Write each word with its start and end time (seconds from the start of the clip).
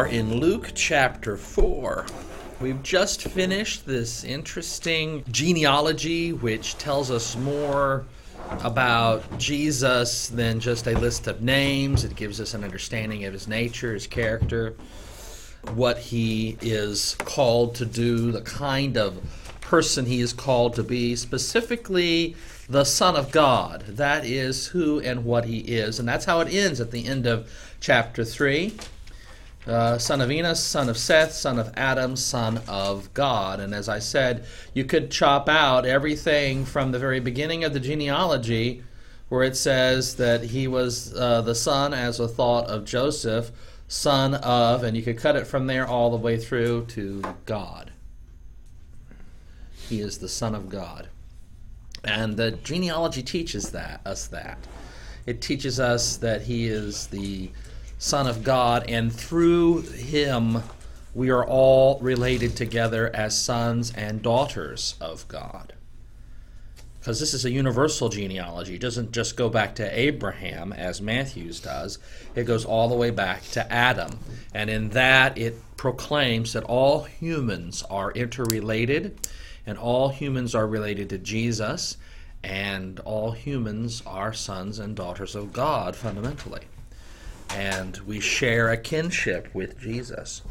Are 0.00 0.06
in 0.06 0.40
Luke 0.40 0.72
chapter 0.74 1.36
4. 1.36 2.06
We've 2.58 2.82
just 2.82 3.20
finished 3.20 3.84
this 3.84 4.24
interesting 4.24 5.22
genealogy 5.30 6.32
which 6.32 6.78
tells 6.78 7.10
us 7.10 7.36
more 7.36 8.06
about 8.62 9.38
Jesus 9.38 10.28
than 10.28 10.58
just 10.58 10.86
a 10.86 10.98
list 10.98 11.26
of 11.26 11.42
names. 11.42 12.02
It 12.02 12.16
gives 12.16 12.40
us 12.40 12.54
an 12.54 12.64
understanding 12.64 13.26
of 13.26 13.34
his 13.34 13.46
nature, 13.46 13.92
his 13.92 14.06
character, 14.06 14.74
what 15.74 15.98
he 15.98 16.56
is 16.62 17.14
called 17.18 17.74
to 17.74 17.84
do, 17.84 18.32
the 18.32 18.40
kind 18.40 18.96
of 18.96 19.18
person 19.60 20.06
he 20.06 20.22
is 20.22 20.32
called 20.32 20.76
to 20.76 20.82
be, 20.82 21.14
specifically 21.14 22.36
the 22.70 22.84
Son 22.84 23.16
of 23.16 23.30
God. 23.32 23.84
That 23.86 24.24
is 24.24 24.68
who 24.68 24.98
and 25.00 25.26
what 25.26 25.44
he 25.44 25.58
is. 25.58 25.98
And 25.98 26.08
that's 26.08 26.24
how 26.24 26.40
it 26.40 26.48
ends 26.48 26.80
at 26.80 26.90
the 26.90 27.06
end 27.06 27.26
of 27.26 27.52
chapter 27.80 28.24
3 28.24 28.72
uh, 29.66 29.98
son 29.98 30.20
of 30.20 30.30
Enos, 30.30 30.62
son 30.62 30.88
of 30.88 30.96
Seth, 30.96 31.32
son 31.32 31.58
of 31.58 31.72
Adam, 31.76 32.16
son 32.16 32.60
of 32.66 33.12
God. 33.14 33.60
And 33.60 33.74
as 33.74 33.88
I 33.88 33.98
said, 33.98 34.44
you 34.74 34.84
could 34.84 35.10
chop 35.10 35.48
out 35.48 35.84
everything 35.84 36.64
from 36.64 36.92
the 36.92 36.98
very 36.98 37.20
beginning 37.20 37.64
of 37.64 37.72
the 37.72 37.80
genealogy, 37.80 38.82
where 39.28 39.44
it 39.44 39.56
says 39.56 40.16
that 40.16 40.44
he 40.44 40.66
was 40.66 41.14
uh, 41.14 41.42
the 41.42 41.54
son 41.54 41.92
as 41.94 42.18
a 42.18 42.26
thought 42.26 42.66
of 42.66 42.84
Joseph, 42.84 43.52
son 43.86 44.34
of, 44.34 44.82
and 44.82 44.96
you 44.96 45.02
could 45.02 45.18
cut 45.18 45.36
it 45.36 45.46
from 45.46 45.66
there 45.66 45.86
all 45.86 46.10
the 46.10 46.16
way 46.16 46.36
through 46.38 46.86
to 46.86 47.22
God. 47.46 47.90
He 49.88 50.00
is 50.00 50.18
the 50.18 50.28
son 50.28 50.54
of 50.54 50.68
God. 50.68 51.08
And 52.02 52.36
the 52.36 52.52
genealogy 52.52 53.22
teaches 53.22 53.70
that 53.72 54.00
us 54.06 54.26
that. 54.28 54.58
It 55.26 55.42
teaches 55.42 55.78
us 55.78 56.16
that 56.18 56.42
he 56.42 56.66
is 56.66 57.08
the 57.08 57.50
Son 58.02 58.26
of 58.26 58.42
God, 58.42 58.82
and 58.88 59.12
through 59.12 59.82
him 59.82 60.62
we 61.14 61.28
are 61.28 61.44
all 61.44 61.98
related 62.00 62.56
together 62.56 63.14
as 63.14 63.38
sons 63.38 63.92
and 63.94 64.22
daughters 64.22 64.94
of 65.02 65.28
God. 65.28 65.74
Because 66.98 67.20
this 67.20 67.34
is 67.34 67.44
a 67.44 67.50
universal 67.50 68.08
genealogy. 68.08 68.76
It 68.76 68.80
doesn't 68.80 69.12
just 69.12 69.36
go 69.36 69.50
back 69.50 69.74
to 69.74 69.98
Abraham, 69.98 70.72
as 70.72 71.02
Matthew's 71.02 71.60
does, 71.60 71.98
it 72.34 72.44
goes 72.44 72.64
all 72.64 72.88
the 72.88 72.94
way 72.94 73.10
back 73.10 73.42
to 73.50 73.70
Adam. 73.70 74.18
And 74.54 74.70
in 74.70 74.88
that, 74.90 75.36
it 75.36 75.56
proclaims 75.76 76.54
that 76.54 76.64
all 76.64 77.02
humans 77.02 77.82
are 77.90 78.12
interrelated, 78.12 79.28
and 79.66 79.76
all 79.76 80.08
humans 80.08 80.54
are 80.54 80.66
related 80.66 81.10
to 81.10 81.18
Jesus, 81.18 81.98
and 82.42 82.98
all 83.00 83.32
humans 83.32 84.02
are 84.06 84.32
sons 84.32 84.78
and 84.78 84.96
daughters 84.96 85.34
of 85.34 85.52
God 85.52 85.94
fundamentally 85.94 86.62
and 87.54 87.98
we 87.98 88.20
share 88.20 88.70
a 88.70 88.76
kinship 88.76 89.48
with 89.54 89.78
Jesus. 89.78 90.42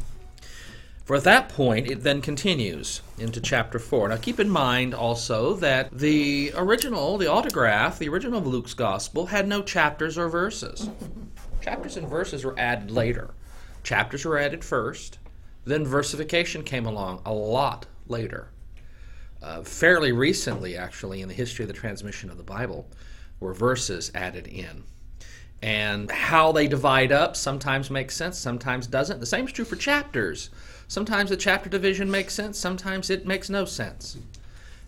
For 1.04 1.16
at 1.16 1.24
that 1.24 1.48
point, 1.48 1.90
it 1.90 2.04
then 2.04 2.22
continues 2.22 3.02
into 3.18 3.40
chapter 3.40 3.80
4. 3.80 4.10
Now, 4.10 4.16
keep 4.16 4.38
in 4.38 4.48
mind 4.48 4.94
also 4.94 5.54
that 5.54 5.90
the 5.90 6.52
original, 6.54 7.18
the 7.18 7.26
autograph, 7.26 7.98
the 7.98 8.08
original 8.08 8.38
of 8.38 8.46
Luke's 8.46 8.74
gospel, 8.74 9.26
had 9.26 9.48
no 9.48 9.60
chapters 9.60 10.16
or 10.16 10.28
verses. 10.28 10.88
Chapters 11.60 11.96
and 11.96 12.08
verses 12.08 12.44
were 12.44 12.58
added 12.58 12.92
later. 12.92 13.34
Chapters 13.82 14.24
were 14.24 14.38
added 14.38 14.64
first, 14.64 15.18
then 15.64 15.84
versification 15.84 16.62
came 16.62 16.86
along 16.86 17.22
a 17.26 17.32
lot 17.32 17.86
later. 18.06 18.50
Uh, 19.42 19.62
fairly 19.62 20.12
recently, 20.12 20.76
actually, 20.76 21.22
in 21.22 21.28
the 21.28 21.34
history 21.34 21.64
of 21.64 21.68
the 21.68 21.74
transmission 21.74 22.30
of 22.30 22.36
the 22.36 22.42
Bible, 22.42 22.88
were 23.40 23.54
verses 23.54 24.12
added 24.14 24.46
in 24.46 24.84
and 25.62 26.10
how 26.10 26.52
they 26.52 26.66
divide 26.66 27.12
up 27.12 27.36
sometimes 27.36 27.90
makes 27.90 28.16
sense 28.16 28.38
sometimes 28.38 28.86
doesn't. 28.86 29.20
The 29.20 29.26
same 29.26 29.46
is 29.46 29.52
true 29.52 29.64
for 29.64 29.76
chapters. 29.76 30.50
Sometimes 30.88 31.30
the 31.30 31.36
chapter 31.36 31.68
division 31.68 32.10
makes 32.10 32.34
sense 32.34 32.58
sometimes 32.58 33.10
it 33.10 33.26
makes 33.26 33.50
no 33.50 33.64
sense. 33.64 34.16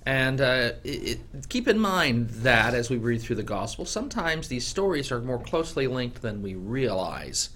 And 0.04 0.40
uh, 0.40 0.72
it, 0.82 1.20
it, 1.34 1.48
keep 1.48 1.68
in 1.68 1.78
mind 1.78 2.30
that 2.30 2.74
as 2.74 2.90
we 2.90 2.96
read 2.96 3.20
through 3.20 3.36
the 3.36 3.42
gospel 3.42 3.84
sometimes 3.84 4.48
these 4.48 4.66
stories 4.66 5.12
are 5.12 5.20
more 5.20 5.38
closely 5.38 5.86
linked 5.86 6.22
than 6.22 6.42
we 6.42 6.54
realize. 6.54 7.50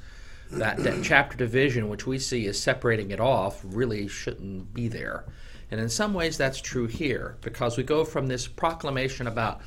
That, 0.52 0.76
that 0.84 1.02
chapter 1.02 1.36
division 1.36 1.88
which 1.88 2.06
we 2.06 2.20
see 2.20 2.46
as 2.46 2.60
separating 2.60 3.10
it 3.10 3.18
off 3.18 3.60
really 3.64 4.06
shouldn't 4.06 4.72
be 4.74 4.86
there. 4.88 5.24
And 5.70 5.80
in 5.80 5.88
some 5.88 6.14
ways 6.14 6.36
that's 6.36 6.60
true 6.60 6.86
here 6.86 7.36
because 7.40 7.76
we 7.76 7.82
go 7.82 8.04
from 8.04 8.28
this 8.28 8.46
proclamation 8.46 9.26
about 9.26 9.60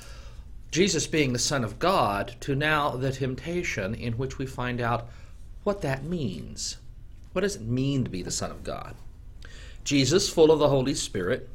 Jesus 0.72 1.08
being 1.08 1.34
the 1.34 1.40
Son 1.40 1.64
of 1.64 1.80
God 1.80 2.36
to 2.42 2.56
now 2.56 2.92
the 2.92 3.12
temptation 3.12 3.96
in 3.96 4.14
which 4.14 4.38
we 4.38 4.46
find 4.46 4.80
out 4.80 5.10
what 5.64 5.82
that 5.82 6.04
means. 6.04 6.78
What 7.34 7.42
does 7.42 7.56
it 7.56 7.64
mean 7.64 8.04
to 8.04 8.10
be 8.10 8.22
the 8.22 8.30
Son 8.30 8.52
of 8.52 8.64
God? 8.64 8.96
Jesus, 9.84 10.30
full 10.30 10.52
of 10.52 10.60
the 10.60 10.70
Holy 10.70 10.94
Spirit, 10.94 11.50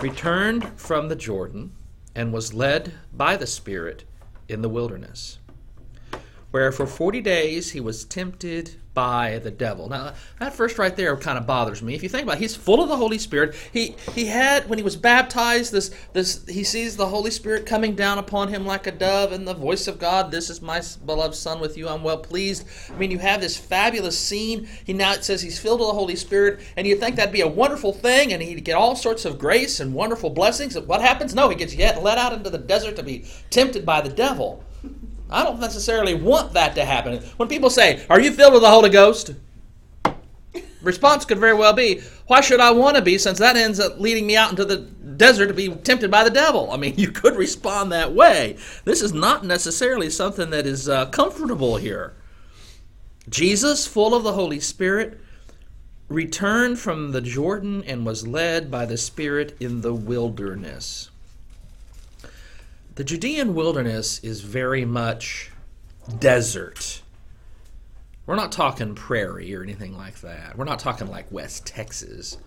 returned 0.00 0.78
from 0.78 1.08
the 1.08 1.16
Jordan 1.16 1.72
and 2.14 2.32
was 2.32 2.54
led 2.54 2.94
by 3.12 3.36
the 3.36 3.46
Spirit 3.46 4.04
in 4.48 4.62
the 4.62 4.68
wilderness, 4.68 5.38
where 6.52 6.70
for 6.70 6.86
forty 6.86 7.20
days 7.20 7.72
he 7.72 7.80
was 7.80 8.04
tempted 8.04 8.76
by 8.94 9.38
the 9.38 9.50
devil. 9.50 9.88
Now, 9.88 10.12
that 10.38 10.52
first 10.52 10.78
right 10.78 10.94
there 10.94 11.16
kind 11.16 11.38
of 11.38 11.46
bothers 11.46 11.82
me. 11.82 11.94
If 11.94 12.02
you 12.02 12.10
think 12.10 12.24
about 12.24 12.36
it, 12.36 12.40
he's 12.40 12.54
full 12.54 12.82
of 12.82 12.90
the 12.90 12.96
Holy 12.96 13.18
Spirit. 13.18 13.54
He 13.72 13.96
he 14.14 14.26
had 14.26 14.68
when 14.68 14.78
he 14.78 14.82
was 14.82 14.96
baptized 14.96 15.72
this 15.72 15.90
this 16.12 16.44
he 16.46 16.62
sees 16.62 16.96
the 16.96 17.06
Holy 17.06 17.30
Spirit 17.30 17.64
coming 17.64 17.94
down 17.94 18.18
upon 18.18 18.48
him 18.48 18.66
like 18.66 18.86
a 18.86 18.92
dove 18.92 19.32
and 19.32 19.48
the 19.48 19.54
voice 19.54 19.88
of 19.88 19.98
God, 19.98 20.30
"This 20.30 20.50
is 20.50 20.60
my 20.60 20.82
beloved 21.06 21.34
son 21.34 21.58
with 21.58 21.78
you 21.78 21.88
I'm 21.88 22.02
well 22.02 22.18
pleased." 22.18 22.66
I 22.92 22.98
mean, 22.98 23.10
you 23.10 23.18
have 23.18 23.40
this 23.40 23.56
fabulous 23.56 24.18
scene. 24.18 24.68
He 24.84 24.92
now 24.92 25.12
it 25.12 25.24
says 25.24 25.40
he's 25.40 25.58
filled 25.58 25.80
with 25.80 25.88
the 25.88 25.94
Holy 25.94 26.16
Spirit 26.16 26.60
and 26.76 26.86
you 26.86 26.96
think 26.96 27.16
that'd 27.16 27.32
be 27.32 27.40
a 27.40 27.48
wonderful 27.48 27.94
thing 27.94 28.32
and 28.32 28.42
he'd 28.42 28.62
get 28.62 28.76
all 28.76 28.94
sorts 28.94 29.24
of 29.24 29.38
grace 29.38 29.80
and 29.80 29.94
wonderful 29.94 30.28
blessings. 30.28 30.78
What 30.78 31.00
happens? 31.00 31.34
No, 31.34 31.48
he 31.48 31.56
gets 31.56 31.74
yet 31.74 32.02
let 32.02 32.18
out 32.18 32.34
into 32.34 32.50
the 32.50 32.58
desert 32.58 32.96
to 32.96 33.02
be 33.02 33.24
tempted 33.48 33.86
by 33.86 34.02
the 34.02 34.10
devil. 34.10 34.62
I 35.32 35.44
don't 35.44 35.60
necessarily 35.60 36.14
want 36.14 36.52
that 36.52 36.74
to 36.74 36.84
happen. 36.84 37.22
When 37.36 37.48
people 37.48 37.70
say, 37.70 38.04
Are 38.08 38.20
you 38.20 38.32
filled 38.32 38.52
with 38.52 38.62
the 38.62 38.70
Holy 38.70 38.90
Ghost? 38.90 39.34
Response 40.82 41.24
could 41.24 41.38
very 41.38 41.54
well 41.54 41.72
be, 41.72 42.00
Why 42.26 42.40
should 42.40 42.60
I 42.60 42.72
want 42.72 42.96
to 42.96 43.02
be 43.02 43.16
since 43.18 43.38
that 43.38 43.56
ends 43.56 43.78
up 43.78 44.00
leading 44.00 44.26
me 44.26 44.36
out 44.36 44.50
into 44.50 44.64
the 44.64 44.78
desert 44.78 45.46
to 45.46 45.54
be 45.54 45.68
tempted 45.68 46.10
by 46.10 46.24
the 46.24 46.30
devil? 46.30 46.70
I 46.70 46.76
mean, 46.76 46.94
you 46.98 47.10
could 47.10 47.36
respond 47.36 47.92
that 47.92 48.12
way. 48.12 48.56
This 48.84 49.00
is 49.00 49.12
not 49.12 49.44
necessarily 49.44 50.10
something 50.10 50.50
that 50.50 50.66
is 50.66 50.88
uh, 50.88 51.06
comfortable 51.06 51.76
here. 51.76 52.14
Jesus, 53.28 53.86
full 53.86 54.14
of 54.14 54.24
the 54.24 54.32
Holy 54.32 54.58
Spirit, 54.58 55.20
returned 56.08 56.78
from 56.78 57.12
the 57.12 57.20
Jordan 57.20 57.84
and 57.84 58.04
was 58.04 58.26
led 58.26 58.70
by 58.70 58.84
the 58.84 58.98
Spirit 58.98 59.56
in 59.60 59.80
the 59.80 59.94
wilderness. 59.94 61.11
The 63.02 63.06
Judean 63.06 63.56
wilderness 63.56 64.20
is 64.20 64.42
very 64.42 64.84
much 64.84 65.50
desert. 66.20 67.02
We're 68.26 68.36
not 68.36 68.52
talking 68.52 68.94
prairie 68.94 69.52
or 69.56 69.64
anything 69.64 69.96
like 69.96 70.20
that. 70.20 70.56
We're 70.56 70.66
not 70.66 70.78
talking 70.78 71.08
like 71.08 71.26
West 71.32 71.66
Texas. 71.66 72.38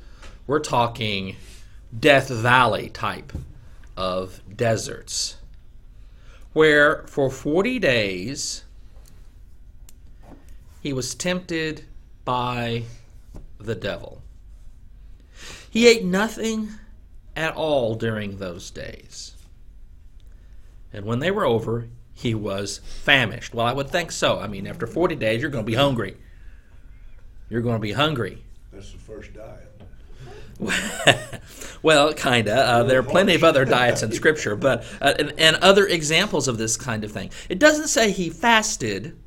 We're 0.47 0.61
talking 0.61 1.35
Death 1.99 2.29
Valley 2.29 2.87
type 2.87 3.33
of 3.97 4.39
deserts. 4.55 5.35
Where 6.53 7.03
for 7.05 7.29
40 7.29 7.77
days 7.79 8.63
he 10.81 10.93
was 10.93 11.15
tempted 11.15 11.83
by 12.23 12.83
the 13.57 13.75
devil. 13.75 14.21
He 15.69 15.85
ate 15.85 16.05
nothing 16.05 16.69
at 17.35 17.55
all 17.55 17.95
during 17.95 18.37
those 18.37 18.71
days. 18.71 19.34
And 20.95 21.05
when 21.05 21.19
they 21.19 21.29
were 21.29 21.45
over, 21.45 21.89
he 22.13 22.33
was 22.33 22.77
famished. 22.77 23.53
Well, 23.53 23.65
I 23.65 23.73
would 23.73 23.89
think 23.89 24.13
so. 24.13 24.39
I 24.39 24.47
mean, 24.47 24.65
after 24.65 24.87
40 24.87 25.15
days, 25.15 25.41
you're 25.41 25.51
going 25.51 25.65
to 25.65 25.69
be 25.69 25.75
hungry. 25.75 26.15
You're 27.49 27.61
going 27.61 27.75
to 27.75 27.81
be 27.81 27.91
hungry. 27.91 28.43
That's 28.71 28.93
the 28.93 28.97
first 28.97 29.31
diet. 29.33 29.61
well, 31.83 32.13
kind 32.13 32.47
of. 32.47 32.57
Uh, 32.57 32.83
there 32.83 32.99
are 32.99 33.03
plenty 33.03 33.35
of 33.35 33.43
other 33.43 33.65
diets 33.65 34.03
in 34.03 34.11
Scripture, 34.13 34.55
but 34.55 34.85
uh, 35.01 35.13
and, 35.19 35.33
and 35.37 35.57
other 35.57 35.85
examples 35.85 36.47
of 36.47 36.57
this 36.57 36.77
kind 36.77 37.03
of 37.03 37.11
thing. 37.11 37.29
It 37.49 37.59
doesn't 37.59 37.89
say 37.89 38.11
he 38.11 38.29
fasted 38.29 39.17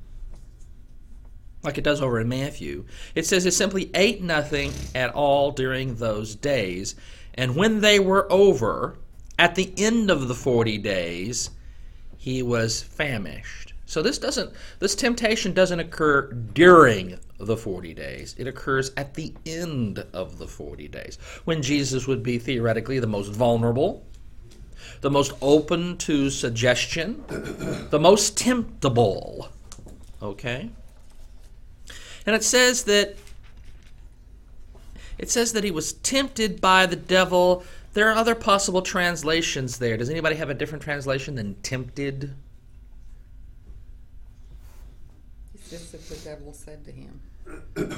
like 1.63 1.77
it 1.77 1.85
does 1.85 2.01
over 2.01 2.19
in 2.19 2.31
Matthew. 2.31 2.87
It 3.15 3.27
says 3.27 3.45
he 3.45 3.51
simply 3.51 3.91
ate 3.93 4.23
nothing 4.23 4.73
at 4.95 5.11
all 5.11 5.51
during 5.51 5.97
those 5.97 6.35
days. 6.35 6.95
And 7.35 7.57
when 7.57 7.83
they 7.83 8.01
were 8.01 8.27
over, 8.33 8.97
at 9.39 9.55
the 9.55 9.73
end 9.77 10.11
of 10.11 10.29
the 10.29 10.35
40 10.35 10.79
days, 10.79 11.51
he 12.19 12.43
was 12.43 12.83
famished. 12.83 13.73
So 13.87 14.03
this 14.03 14.19
doesn't 14.19 14.53
this 14.81 14.95
temptation 14.95 15.55
doesn't 15.55 15.81
occur 15.81 16.31
during 16.33 17.19
the 17.39 17.57
40 17.57 17.95
days. 17.95 18.35
It 18.37 18.47
occurs 18.47 18.93
at 18.99 19.15
the 19.15 19.33
end 19.47 20.05
of 20.13 20.37
the 20.37 20.47
40 20.47 20.89
days 20.89 21.17
when 21.45 21.63
Jesus 21.63 22.07
would 22.07 22.23
be 22.23 22.39
theoretically 22.39 22.99
the 22.99 23.07
most 23.07 23.33
vulnerable, 23.33 24.05
the 25.01 25.11
most 25.11 25.33
open 25.41 25.97
to 25.99 26.29
suggestion, 26.29 27.25
the 27.29 27.99
most 27.99 28.37
temptable. 28.37 29.49
Okay? 30.21 30.69
And 32.27 32.37
it 32.37 32.45
says 32.45 32.83
that 32.85 33.17
it 35.17 35.31
says 35.31 35.53
that 35.53 35.65
he 35.65 35.71
was 35.71 35.95
tempted 35.95 36.61
by 36.61 36.85
the 36.85 36.97
devil. 36.97 37.65
There 37.95 38.09
are 38.09 38.15
other 38.15 38.35
possible 38.35 38.83
translations 38.83 39.79
there. 39.79 39.97
Does 39.97 40.11
anybody 40.11 40.37
have 40.37 40.51
a 40.51 40.55
different 40.55 40.83
translation 40.83 41.35
than 41.35 41.55
tempted? 41.57 42.35
It's 45.55 45.71
just 45.71 45.93
that 45.93 46.09
the 46.09 46.17
devil 46.17 46.53
said 46.53 46.85
to 46.85 46.93
him. 46.93 47.21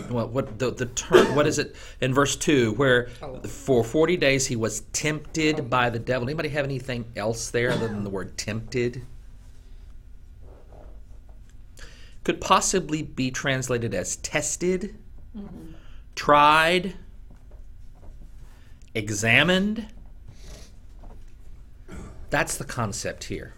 What 0.08 0.30
what 0.30 0.58
the 0.58 0.70
the 0.70 0.86
term 0.86 1.34
what 1.34 1.46
is 1.46 1.58
it 1.58 1.74
in 2.00 2.14
verse 2.14 2.36
2 2.36 2.74
where 2.74 3.08
Oh. 3.20 3.40
for 3.40 3.82
40 3.82 4.16
days 4.16 4.46
he 4.46 4.54
was 4.54 4.82
tempted 4.92 5.58
oh. 5.58 5.62
by 5.62 5.90
the 5.90 5.98
devil. 5.98 6.28
Anybody 6.28 6.50
have 6.50 6.64
anything 6.64 7.04
else 7.16 7.50
there 7.50 7.72
other 7.72 7.88
than 7.88 8.04
the 8.04 8.10
word 8.10 8.38
tempted? 8.38 9.02
Could 12.22 12.40
possibly 12.40 13.02
be 13.02 13.30
translated 13.30 13.94
as 13.94 14.16
tested, 14.16 14.94
mm-hmm. 15.36 15.72
tried, 16.14 16.94
examined. 18.94 19.86
That's 22.30 22.56
the 22.56 22.64
concept 22.64 23.24
here. 23.24 23.54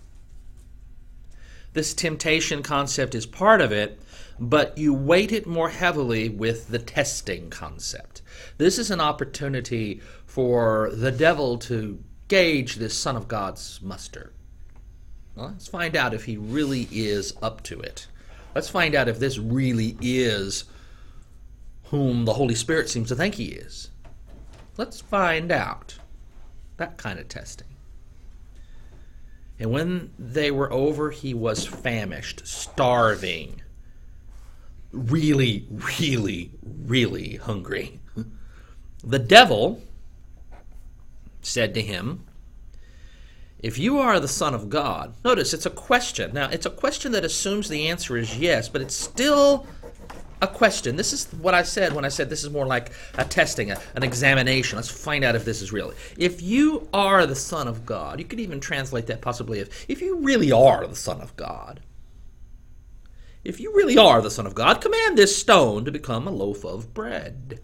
This 1.74 1.94
temptation 1.94 2.62
concept 2.62 3.14
is 3.14 3.24
part 3.24 3.60
of 3.60 3.72
it, 3.72 4.00
but 4.38 4.76
you 4.76 4.92
weight 4.92 5.32
it 5.32 5.46
more 5.46 5.70
heavily 5.70 6.28
with 6.28 6.68
the 6.68 6.78
testing 6.78 7.48
concept. 7.48 8.20
This 8.58 8.78
is 8.78 8.90
an 8.90 9.00
opportunity 9.00 10.00
for 10.26 10.90
the 10.92 11.12
devil 11.12 11.58
to 11.58 12.02
gauge 12.28 12.76
this 12.76 12.98
Son 12.98 13.16
of 13.16 13.28
God's 13.28 13.80
muster. 13.82 14.32
Well, 15.34 15.48
let's 15.48 15.68
find 15.68 15.96
out 15.96 16.12
if 16.12 16.24
he 16.24 16.36
really 16.36 16.88
is 16.90 17.34
up 17.40 17.62
to 17.64 17.80
it. 17.80 18.06
Let's 18.54 18.68
find 18.68 18.94
out 18.94 19.08
if 19.08 19.18
this 19.18 19.38
really 19.38 19.96
is 20.02 20.64
whom 21.84 22.26
the 22.26 22.34
Holy 22.34 22.54
Spirit 22.54 22.90
seems 22.90 23.08
to 23.08 23.16
think 23.16 23.36
he 23.36 23.46
is. 23.46 23.90
Let's 24.76 25.00
find 25.00 25.52
out. 25.52 25.98
That 26.78 26.96
kind 26.96 27.18
of 27.18 27.28
testing. 27.28 27.68
And 29.58 29.70
when 29.70 30.10
they 30.18 30.50
were 30.50 30.72
over, 30.72 31.10
he 31.10 31.34
was 31.34 31.66
famished, 31.66 32.46
starving, 32.46 33.60
really, 34.90 35.68
really, 35.70 36.50
really 36.64 37.36
hungry. 37.36 38.00
The 39.04 39.18
devil 39.18 39.82
said 41.42 41.74
to 41.74 41.82
him, 41.82 42.24
If 43.58 43.78
you 43.78 43.98
are 43.98 44.18
the 44.18 44.28
Son 44.28 44.54
of 44.54 44.68
God, 44.68 45.14
notice 45.24 45.52
it's 45.52 45.66
a 45.66 45.70
question. 45.70 46.32
Now, 46.32 46.48
it's 46.48 46.66
a 46.66 46.70
question 46.70 47.12
that 47.12 47.24
assumes 47.24 47.68
the 47.68 47.88
answer 47.88 48.16
is 48.16 48.38
yes, 48.38 48.68
but 48.68 48.80
it's 48.80 48.96
still 48.96 49.66
a 50.42 50.48
question. 50.48 50.96
This 50.96 51.12
is 51.12 51.26
what 51.34 51.54
I 51.54 51.62
said 51.62 51.92
when 51.92 52.04
I 52.04 52.08
said 52.08 52.28
this 52.28 52.42
is 52.42 52.50
more 52.50 52.66
like 52.66 52.90
a 53.14 53.24
testing, 53.24 53.70
a, 53.70 53.80
an 53.94 54.02
examination. 54.02 54.76
Let's 54.76 54.90
find 54.90 55.22
out 55.24 55.36
if 55.36 55.44
this 55.44 55.62
is 55.62 55.72
real. 55.72 55.94
If 56.18 56.42
you 56.42 56.88
are 56.92 57.24
the 57.26 57.36
Son 57.36 57.68
of 57.68 57.86
God, 57.86 58.18
you 58.18 58.24
could 58.24 58.40
even 58.40 58.58
translate 58.58 59.06
that 59.06 59.22
possibly 59.22 59.60
if, 59.60 59.88
if 59.88 60.02
you 60.02 60.18
really 60.18 60.50
are 60.50 60.86
the 60.86 60.96
Son 60.96 61.20
of 61.20 61.36
God, 61.36 61.80
if 63.44 63.60
you 63.60 63.72
really 63.74 63.96
are 63.96 64.20
the 64.20 64.30
Son 64.30 64.46
of 64.46 64.54
God, 64.54 64.80
command 64.80 65.16
this 65.16 65.36
stone 65.38 65.84
to 65.84 65.92
become 65.92 66.26
a 66.26 66.32
loaf 66.32 66.64
of 66.64 66.92
bread. 66.92 67.60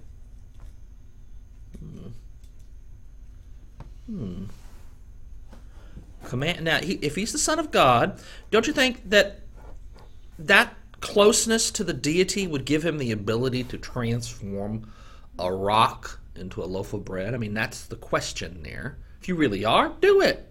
Hmm. 1.78 2.08
Hmm. 4.06 4.44
Command 6.26 6.64
now. 6.64 6.78
He, 6.78 6.94
if 6.94 7.16
he's 7.16 7.32
the 7.32 7.38
Son 7.38 7.58
of 7.58 7.72
God, 7.72 8.20
don't 8.52 8.66
you 8.68 8.72
think 8.72 9.08
that 9.10 9.40
that 10.38 10.77
closeness 11.00 11.70
to 11.72 11.84
the 11.84 11.92
deity 11.92 12.46
would 12.46 12.64
give 12.64 12.84
him 12.84 12.98
the 12.98 13.12
ability 13.12 13.64
to 13.64 13.78
transform 13.78 14.92
a 15.38 15.52
rock 15.52 16.20
into 16.34 16.62
a 16.62 16.66
loaf 16.66 16.92
of 16.92 17.04
bread? 17.04 17.34
I 17.34 17.38
mean, 17.38 17.54
that's 17.54 17.86
the 17.86 17.96
question 17.96 18.62
there. 18.62 18.98
If 19.20 19.28
you 19.28 19.34
really 19.34 19.64
are, 19.64 19.92
do 20.00 20.20
it. 20.20 20.50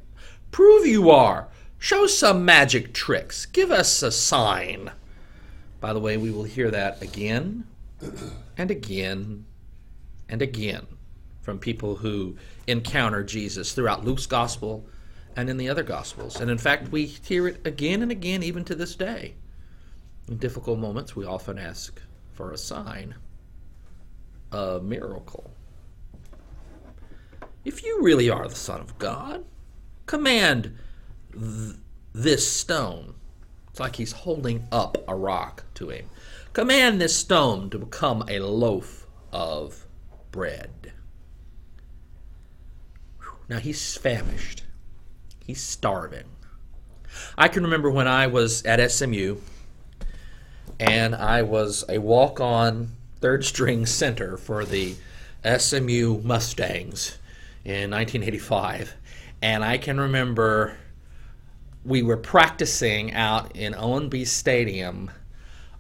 Prove 0.52 0.86
you 0.86 1.10
are. 1.10 1.48
Show 1.80 2.08
some 2.08 2.46
magic 2.46 2.94
tricks. 2.94 3.46
Give 3.46 3.72
us 3.72 4.02
a 4.02 4.12
sign. 4.12 4.92
By 5.80 5.94
the 5.94 6.00
way, 6.00 6.18
we 6.18 6.32
will 6.32 6.44
hear 6.44 6.72
that 6.72 7.02
again 7.02 7.66
and 8.58 8.72
again 8.72 9.46
and 10.28 10.42
again 10.42 10.88
from 11.42 11.60
people 11.60 11.96
who 11.96 12.36
encounter 12.68 13.24
Jesus 13.24 13.74
throughout 13.74 14.04
Luke's 14.04 14.26
gospel 14.26 14.86
and 15.36 15.50
in 15.50 15.58
the 15.58 15.70
other 15.70 15.84
gospels. 15.84 16.42
And 16.42 16.50
in 16.50 16.58
fact, 16.58 16.92
we 16.92 17.06
hear 17.06 17.48
it 17.48 17.66
again 17.66 18.02
and 18.02 18.12
again, 18.12 18.44
even 18.44 18.66
to 18.66 18.76
this 18.76 18.96
day. 18.96 19.36
In 20.28 20.38
difficult 20.38 20.80
moments, 20.80 21.16
we 21.16 21.26
often 21.26 21.58
ask 21.58 22.02
for 22.34 22.52
a 22.52 22.58
sign, 22.58 23.16
a 24.52 24.80
miracle. 24.80 25.52
If 27.64 27.84
you 27.84 28.02
really 28.02 28.30
are 28.30 28.48
the 28.48 28.56
Son 28.56 28.82
of 28.82 28.98
God, 28.98 29.46
command 30.06 30.78
th- 31.32 31.76
this 32.14 32.50
stone. 32.50 33.16
It's 33.70 33.80
like 33.80 33.96
he's 33.96 34.12
holding 34.12 34.68
up 34.72 34.98
a 35.08 35.16
rock 35.16 35.64
to 35.76 35.90
him. 35.90 36.10
Command 36.54 37.00
this 37.00 37.16
stone 37.16 37.70
to 37.70 37.80
become 37.80 38.26
a 38.28 38.40
loaf 38.40 39.08
of 39.32 39.86
bread. 40.32 40.94
Now 43.48 43.60
he's 43.60 43.96
famished. 43.96 44.64
He's 45.46 45.62
starving. 45.62 46.26
I 47.38 47.48
can 47.48 47.64
remember 47.64 47.90
when 47.90 48.08
I 48.08 48.28
was 48.28 48.64
at 48.64 48.92
SMU 48.92 49.38
and 50.80 51.16
I 51.16 51.42
was 51.42 51.84
a 51.90 51.98
walk 51.98 52.40
on 52.40 52.92
third 53.20 53.44
string 53.46 53.86
center 53.86 54.38
for 54.38 54.64
the 54.66 54.96
SMU 55.44 56.22
Mustangs 56.24 57.18
in 57.64 57.92
1985. 57.92 58.96
And 59.42 59.64
I 59.64 59.78
can 59.78 60.00
remember 60.00 60.78
we 61.86 62.04
were 62.04 62.18
practicing 62.18 63.14
out 63.14 63.56
in 63.56 63.74
Ownby 63.74 64.28
Stadium 64.28 65.10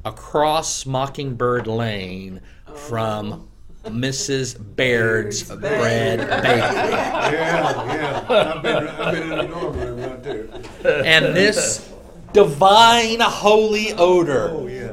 across 0.06 0.86
Mockingbird 0.86 1.68
Lane 1.68 2.42
from 2.76 3.50
oh. 3.86 3.90
Mrs. 3.90 4.58
Baird's 4.76 5.44
Bread 5.44 6.20
Bakery. 6.20 6.58
Yeah, 6.60 7.32
yeah. 7.32 8.54
I've 8.56 8.62
been, 8.62 8.88
I've 8.88 9.14
been 9.14 9.24
in 9.24 9.38
the 9.38 9.44
dorm 9.44 9.80
room 9.80 10.00
right 10.00 10.24
there. 10.24 11.04
And 11.06 11.36
this 11.36 11.92
divine 12.34 13.20
holy 13.22 13.94
odor 13.94 14.50
Oh, 14.52 14.68
yeah. 14.68 14.87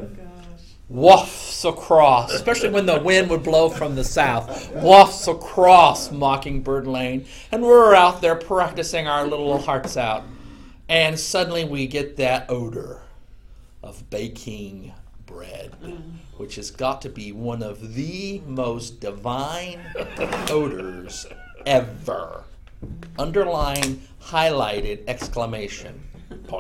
Wafts 0.95 1.65
across, 1.65 2.33
especially 2.33 2.69
when 2.69 2.87
the 2.87 3.01
wind 3.01 3.29
would 3.29 3.43
blow 3.43 3.69
from 3.69 3.97
the 3.97 4.05
south, 4.05 4.73
wafts 4.77 5.27
across 5.27 6.13
Mockingbird 6.13 6.87
Lane. 6.87 7.27
And 7.51 7.63
we're 7.63 7.97
out 7.97 8.21
there 8.21 8.37
practicing 8.37 9.09
our 9.09 9.27
little 9.27 9.59
hearts 9.59 9.97
out. 9.97 10.23
And 10.89 11.19
suddenly 11.19 11.65
we 11.65 11.89
get 11.89 12.17
that 12.19 12.49
odor 12.49 13.03
of 13.83 14.09
baking 14.09 14.93
bread, 15.27 15.73
which 16.37 16.55
has 16.57 16.71
got 16.71 17.03
to 17.03 17.09
be 17.09 17.33
one 17.33 17.63
of 17.63 17.95
the 17.95 18.41
most 18.47 19.01
divine 19.01 19.81
odors 20.49 21.27
ever. 21.67 22.45
Underline, 23.19 24.03
highlighted, 24.23 25.03
exclamation. 25.09 26.05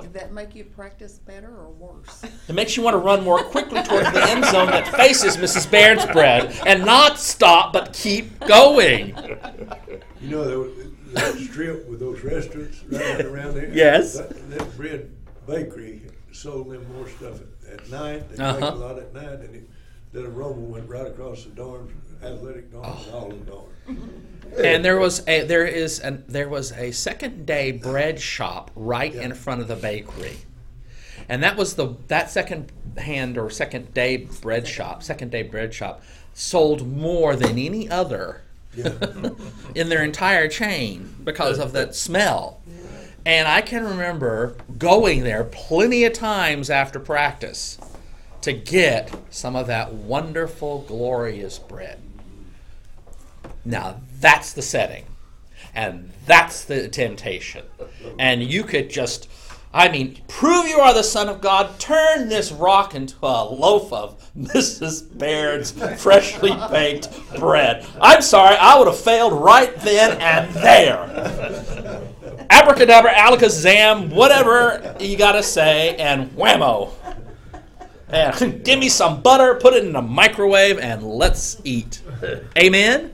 Point. 0.01 0.13
Did 0.13 0.21
that 0.21 0.33
make 0.33 0.55
you 0.55 0.65
practice 0.65 1.19
better 1.19 1.49
or 1.49 1.71
worse? 1.71 2.25
It 2.49 2.55
makes 2.55 2.77
you 2.77 2.83
want 2.83 2.95
to 2.95 2.99
run 2.99 3.23
more 3.25 3.43
quickly 3.43 3.83
towards 3.83 4.11
the 4.13 4.23
end 4.29 4.45
zone 4.47 4.67
that 4.69 4.89
faces 4.97 5.37
Mrs. 5.37 5.71
Baird's 5.71 6.07
bread 6.07 6.55
and 6.67 6.85
not 6.85 7.19
stop 7.19 7.73
but 7.73 7.93
keep 7.93 8.39
going. 8.41 9.09
You 10.21 10.31
know, 10.31 10.45
that, 10.65 11.15
that 11.15 11.35
strip 11.37 11.89
with 11.89 12.01
those 12.01 12.23
restaurants 12.23 12.83
right 12.91 13.25
around 13.25 13.55
there? 13.55 13.71
Yes. 13.73 14.19
That, 14.19 14.51
that 14.51 14.77
bread 14.77 15.11
bakery 15.47 16.03
sold 16.33 16.71
them 16.71 16.87
more 16.95 17.09
stuff 17.09 17.41
at, 17.71 17.81
at 17.81 17.91
night. 17.91 18.31
They 18.31 18.43
Uh-huh. 18.43 18.61
make 18.61 18.71
a 18.71 18.75
lot 18.75 18.99
at 18.99 19.13
night, 19.15 19.41
and 19.41 19.55
it, 19.57 19.69
that 20.13 20.25
aroma 20.25 20.61
went 20.61 20.89
right 20.89 21.07
across 21.07 21.45
the 21.45 21.51
dorms, 21.51 21.91
athletic 22.25 22.73
dorms, 22.73 23.07
and 23.07 23.49
all 23.51 23.69
the. 23.87 23.95
And 24.65 24.85
there 24.85 24.99
was 24.99 25.27
a 25.27 25.43
there 25.43 25.67
is 25.67 25.99
an 25.99 26.23
there 26.29 26.49
was 26.49 26.71
a 26.73 26.93
second 26.93 27.45
day 27.45 27.73
bread 27.73 28.21
shop 28.21 28.71
right 28.77 29.13
in 29.13 29.35
front 29.35 29.61
of 29.63 29.69
the 29.69 29.75
bakery. 29.75 30.37
And 31.29 31.43
that 31.43 31.57
was 31.57 31.75
the 31.75 31.97
that 32.07 32.31
second 32.31 32.71
hand 32.99 33.37
or 33.37 33.51
second 33.51 33.93
day 33.95 34.29
bread 34.43 34.69
shop, 34.69 35.03
second 35.03 35.33
day 35.33 35.43
bread 35.43 35.75
shop 35.75 36.03
sold 36.35 36.87
more 36.87 37.35
than 37.35 37.59
any 37.59 37.89
other 37.91 38.43
Yeah. 38.75 38.93
in 39.75 39.89
their 39.89 40.05
entire 40.05 40.47
chain 40.49 41.15
because 41.25 41.59
of 41.59 41.73
that 41.73 41.97
smell. 41.97 42.61
And 43.27 43.49
I 43.49 43.61
can 43.61 43.85
remember 43.85 44.57
going 44.79 45.25
there 45.25 45.45
plenty 45.45 46.05
of 46.05 46.13
times 46.13 46.71
after 46.71 47.01
practice 47.01 47.79
to 48.43 48.53
get 48.53 49.11
some 49.31 49.57
of 49.57 49.67
that 49.69 49.95
wonderful, 49.95 50.85
glorious 50.87 51.59
bread. 51.59 51.99
Now, 53.65 54.01
that's 54.21 54.53
the 54.53 54.63
setting. 54.63 55.05
And 55.75 56.11
that's 56.27 56.65
the 56.65 56.89
temptation. 56.89 57.65
And 58.19 58.43
you 58.43 58.63
could 58.63 58.91
just 58.91 59.29
I 59.75 59.89
mean, 59.89 60.21
prove 60.29 60.69
you 60.69 60.79
are 60.79 60.95
the 60.95 61.03
Son 61.03 61.29
of 61.29 61.41
God. 61.41 61.81
Turn 61.81 62.29
this 62.29 62.53
rock 62.53 62.95
into 62.95 63.17
a 63.23 63.45
loaf 63.45 63.93
of 63.93 64.31
Mrs. 64.39 65.19
Baird's 65.19 65.73
freshly 66.01 66.53
baked 66.71 67.09
bread. 67.41 67.85
I'm 68.01 68.23
sorry, 68.23 68.55
I 68.55 68.79
would 68.79 68.87
have 68.87 68.99
failed 68.99 69.33
right 69.33 69.75
then 69.81 70.21
and 70.21 70.55
there. 70.55 72.05
Abracadabra, 72.51 73.13
alakazam, 73.15 74.15
whatever 74.15 74.95
you 75.01 75.17
got 75.17 75.33
to 75.33 75.43
say, 75.43 75.97
and 75.97 76.31
whammo. 76.31 76.93
And 78.09 78.65
give 78.65 78.79
me 78.79 78.89
some 78.89 79.23
butter, 79.23 79.57
put 79.57 79.75
it 79.75 79.85
in 79.85 79.97
a 79.97 80.03
microwave, 80.03 80.79
and 80.79 81.03
let's 81.03 81.61
eat. 81.65 82.01
Amen? 82.57 83.14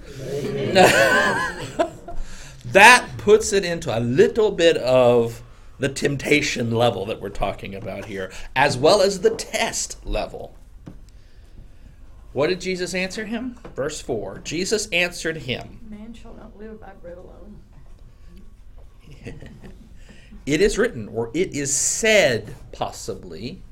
that 2.66 3.08
puts 3.18 3.52
it 3.52 3.64
into 3.64 3.96
a 3.96 4.00
little 4.00 4.50
bit 4.50 4.76
of 4.78 5.42
the 5.78 5.88
temptation 5.88 6.70
level 6.72 7.06
that 7.06 7.20
we're 7.20 7.28
talking 7.30 7.74
about 7.74 8.04
here, 8.04 8.30
as 8.54 8.76
well 8.76 9.00
as 9.00 9.20
the 9.20 9.30
test 9.30 10.04
level. 10.06 10.54
What 12.32 12.48
did 12.48 12.60
Jesus 12.60 12.94
answer 12.94 13.24
him? 13.24 13.56
Verse 13.74 14.00
4 14.00 14.40
Jesus 14.44 14.86
answered 14.88 15.38
him, 15.38 15.80
Man 15.88 16.14
shall 16.14 16.34
not 16.34 16.56
live 16.56 16.80
by 16.80 16.92
bread 17.02 17.18
alone. 17.18 17.60
It 20.46 20.60
is 20.60 20.78
written, 20.78 21.08
or 21.08 21.30
it 21.34 21.54
is 21.54 21.74
said, 21.74 22.54
possibly. 22.72 23.62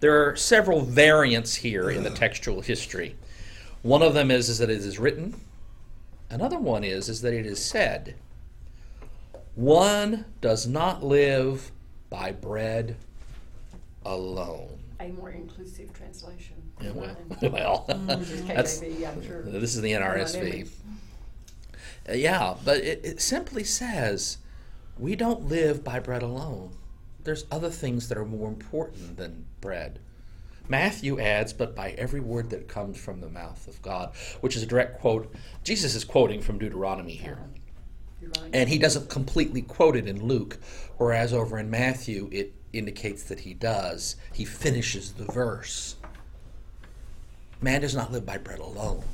There 0.00 0.28
are 0.28 0.36
several 0.36 0.80
variants 0.80 1.54
here 1.54 1.90
in 1.90 2.02
the 2.02 2.10
textual 2.10 2.62
history. 2.62 3.16
One 3.82 4.02
of 4.02 4.14
them 4.14 4.30
is, 4.30 4.48
is 4.48 4.58
that 4.58 4.70
it 4.70 4.78
is 4.78 4.98
written. 4.98 5.40
Another 6.30 6.58
one 6.58 6.84
is, 6.84 7.08
is 7.08 7.22
that 7.22 7.32
it 7.32 7.46
is 7.46 7.64
said. 7.64 8.14
One 9.54 10.26
does 10.40 10.66
not 10.66 11.02
live 11.02 11.70
by 12.10 12.32
bread 12.32 12.96
alone. 14.04 14.78
A 15.00 15.08
more 15.08 15.30
inclusive 15.30 15.92
translation. 15.92 16.56
Yeah, 16.80 16.90
well, 16.92 17.16
well 17.42 17.84
Which 18.18 18.30
is 18.30 18.44
that's, 18.46 18.80
KJV, 18.80 19.08
I'm 19.08 19.26
sure. 19.26 19.42
this 19.42 19.74
is 19.74 19.82
the 19.82 19.92
NRSV. 19.92 20.68
Uh, 22.08 22.12
yeah, 22.12 22.54
but 22.64 22.78
it, 22.78 23.00
it 23.04 23.20
simply 23.20 23.64
says 23.64 24.38
we 24.98 25.16
don't 25.16 25.48
live 25.48 25.84
by 25.84 26.00
bread 26.00 26.22
alone. 26.22 26.70
There's 27.24 27.44
other 27.50 27.70
things 27.70 28.08
that 28.08 28.18
are 28.18 28.24
more 28.24 28.48
important 28.48 29.16
than 29.16 29.46
bread. 29.60 29.98
Matthew 30.68 31.20
adds, 31.20 31.52
but 31.52 31.74
by 31.74 31.90
every 31.92 32.20
word 32.20 32.50
that 32.50 32.68
comes 32.68 32.98
from 32.98 33.20
the 33.20 33.28
mouth 33.28 33.68
of 33.68 33.80
God, 33.82 34.14
which 34.40 34.56
is 34.56 34.62
a 34.62 34.66
direct 34.66 35.00
quote. 35.00 35.32
Jesus 35.62 35.94
is 35.94 36.04
quoting 36.04 36.40
from 36.40 36.58
Deuteronomy 36.58 37.14
here. 37.14 37.38
And 38.52 38.68
he 38.68 38.78
doesn't 38.78 39.08
completely 39.08 39.62
quote 39.62 39.96
it 39.96 40.08
in 40.08 40.26
Luke, 40.26 40.58
whereas 40.96 41.32
over 41.32 41.58
in 41.58 41.70
Matthew 41.70 42.28
it 42.32 42.52
indicates 42.72 43.24
that 43.24 43.40
he 43.40 43.54
does. 43.54 44.16
He 44.32 44.44
finishes 44.44 45.12
the 45.12 45.26
verse. 45.26 45.96
Man 47.60 47.80
does 47.82 47.94
not 47.94 48.12
live 48.12 48.26
by 48.26 48.38
bread 48.38 48.58
alone. 48.58 49.04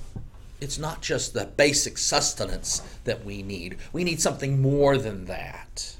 It's 0.61 0.78
not 0.78 1.02
just 1.02 1.35
the 1.35 1.47
basic 1.47 1.99
sustenance 1.99 2.82
that 3.04 3.25
we 3.25 3.42
need. 3.42 3.78
We 3.92 4.04
need 4.04 4.21
something 4.21 4.62
more 4.62 4.97
than 4.97 5.26
that. 5.26 5.97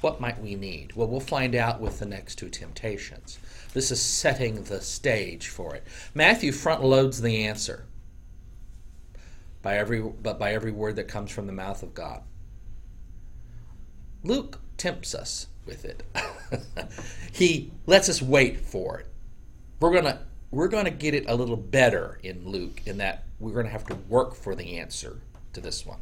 What 0.00 0.20
might 0.20 0.40
we 0.40 0.54
need? 0.54 0.94
Well, 0.94 1.08
we'll 1.08 1.20
find 1.20 1.54
out 1.54 1.80
with 1.80 1.98
the 1.98 2.06
next 2.06 2.36
two 2.36 2.48
temptations. 2.48 3.38
This 3.72 3.90
is 3.90 4.02
setting 4.02 4.64
the 4.64 4.80
stage 4.80 5.48
for 5.48 5.74
it. 5.74 5.84
Matthew 6.14 6.52
front 6.52 6.84
loads 6.84 7.20
the 7.20 7.44
answer 7.44 7.86
by 9.62 9.78
every 9.78 10.00
but 10.00 10.38
by 10.38 10.52
every 10.52 10.72
word 10.72 10.96
that 10.96 11.08
comes 11.08 11.30
from 11.30 11.46
the 11.46 11.52
mouth 11.52 11.82
of 11.82 11.94
God. 11.94 12.22
Luke 14.24 14.60
tempts 14.76 15.14
us 15.14 15.46
with 15.64 15.84
it. 15.84 16.02
he 17.32 17.72
lets 17.86 18.08
us 18.08 18.20
wait 18.20 18.60
for 18.60 18.98
it. 18.98 19.06
We're 19.80 19.94
gonna 19.94 20.20
we're 20.50 20.68
gonna 20.68 20.90
get 20.90 21.14
it 21.14 21.24
a 21.28 21.34
little 21.34 21.56
better 21.56 22.18
in 22.22 22.46
Luke 22.46 22.82
in 22.84 22.98
that 22.98 23.24
we're 23.40 23.54
gonna 23.54 23.70
have 23.70 23.86
to 23.86 23.94
work 23.94 24.34
for 24.34 24.54
the 24.54 24.78
answer 24.78 25.20
to 25.54 25.60
this 25.60 25.86
one. 25.86 26.00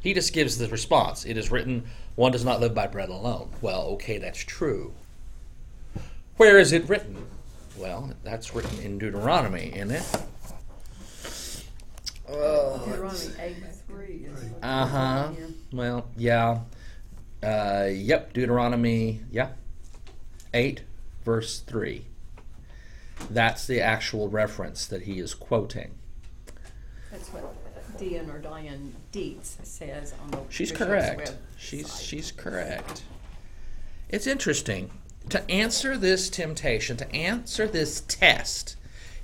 He 0.00 0.14
just 0.14 0.32
gives 0.32 0.58
the 0.58 0.68
response. 0.68 1.24
It 1.24 1.36
is 1.36 1.50
written, 1.50 1.84
one 2.16 2.32
does 2.32 2.44
not 2.44 2.60
live 2.60 2.74
by 2.74 2.88
bread 2.88 3.08
alone. 3.08 3.50
Well, 3.60 3.82
okay, 3.92 4.18
that's 4.18 4.40
true. 4.40 4.94
Where 6.36 6.58
is 6.58 6.72
it 6.72 6.88
written? 6.88 7.26
Well, 7.76 8.12
that's 8.22 8.54
written 8.54 8.78
in 8.80 8.98
Deuteronomy, 8.98 9.72
isn't 9.74 9.90
it? 9.90 10.22
Deuteronomy 12.26 13.34
eight 13.40 13.56
three 13.86 14.26
Uh 14.62 14.86
huh. 14.86 15.30
Well, 15.72 16.06
yeah. 16.16 16.60
Uh, 17.42 17.88
yep, 17.90 18.32
Deuteronomy, 18.32 19.20
yeah. 19.30 19.50
8, 20.54 20.82
verse 21.24 21.60
3. 21.60 22.04
That's 23.30 23.66
the 23.66 23.80
actual 23.80 24.28
reference 24.28 24.86
that 24.86 25.02
he 25.02 25.18
is 25.18 25.34
quoting. 25.34 25.94
That's 27.10 27.28
what 27.30 27.54
Dean 27.98 28.30
or 28.30 28.38
Diane 28.38 28.94
Dietz 29.12 29.58
says 29.62 30.14
on 30.22 30.30
the. 30.30 30.38
She's 30.50 30.70
Bishop's 30.70 30.86
correct. 30.90 31.36
She's 31.56 32.00
she's 32.00 32.32
correct. 32.32 33.02
It's 34.08 34.26
interesting 34.26 34.90
to 35.28 35.50
answer 35.50 35.96
this 35.96 36.28
temptation, 36.28 36.96
to 36.96 37.14
answer 37.14 37.66
this 37.66 38.00
test. 38.02 38.76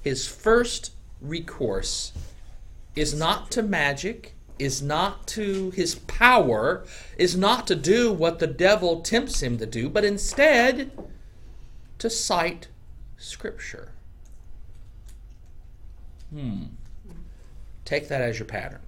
His 0.03 0.27
first 0.27 0.93
recourse 1.21 2.13
is 2.95 3.15
not 3.15 3.51
to 3.53 3.63
magic, 3.63 4.35
is 4.59 4.83
not 4.83 5.27
to 5.29 5.71
his 5.71 5.95
power, 5.95 6.85
is 7.17 7.37
not 7.37 7.67
to 7.67 7.75
do 7.75 8.13
what 8.13 8.39
the 8.39 8.47
devil 8.47 9.01
tempts 9.01 9.43
him 9.43 9.59
to 9.59 9.67
do, 9.67 9.89
but 9.89 10.05
instead 10.05 10.91
to 11.99 12.11
cite 12.11 12.69
scripture. 13.17 13.93
Hmm. 16.31 16.65
Take 17.85 18.09
that 18.09 18.21
as 18.21 18.39
your 18.39 18.47
pattern. 18.47 18.81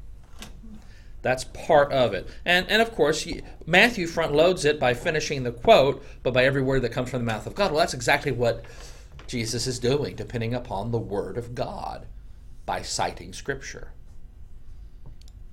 That's 1.23 1.45
part 1.45 1.93
of 1.93 2.15
it. 2.15 2.29
And, 2.45 2.69
and 2.69 2.81
of 2.81 2.93
course, 2.93 3.27
Matthew 3.67 4.07
front 4.07 4.33
loads 4.33 4.65
it 4.65 4.81
by 4.81 4.95
finishing 4.95 5.43
the 5.43 5.53
quote, 5.53 6.05
but 6.23 6.33
by 6.33 6.45
every 6.45 6.63
word 6.63 6.83
that 6.83 6.93
comes 6.93 7.11
from 7.11 7.21
the 7.21 7.31
mouth 7.31 7.47
of 7.47 7.55
God. 7.55 7.71
Well, 7.71 7.81
that's 7.81 7.95
exactly 7.95 8.33
what 8.33 8.65
Jesus 9.27 9.67
is 9.67 9.79
doing, 9.79 10.17
depending 10.17 10.55
upon 10.55 10.91
the 10.91 10.99
word 10.99 11.37
of 11.37 11.55
God 11.55 12.07
by 12.65 12.83
citing 12.83 13.33
Scripture. 13.33 13.93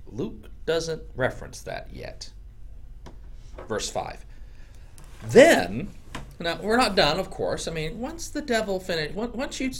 Luke 0.05 0.49
doesn't 0.65 1.03
reference 1.15 1.61
that 1.61 1.89
yet. 1.91 2.29
Verse 3.67 3.89
5. 3.89 4.25
Then, 5.27 5.89
now 6.39 6.59
we're 6.61 6.77
not 6.77 6.95
done, 6.95 7.19
of 7.19 7.29
course. 7.31 7.67
I 7.67 7.71
mean, 7.71 7.99
once 7.99 8.29
the 8.29 8.41
devil 8.41 8.79
finish, 8.79 9.13
once 9.13 9.59
you 9.59 9.71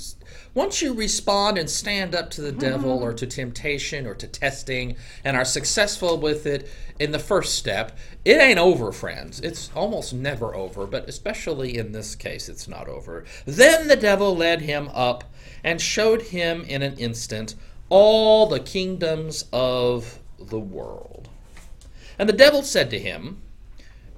once 0.53 0.81
you 0.81 0.93
respond 0.93 1.57
and 1.57 1.69
stand 1.69 2.15
up 2.15 2.29
to 2.31 2.41
the 2.41 2.51
devil 2.51 3.03
or 3.03 3.13
to 3.13 3.27
temptation 3.27 4.07
or 4.07 4.15
to 4.15 4.27
testing 4.27 4.95
and 5.23 5.37
are 5.37 5.45
successful 5.45 6.17
with 6.17 6.45
it 6.45 6.67
in 6.99 7.11
the 7.11 7.19
first 7.19 7.55
step, 7.55 7.97
it 8.25 8.41
ain't 8.41 8.59
over, 8.59 8.91
friends. 8.91 9.39
It's 9.39 9.69
almost 9.75 10.13
never 10.13 10.55
over, 10.55 10.87
but 10.87 11.07
especially 11.07 11.77
in 11.77 11.91
this 11.91 12.15
case, 12.15 12.49
it's 12.49 12.67
not 12.67 12.87
over. 12.87 13.23
Then 13.45 13.87
the 13.87 13.95
devil 13.95 14.35
led 14.35 14.61
him 14.61 14.89
up 14.93 15.23
and 15.63 15.79
showed 15.79 16.23
him 16.23 16.63
in 16.63 16.81
an 16.81 16.97
instant 16.97 17.55
all 17.89 18.47
the 18.47 18.59
kingdoms 18.59 19.45
of 19.53 20.19
the 20.39 20.59
world. 20.59 21.29
And 22.19 22.27
the 22.27 22.33
devil 22.33 22.63
said 22.63 22.89
to 22.91 22.99
him, 22.99 23.41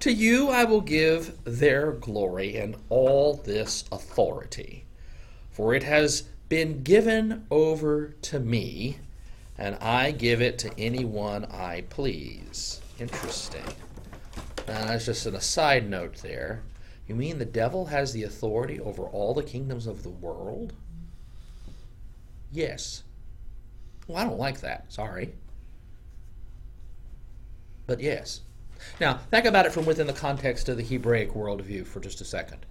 to 0.01 0.11
you 0.11 0.49
I 0.49 0.63
will 0.63 0.81
give 0.81 1.37
their 1.43 1.91
glory 1.91 2.57
and 2.57 2.75
all 2.89 3.35
this 3.35 3.83
authority, 3.91 4.85
for 5.51 5.73
it 5.73 5.83
has 5.83 6.23
been 6.47 6.83
given 6.83 7.45
over 7.51 8.15
to 8.23 8.39
me, 8.39 8.97
and 9.57 9.75
I 9.75 10.11
give 10.11 10.41
it 10.41 10.57
to 10.59 10.79
anyone 10.79 11.45
I 11.45 11.81
please. 11.89 12.81
Interesting. 12.99 13.65
That's 14.65 15.05
just 15.05 15.25
an 15.25 15.35
aside 15.35 15.89
note 15.89 16.17
there. 16.17 16.63
You 17.07 17.15
mean 17.15 17.39
the 17.39 17.45
devil 17.45 17.87
has 17.87 18.13
the 18.13 18.23
authority 18.23 18.79
over 18.79 19.03
all 19.03 19.33
the 19.33 19.43
kingdoms 19.43 19.87
of 19.87 20.03
the 20.03 20.09
world? 20.09 20.73
Yes. 22.51 23.03
Well, 24.07 24.17
I 24.17 24.23
don't 24.23 24.39
like 24.39 24.61
that. 24.61 24.91
Sorry. 24.91 25.33
But 27.87 27.99
yes. 27.99 28.41
Now, 29.00 29.15
think 29.31 29.45
about 29.45 29.65
it 29.65 29.71
from 29.71 29.86
within 29.86 30.07
the 30.07 30.13
context 30.13 30.69
of 30.69 30.77
the 30.77 30.83
Hebraic 30.83 31.33
worldview 31.33 31.86
for 31.86 32.00
just 32.00 32.21
a 32.21 32.25
second. 32.25 32.65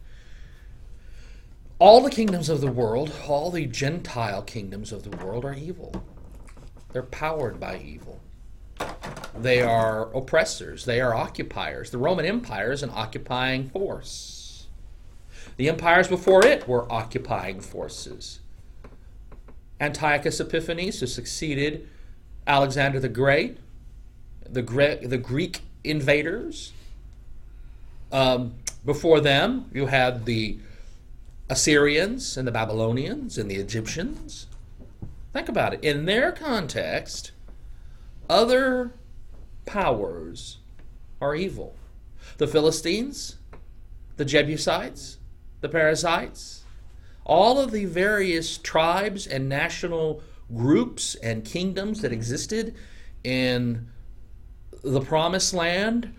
All 1.79 2.00
the 2.00 2.11
kingdoms 2.11 2.49
of 2.49 2.61
the 2.61 2.71
world, 2.71 3.12
all 3.29 3.50
the 3.50 3.67
Gentile 3.67 4.43
kingdoms 4.43 4.93
of 4.93 5.05
the 5.05 5.17
world 5.25 5.45
are 5.45 5.55
evil. 5.55 6.05
They're 6.93 7.03
powered 7.03 7.61
by 7.61 7.79
evil. 7.79 8.21
They 9.37 9.62
are 9.62 10.12
oppressors, 10.15 10.85
they 10.85 11.00
are 11.00 11.15
occupiers. 11.15 11.91
The 11.91 11.99
Roman 11.99 12.25
Empire 12.25 12.73
is 12.73 12.83
an 12.83 12.91
occupying 12.93 13.69
force. 13.69 14.67
The 15.57 15.69
empires 15.69 16.09
before 16.09 16.45
it 16.45 16.69
were 16.69 16.91
occupying 16.91 17.61
forces. 17.61 18.41
Antiochus 19.81 20.41
Epiphanes, 20.41 21.00
who 21.00 21.07
succeeded 21.07 21.88
Alexander 22.47 22.99
the 22.99 23.09
Great, 23.09 23.59
the, 24.49 24.62
Gre- 24.62 25.05
the 25.07 25.19
Greek 25.19 25.62
invaders, 25.88 26.73
Um, 28.11 28.54
before 28.85 29.21
them, 29.21 29.71
you 29.73 29.87
had 29.87 30.25
the 30.25 30.59
Assyrians 31.50 32.37
and 32.37 32.49
the 32.49 32.52
Babylonians 32.52 33.37
and 33.37 33.50
the 33.50 33.57
Egyptians. 33.57 34.47
Think 35.33 35.49
about 35.49 35.75
it. 35.75 35.85
In 35.85 36.07
their 36.07 36.33
context, 36.33 37.33
other 38.28 38.92
powers 39.66 40.59
are 41.21 41.35
evil. 41.35 41.75
The 42.38 42.47
Philistines, 42.47 43.37
the 44.16 44.25
Jebusites, 44.25 45.18
the 45.61 45.68
Perizzites, 45.68 46.62
all 47.25 47.61
of 47.61 47.73
the 47.73 47.85
various 47.85 48.57
tribes 48.57 49.26
and 49.26 49.49
national 49.49 50.23
groups 50.54 51.14
and 51.16 51.45
kingdoms 51.45 52.00
that 52.00 52.12
existed 52.12 52.75
in 53.23 53.88
the 54.82 55.00
promised 55.00 55.54
land 55.54 56.14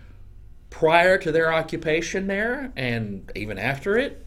prior 0.68 1.18
to 1.18 1.32
their 1.32 1.52
occupation 1.52 2.26
there 2.26 2.72
and 2.76 3.30
even 3.34 3.58
after 3.58 3.96
it 3.96 4.24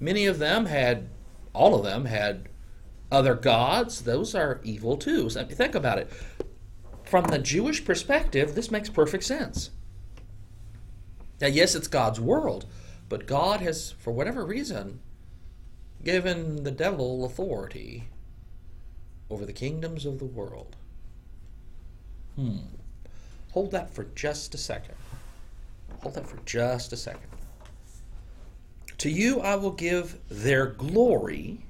many 0.00 0.26
of 0.26 0.38
them 0.38 0.66
had 0.66 1.08
all 1.52 1.74
of 1.74 1.84
them 1.84 2.04
had 2.04 2.48
other 3.10 3.34
gods. 3.34 4.02
Those 4.02 4.34
are 4.34 4.60
evil 4.64 4.96
too. 4.96 5.30
So 5.30 5.44
think 5.44 5.74
about 5.74 5.98
it 5.98 6.10
from 7.04 7.24
the 7.24 7.38
jewish 7.38 7.84
perspective 7.84 8.54
this 8.54 8.70
makes 8.70 8.88
perfect 8.88 9.24
sense. 9.24 9.70
Now 11.40 11.46
yes 11.48 11.74
it's 11.74 11.88
god's 11.88 12.20
world 12.20 12.66
but 13.08 13.26
god 13.26 13.60
has 13.60 13.92
for 13.92 14.12
whatever 14.12 14.44
reason 14.44 15.00
given 16.02 16.64
the 16.64 16.70
devil 16.70 17.24
authority 17.24 18.08
over 19.28 19.44
the 19.44 19.52
kingdoms 19.52 20.06
of 20.06 20.18
the 20.18 20.24
world. 20.24 20.76
Hmm 22.36 22.58
hold 23.56 23.70
that 23.70 23.90
for 23.90 24.04
just 24.14 24.54
a 24.54 24.58
second 24.58 24.94
Hold 26.02 26.14
that 26.14 26.28
for 26.28 26.38
just 26.44 26.92
a 26.92 26.96
second. 26.96 27.30
To 28.98 29.10
you 29.10 29.40
I 29.40 29.56
will 29.56 29.72
give 29.72 30.18
their 30.28 30.66
glory 30.66 31.64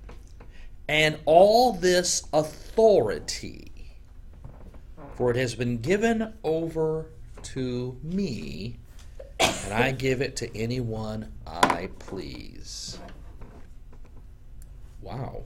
and 0.88 1.18
all 1.24 1.72
this 1.72 2.24
authority, 2.32 3.70
for 5.14 5.30
it 5.30 5.36
has 5.36 5.54
been 5.54 5.78
given 5.78 6.34
over 6.44 7.06
to 7.44 7.98
me, 8.02 8.78
and 9.40 9.72
I 9.72 9.92
give 9.92 10.20
it 10.20 10.36
to 10.36 10.56
anyone 10.56 11.32
I 11.46 11.90
please. 11.98 12.98
Wow. 15.00 15.44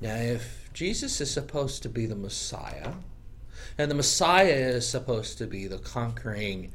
Now, 0.00 0.14
if 0.14 0.70
Jesus 0.72 1.20
is 1.20 1.30
supposed 1.30 1.82
to 1.82 1.88
be 1.88 2.06
the 2.06 2.16
Messiah, 2.16 2.92
and 3.78 3.90
the 3.90 3.94
Messiah 3.94 4.46
is 4.46 4.88
supposed 4.88 5.38
to 5.38 5.46
be 5.46 5.66
the 5.66 5.78
conquering 5.78 6.72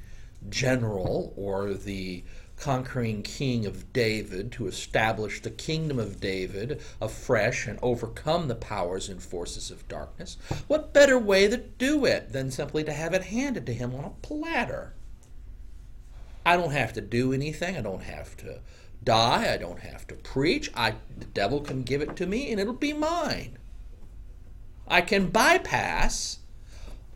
general 0.49 1.33
or 1.35 1.73
the 1.73 2.23
conquering 2.57 3.21
king 3.21 3.65
of 3.65 3.91
David 3.91 4.51
to 4.53 4.67
establish 4.67 5.41
the 5.41 5.49
kingdom 5.49 5.99
of 5.99 6.21
David 6.21 6.81
afresh 7.01 7.67
and 7.67 7.77
overcome 7.81 8.47
the 8.47 8.55
powers 8.55 9.09
and 9.09 9.21
forces 9.21 9.71
of 9.71 9.87
darkness. 9.87 10.37
What 10.67 10.93
better 10.93 11.19
way 11.19 11.47
to 11.47 11.57
do 11.57 12.05
it 12.05 12.31
than 12.31 12.51
simply 12.51 12.83
to 12.85 12.93
have 12.93 13.13
it 13.13 13.23
handed 13.23 13.65
to 13.65 13.73
him 13.73 13.93
on 13.93 14.05
a 14.05 14.09
platter? 14.21 14.93
I 16.45 16.55
don't 16.57 16.71
have 16.71 16.93
to 16.93 17.01
do 17.01 17.33
anything. 17.33 17.75
I 17.75 17.81
don't 17.81 18.03
have 18.03 18.37
to 18.37 18.59
die. 19.03 19.53
I 19.53 19.57
don't 19.57 19.79
have 19.79 20.07
to 20.07 20.15
preach. 20.15 20.71
I 20.75 20.95
the 21.17 21.25
devil 21.25 21.59
can 21.59 21.83
give 21.83 22.01
it 22.01 22.15
to 22.17 22.25
me 22.25 22.51
and 22.51 22.59
it'll 22.59 22.73
be 22.73 22.93
mine. 22.93 23.57
I 24.87 25.01
can 25.01 25.29
bypass 25.29 26.39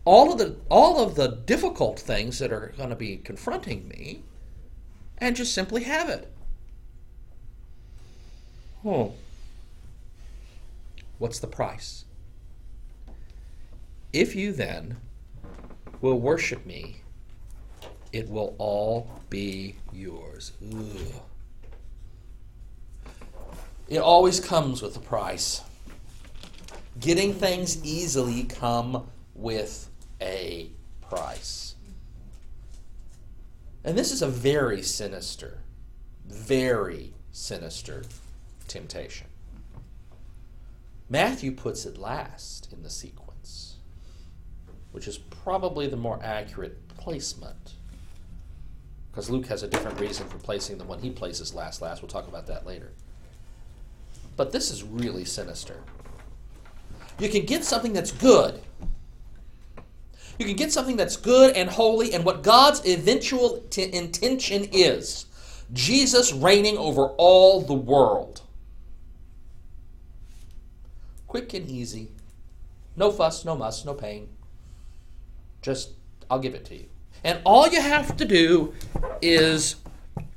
all 0.06 0.32
of 0.32 0.40
the 0.40 0.56
all 0.70 1.04
of 1.04 1.16
the 1.16 1.28
difficult 1.46 2.00
things 2.00 2.40
that 2.40 2.52
are 2.52 2.74
going 2.78 2.90
to 2.90 2.96
be 2.96 3.18
confronting 3.18 3.88
me 3.88 4.24
and 5.18 5.36
just 5.36 5.54
simply 5.54 5.84
have 5.84 6.10
it. 6.10 6.32
Oh. 8.86 9.14
What's 11.18 11.40
the 11.40 11.48
price? 11.48 12.06
If 14.14 14.36
you 14.36 14.54
then 14.54 14.98
will 16.02 16.20
worship 16.20 16.66
me, 16.66 17.02
it 18.14 18.30
will 18.30 18.56
all 18.58 19.22
be 19.30 19.76
yours. 19.92 20.54
Ugh. 20.74 21.22
It 23.90 24.00
always 24.00 24.40
comes 24.40 24.82
with 24.82 24.96
a 24.96 25.02
price. 25.02 25.62
Getting 27.00 27.34
things 27.34 27.84
easily 27.84 28.44
come 28.44 29.10
with 29.36 29.89
a 30.22 30.72
price. 31.02 31.76
And 33.84 33.98
this 33.98 34.12
is 34.12 34.22
a 34.22 34.28
very 34.28 34.82
sinister, 34.82 35.60
very 36.28 37.14
sinister 37.32 38.04
temptation. 38.68 39.28
Matthew 41.10 41.52
puts 41.52 41.86
it 41.86 41.98
last 41.98 42.72
in 42.72 42.84
the 42.84 42.90
sequence, 42.90 43.78
which 44.92 45.08
is 45.08 45.18
probably 45.18 45.88
the 45.88 45.98
more 45.98 46.20
accurate 46.22 46.88
placement. 46.90 47.74
Because 49.10 49.30
Luke 49.30 49.48
has 49.48 49.64
a 49.64 49.68
different 49.68 50.00
reason 50.00 50.28
for 50.28 50.38
placing 50.38 50.78
the 50.78 50.84
one 50.84 51.00
he 51.00 51.10
places 51.10 51.56
last 51.56 51.82
last. 51.82 52.02
We'll 52.02 52.10
talk 52.10 52.28
about 52.28 52.46
that 52.48 52.68
later. 52.68 52.92
But 54.38 54.52
this 54.52 54.70
is 54.70 54.84
really 54.84 55.26
sinister. 55.26 55.82
You 57.18 57.28
can 57.28 57.46
get 57.46 57.66
something 57.66 57.92
that's 57.92 58.12
good 58.12 58.62
you 60.40 60.46
can 60.46 60.56
get 60.56 60.72
something 60.72 60.96
that's 60.96 61.18
good 61.18 61.56
and 61.56 61.70
holy 61.70 62.14
and 62.14 62.24
what 62.24 62.44
God's 62.44 62.86
eventual 62.86 63.62
t- 63.70 63.94
intention 63.94 64.70
is 64.72 65.26
Jesus 65.74 66.32
reigning 66.32 66.78
over 66.78 67.10
all 67.18 67.62
the 67.62 67.74
world. 67.74 68.42
Quick 71.28 71.54
and 71.54 71.70
easy. 71.70 72.10
No 72.96 73.12
fuss, 73.12 73.46
no 73.46 73.56
muss, 73.56 73.86
no 73.86 73.94
pain. 73.94 74.30
Just, 75.62 75.92
I'll 76.30 76.40
give 76.40 76.56
it 76.56 76.66
to 76.66 76.76
you. 76.76 76.86
And 77.24 77.40
all 77.46 77.68
you 77.68 77.82
have 77.82 78.16
to 78.18 78.26
do 78.26 78.74
is 79.22 79.76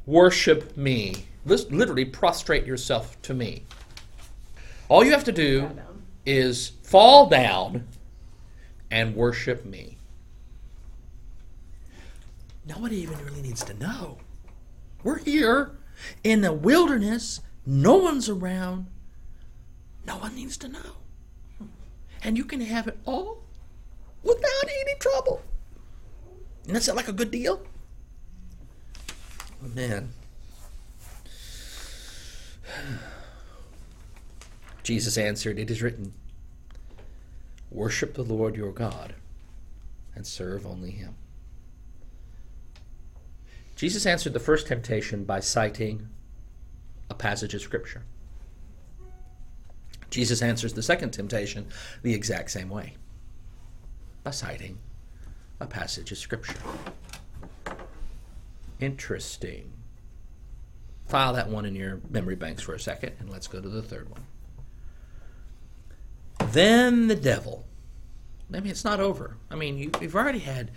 worship 0.04 0.76
me. 0.76 1.26
Literally 1.44 2.04
prostrate 2.04 2.66
yourself 2.66 3.20
to 3.22 3.34
me. 3.34 3.64
All 4.88 5.04
you 5.04 5.12
have 5.12 5.24
to 5.24 5.32
do 5.32 5.70
is 6.26 6.72
fall 6.82 7.28
down 7.28 7.86
and 8.92 9.16
worship 9.16 9.64
me. 9.64 9.96
Nobody 12.66 12.98
even 12.98 13.18
really 13.24 13.40
needs 13.40 13.64
to 13.64 13.74
know. 13.74 14.18
We're 15.02 15.18
here 15.18 15.72
in 16.22 16.42
the 16.42 16.52
wilderness, 16.52 17.40
no 17.66 17.96
one's 17.96 18.28
around. 18.28 18.86
No 20.06 20.18
one 20.18 20.36
needs 20.36 20.56
to 20.58 20.68
know. 20.68 20.96
And 22.22 22.36
you 22.36 22.44
can 22.44 22.60
have 22.60 22.86
it 22.86 22.98
all 23.04 23.42
without 24.22 24.68
any 24.80 24.94
trouble. 25.00 25.42
And 26.66 26.76
that 26.76 26.82
sound 26.82 26.96
like 26.96 27.08
a 27.08 27.12
good 27.12 27.30
deal? 27.30 27.62
Oh, 29.64 29.68
man. 29.74 30.10
Jesus 34.82 35.16
answered, 35.16 35.58
It 35.58 35.70
is 35.70 35.80
written, 35.82 36.12
Worship 37.72 38.12
the 38.12 38.22
Lord 38.22 38.54
your 38.54 38.70
God 38.70 39.14
and 40.14 40.26
serve 40.26 40.66
only 40.66 40.90
him. 40.90 41.14
Jesus 43.76 44.04
answered 44.04 44.34
the 44.34 44.40
first 44.40 44.66
temptation 44.66 45.24
by 45.24 45.40
citing 45.40 46.08
a 47.08 47.14
passage 47.14 47.54
of 47.54 47.62
Scripture. 47.62 48.02
Jesus 50.10 50.42
answers 50.42 50.74
the 50.74 50.82
second 50.82 51.12
temptation 51.12 51.66
the 52.02 52.12
exact 52.12 52.50
same 52.50 52.68
way 52.68 52.94
by 54.22 54.32
citing 54.32 54.78
a 55.58 55.66
passage 55.66 56.12
of 56.12 56.18
Scripture. 56.18 56.54
Interesting. 58.80 59.72
File 61.06 61.32
that 61.32 61.48
one 61.48 61.64
in 61.64 61.74
your 61.74 62.02
memory 62.10 62.36
banks 62.36 62.62
for 62.62 62.74
a 62.74 62.80
second, 62.80 63.12
and 63.18 63.30
let's 63.30 63.46
go 63.46 63.62
to 63.62 63.68
the 63.68 63.82
third 63.82 64.10
one. 64.10 64.26
Then 66.52 67.08
the 67.08 67.16
devil. 67.16 67.64
I 68.52 68.60
mean, 68.60 68.70
it's 68.70 68.84
not 68.84 69.00
over. 69.00 69.36
I 69.50 69.54
mean, 69.54 69.78
you, 69.78 69.90
have 70.02 70.14
already 70.14 70.40
had 70.40 70.70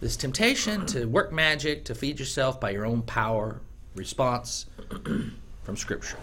this 0.00 0.16
temptation 0.16 0.86
to 0.86 1.04
work 1.04 1.32
magic, 1.32 1.84
to 1.86 1.94
feed 1.94 2.18
yourself 2.18 2.58
by 2.58 2.70
your 2.70 2.86
own 2.86 3.02
power 3.02 3.60
response 3.94 4.66
from 5.62 5.76
Scripture. 5.76 6.18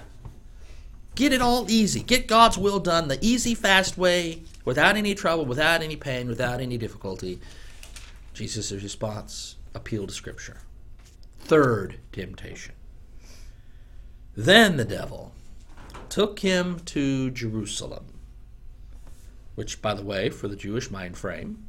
Get 1.13 1.33
it 1.33 1.41
all 1.41 1.69
easy. 1.69 2.01
Get 2.01 2.27
God's 2.27 2.57
will 2.57 2.79
done 2.79 3.07
the 3.07 3.19
easy, 3.21 3.53
fast 3.53 3.95
way, 3.95 4.41
without 4.65 4.97
any 4.97 5.13
trouble, 5.13 5.45
without 5.45 5.83
any 5.83 5.95
pain, 5.95 6.27
without 6.27 6.59
any 6.59 6.77
difficulty. 6.77 7.39
Jesus' 8.33 8.71
response 8.71 9.55
appeal 9.75 10.07
to 10.07 10.13
Scripture. 10.13 10.57
Third 11.41 11.99
temptation. 12.11 12.73
Then 14.35 14.77
the 14.77 14.83
devil 14.83 15.31
took 16.09 16.39
him 16.39 16.79
to 16.85 17.29
Jerusalem 17.31 18.14
which, 19.55 19.81
by 19.81 19.93
the 19.93 20.03
way, 20.03 20.29
for 20.29 20.47
the 20.47 20.55
Jewish 20.55 20.91
mind 20.91 21.17
frame, 21.17 21.65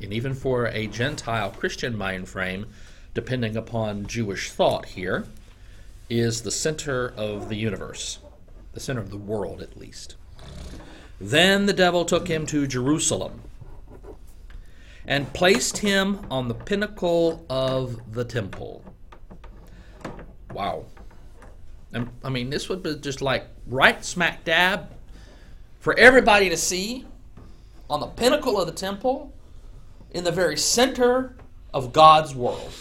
and 0.00 0.12
even 0.12 0.34
for 0.34 0.66
a 0.66 0.86
Gentile 0.86 1.50
Christian 1.50 1.96
mind 1.96 2.28
frame, 2.28 2.66
depending 3.14 3.56
upon 3.56 4.06
Jewish 4.06 4.50
thought 4.50 4.86
here, 4.86 5.24
is 6.10 6.42
the 6.42 6.50
center 6.50 7.12
of 7.16 7.48
the 7.48 7.56
universe, 7.56 8.18
the 8.72 8.80
center 8.80 9.00
of 9.00 9.10
the 9.10 9.16
world 9.16 9.62
at 9.62 9.76
least. 9.76 10.16
Then 11.20 11.66
the 11.66 11.72
devil 11.72 12.04
took 12.04 12.28
him 12.28 12.44
to 12.46 12.66
Jerusalem 12.66 13.40
and 15.06 15.32
placed 15.32 15.78
him 15.78 16.26
on 16.30 16.48
the 16.48 16.54
pinnacle 16.54 17.44
of 17.48 18.12
the 18.12 18.24
temple. 18.24 18.82
Wow. 20.52 20.86
I 22.24 22.28
mean, 22.28 22.50
this 22.50 22.68
would 22.68 22.82
be 22.82 22.96
just 22.96 23.22
like 23.22 23.46
right 23.66 24.04
smack 24.04 24.44
dab 24.44 24.88
for 25.84 25.94
everybody 25.98 26.48
to 26.48 26.56
see 26.56 27.04
on 27.90 28.00
the 28.00 28.06
pinnacle 28.06 28.58
of 28.58 28.66
the 28.66 28.72
temple 28.72 29.34
in 30.12 30.24
the 30.24 30.32
very 30.32 30.56
center 30.56 31.36
of 31.74 31.92
God's 31.92 32.34
world. 32.34 32.72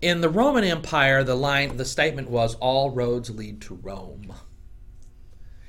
In 0.00 0.20
the 0.20 0.28
Roman 0.28 0.62
Empire, 0.62 1.24
the 1.24 1.34
line, 1.34 1.76
the 1.76 1.84
statement 1.84 2.30
was, 2.30 2.54
"All 2.60 2.92
roads 2.92 3.30
lead 3.30 3.60
to 3.62 3.74
Rome," 3.74 4.32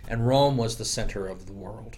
and 0.07 0.27
Rome 0.27 0.55
was 0.55 0.75
the 0.75 0.85
center 0.85 1.25
of 1.25 1.47
the 1.47 1.53
world. 1.53 1.97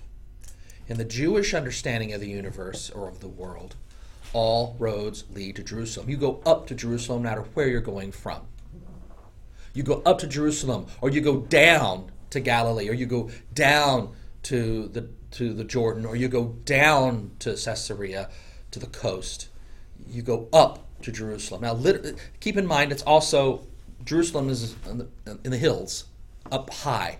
In 0.88 0.98
the 0.98 1.04
Jewish 1.04 1.54
understanding 1.54 2.14
of 2.14 2.22
the 2.22 2.30
universe 2.30 2.90
or 2.90 3.10
of 3.10 3.20
the 3.20 3.28
world, 3.28 3.76
all 4.32 4.78
roads 4.80 5.26
lead 5.30 5.58
to 5.58 5.62
Jerusalem. 5.62 6.10
You 6.10 6.16
go 6.16 6.42
up 6.46 6.68
to 6.68 6.74
Jerusalem, 6.74 7.24
no 7.24 7.30
matter 7.32 7.46
where 7.54 7.68
you're 7.68 7.82
going 7.82 8.14
from. 8.14 8.48
You 9.74 9.84
go 9.84 10.02
up 10.06 10.20
to 10.20 10.28
Jerusalem, 10.28 10.86
or 11.02 11.10
you 11.10 11.20
go 11.20 11.42
down 11.42 12.12
to 12.30 12.40
Galilee, 12.40 12.90
or 12.90 12.94
you 12.94 13.06
go 13.06 13.30
down 13.54 14.14
to 14.44 14.88
the 14.88 15.10
to 15.32 15.54
the 15.54 15.64
Jordan, 15.64 16.06
or 16.06 16.16
you 16.16 16.28
go 16.28 16.56
down 16.64 17.32
to 17.40 17.56
Caesarea, 17.56 18.30
to 18.72 18.80
the 18.80 18.88
coast. 18.88 19.50
You 20.08 20.22
go 20.22 20.48
up 20.54 20.88
to 21.02 21.12
Jerusalem. 21.12 21.62
Now, 21.62 21.74
lit- 21.74 22.18
keep 22.40 22.58
in 22.58 22.66
mind, 22.66 22.92
it's 22.92 23.04
also 23.04 23.68
Jerusalem 24.04 24.50
is 24.50 24.76
in 24.90 25.00
the, 25.00 25.08
in 25.44 25.52
the 25.52 25.58
hills, 25.58 26.06
up 26.52 26.70
high. 26.72 27.20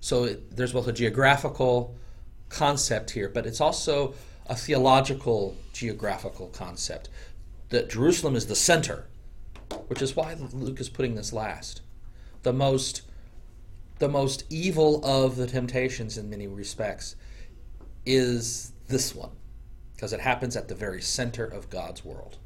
So 0.00 0.24
it, 0.24 0.56
there's 0.56 0.72
both 0.72 0.88
a 0.88 0.92
geographical 0.92 1.94
concept 2.48 3.10
here, 3.10 3.28
but 3.28 3.46
it's 3.46 3.60
also 3.60 4.14
a 4.46 4.54
theological 4.54 5.56
geographical 5.72 6.48
concept. 6.48 7.08
That 7.68 7.90
Jerusalem 7.90 8.34
is 8.34 8.46
the 8.46 8.56
center, 8.56 9.06
which 9.88 10.02
is 10.02 10.16
why 10.16 10.34
Luke 10.52 10.80
is 10.80 10.88
putting 10.88 11.14
this 11.14 11.32
last. 11.32 11.82
The 12.42 12.52
most 12.52 13.02
the 14.00 14.08
most 14.08 14.44
evil 14.50 15.04
of 15.04 15.36
the 15.36 15.46
temptations 15.46 16.18
in 16.18 16.28
many 16.28 16.46
respects 16.46 17.14
is 18.04 18.72
this 18.88 19.14
one 19.14 19.30
because 19.94 20.12
it 20.14 20.20
happens 20.20 20.56
at 20.56 20.68
the 20.68 20.74
very 20.74 21.02
center 21.02 21.44
of 21.44 21.68
God's 21.68 22.02
world. 22.04 22.38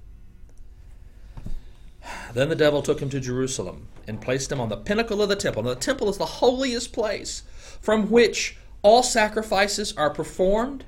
Then 2.34 2.48
the 2.48 2.56
devil 2.56 2.82
took 2.82 3.00
him 3.00 3.08
to 3.10 3.20
Jerusalem 3.20 3.86
and 4.08 4.20
placed 4.20 4.50
him 4.50 4.60
on 4.60 4.68
the 4.68 4.76
pinnacle 4.76 5.22
of 5.22 5.28
the 5.28 5.36
temple. 5.36 5.62
Now, 5.62 5.70
the 5.70 5.76
temple 5.76 6.10
is 6.10 6.18
the 6.18 6.26
holiest 6.26 6.92
place 6.92 7.44
from 7.80 8.10
which 8.10 8.56
all 8.82 9.04
sacrifices 9.04 9.96
are 9.96 10.10
performed, 10.10 10.84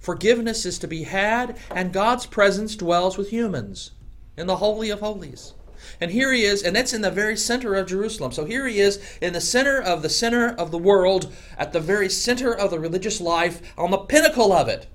forgiveness 0.00 0.66
is 0.66 0.78
to 0.80 0.88
be 0.88 1.04
had, 1.04 1.56
and 1.70 1.92
God's 1.92 2.26
presence 2.26 2.74
dwells 2.74 3.16
with 3.16 3.30
humans 3.30 3.92
in 4.36 4.48
the 4.48 4.56
Holy 4.56 4.90
of 4.90 5.00
Holies. 5.00 5.54
And 6.00 6.10
here 6.10 6.32
he 6.32 6.44
is, 6.44 6.62
and 6.62 6.74
that's 6.74 6.92
in 6.92 7.02
the 7.02 7.10
very 7.10 7.36
center 7.36 7.74
of 7.74 7.88
Jerusalem. 7.88 8.32
So 8.32 8.44
here 8.44 8.66
he 8.66 8.80
is 8.80 8.98
in 9.20 9.32
the 9.32 9.40
center 9.40 9.80
of 9.80 10.02
the 10.02 10.08
center 10.08 10.48
of 10.48 10.70
the 10.70 10.78
world, 10.78 11.32
at 11.56 11.72
the 11.72 11.80
very 11.80 12.08
center 12.08 12.52
of 12.52 12.70
the 12.70 12.80
religious 12.80 13.20
life, 13.20 13.60
on 13.76 13.90
the 13.90 13.98
pinnacle 13.98 14.52
of 14.52 14.68
it, 14.68 14.86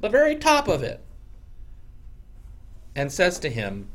the 0.00 0.08
very 0.08 0.36
top 0.36 0.68
of 0.68 0.82
it, 0.82 1.00
and 2.94 3.12
says 3.12 3.38
to 3.40 3.50
him, 3.50 3.88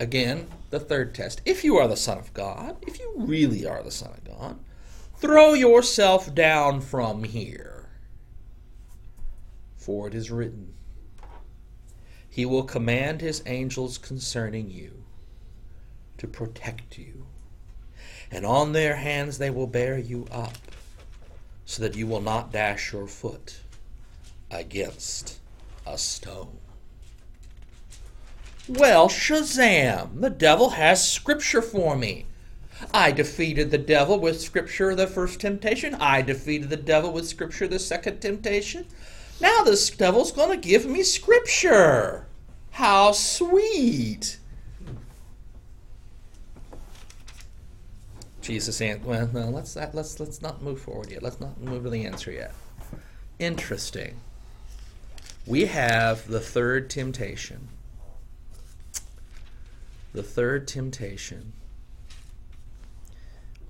again, 0.00 0.48
the 0.70 0.80
third 0.80 1.14
test 1.14 1.40
if 1.44 1.64
you 1.64 1.76
are 1.76 1.88
the 1.88 1.96
Son 1.96 2.18
of 2.18 2.34
God, 2.34 2.76
if 2.86 2.98
you 2.98 3.12
really 3.16 3.66
are 3.66 3.82
the 3.82 3.90
Son 3.90 4.10
of 4.10 4.24
God, 4.24 4.58
throw 5.16 5.54
yourself 5.54 6.34
down 6.34 6.80
from 6.80 7.24
here. 7.24 7.88
For 9.76 10.06
it 10.06 10.14
is 10.14 10.30
written, 10.30 10.74
He 12.28 12.46
will 12.46 12.64
command 12.64 13.20
His 13.20 13.42
angels 13.46 13.98
concerning 13.98 14.70
you 14.70 15.04
to 16.18 16.26
protect 16.26 16.98
you, 16.98 17.26
and 18.30 18.44
on 18.44 18.72
their 18.72 18.96
hands 18.96 19.38
they 19.38 19.50
will 19.50 19.66
bear 19.66 19.98
you 19.98 20.26
up, 20.30 20.58
so 21.64 21.82
that 21.82 21.96
you 21.96 22.06
will 22.06 22.20
not 22.20 22.52
dash 22.52 22.92
your 22.92 23.06
foot 23.06 23.60
against 24.50 25.38
a 25.86 25.98
stone. 25.98 26.58
Well, 28.68 29.08
Shazam! 29.08 30.20
The 30.20 30.30
devil 30.30 30.70
has 30.70 31.10
scripture 31.10 31.62
for 31.62 31.96
me. 31.96 32.26
I 32.92 33.12
defeated 33.12 33.70
the 33.70 33.78
devil 33.78 34.20
with 34.20 34.40
scripture 34.40 34.94
the 34.94 35.06
first 35.06 35.40
temptation. 35.40 35.94
I 35.94 36.22
defeated 36.22 36.68
the 36.68 36.76
devil 36.76 37.12
with 37.12 37.26
scripture 37.26 37.66
the 37.66 37.78
second 37.78 38.20
temptation. 38.20 38.86
Now 39.40 39.62
this 39.62 39.90
devil's 39.90 40.32
going 40.32 40.50
to 40.50 40.68
give 40.68 40.86
me 40.86 41.02
scripture. 41.02 42.26
How 42.72 43.12
sweet! 43.12 44.38
Jesus 48.40 48.80
answered, 48.80 49.04
well, 49.04 49.28
no, 49.32 49.50
let's, 49.50 49.76
let's, 49.76 50.18
let's 50.18 50.40
not 50.40 50.62
move 50.62 50.80
forward 50.80 51.10
yet. 51.10 51.22
Let's 51.22 51.38
not 51.38 51.60
move 51.60 51.84
to 51.84 51.90
the 51.90 52.06
answer 52.06 52.30
yet. 52.30 52.54
Interesting. 53.38 54.16
We 55.46 55.66
have 55.66 56.28
the 56.28 56.40
third 56.40 56.88
temptation. 56.90 57.68
The 60.12 60.22
third 60.22 60.66
temptation. 60.66 61.52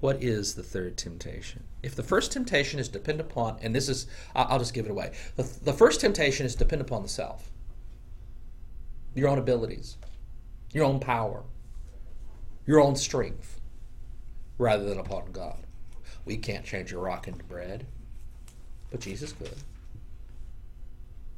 What 0.00 0.22
is 0.22 0.54
the 0.54 0.62
third 0.62 0.96
temptation? 0.96 1.64
If 1.82 1.94
the 1.94 2.02
first 2.02 2.32
temptation 2.32 2.80
is 2.80 2.88
depend 2.88 3.20
upon, 3.20 3.58
and 3.62 3.74
this 3.74 3.88
is, 3.88 4.06
I'll 4.34 4.58
just 4.58 4.74
give 4.74 4.86
it 4.86 4.90
away. 4.90 5.12
The, 5.36 5.44
the 5.62 5.72
first 5.72 6.00
temptation 6.00 6.44
is 6.44 6.54
depend 6.54 6.82
upon 6.82 7.02
the 7.02 7.08
self, 7.08 7.50
your 9.14 9.28
own 9.28 9.38
abilities, 9.38 9.96
your 10.72 10.84
own 10.84 10.98
power, 10.98 11.44
your 12.66 12.80
own 12.80 12.96
strength, 12.96 13.60
rather 14.58 14.84
than 14.84 14.98
upon 14.98 15.30
God. 15.32 15.58
We 16.24 16.36
can't 16.36 16.64
change 16.64 16.92
a 16.92 16.98
rock 16.98 17.28
into 17.28 17.44
bread, 17.44 17.86
but 18.90 19.00
Jesus 19.00 19.32
could. 19.32 19.56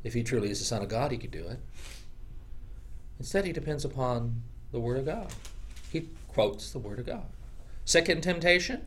If 0.02 0.14
he 0.14 0.22
truly 0.22 0.50
is 0.50 0.58
the 0.58 0.64
Son 0.64 0.82
of 0.82 0.88
God, 0.88 1.12
he 1.12 1.18
could 1.18 1.30
do 1.30 1.46
it. 1.46 1.58
Instead, 3.18 3.44
he 3.44 3.52
depends 3.52 3.84
upon 3.84 4.42
the 4.72 4.80
Word 4.80 4.98
of 4.98 5.04
God. 5.04 5.28
He 5.92 6.08
quotes 6.28 6.72
the 6.72 6.78
Word 6.78 6.98
of 6.98 7.06
God. 7.06 7.26
Second 7.84 8.22
temptation. 8.22 8.86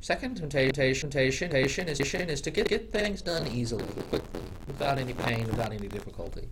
Second 0.00 0.36
temptation, 0.36 1.10
temptation, 1.10 1.88
is, 1.88 2.40
to 2.40 2.50
get, 2.50 2.68
get 2.68 2.92
things 2.92 3.20
done 3.20 3.46
easily, 3.48 3.84
quickly, 4.08 4.42
without 4.66 4.98
any 4.98 5.12
pain, 5.12 5.46
without 5.46 5.72
any 5.72 5.88
difficulty. 5.88 6.48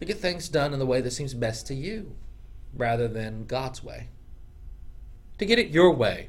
To 0.00 0.04
get 0.04 0.18
things 0.18 0.48
done 0.48 0.72
in 0.72 0.80
the 0.80 0.86
way 0.86 1.00
that 1.00 1.12
seems 1.12 1.32
best 1.32 1.66
to 1.68 1.74
you, 1.74 2.16
rather 2.74 3.06
than 3.06 3.44
God's 3.44 3.84
way. 3.84 4.08
To 5.38 5.46
get 5.46 5.60
it 5.60 5.68
your 5.68 5.92
way. 5.92 6.28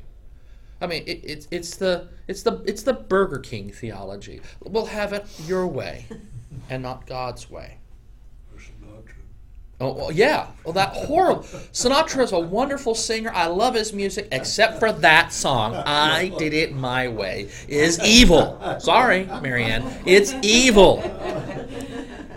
I 0.80 0.86
mean, 0.86 1.04
it, 1.08 1.22
it's 1.24 1.48
it's 1.50 1.76
the 1.78 2.10
it's 2.28 2.44
the 2.44 2.62
it's 2.66 2.84
the 2.84 2.94
Burger 2.94 3.40
King 3.40 3.72
theology. 3.72 4.42
We'll 4.62 4.88
have 4.88 5.14
it 5.14 5.26
your 5.46 5.66
way, 5.66 6.06
and 6.70 6.84
not 6.84 7.08
God's 7.08 7.50
way. 7.50 7.78
Oh 9.84 9.94
well, 9.94 10.12
yeah. 10.14 10.48
Well, 10.64 10.74
that 10.74 10.94
horrible. 10.94 11.44
Sinatra 11.74 12.24
is 12.24 12.32
a 12.32 12.40
wonderful 12.40 12.96
singer. 12.96 13.32
I 13.34 13.48
love 13.48 13.76
his 13.76 13.92
music, 13.92 14.30
except 14.32 14.80
for 14.80 14.94
that 14.94 15.34
song. 15.34 15.76
I 15.76 16.30
did 16.38 16.54
it 16.54 16.74
my 16.74 17.10
way. 17.10 17.50
Is 17.68 18.00
evil. 18.04 18.58
Sorry, 18.80 19.26
Marianne. 19.26 19.84
It's 20.06 20.34
evil. 20.42 20.98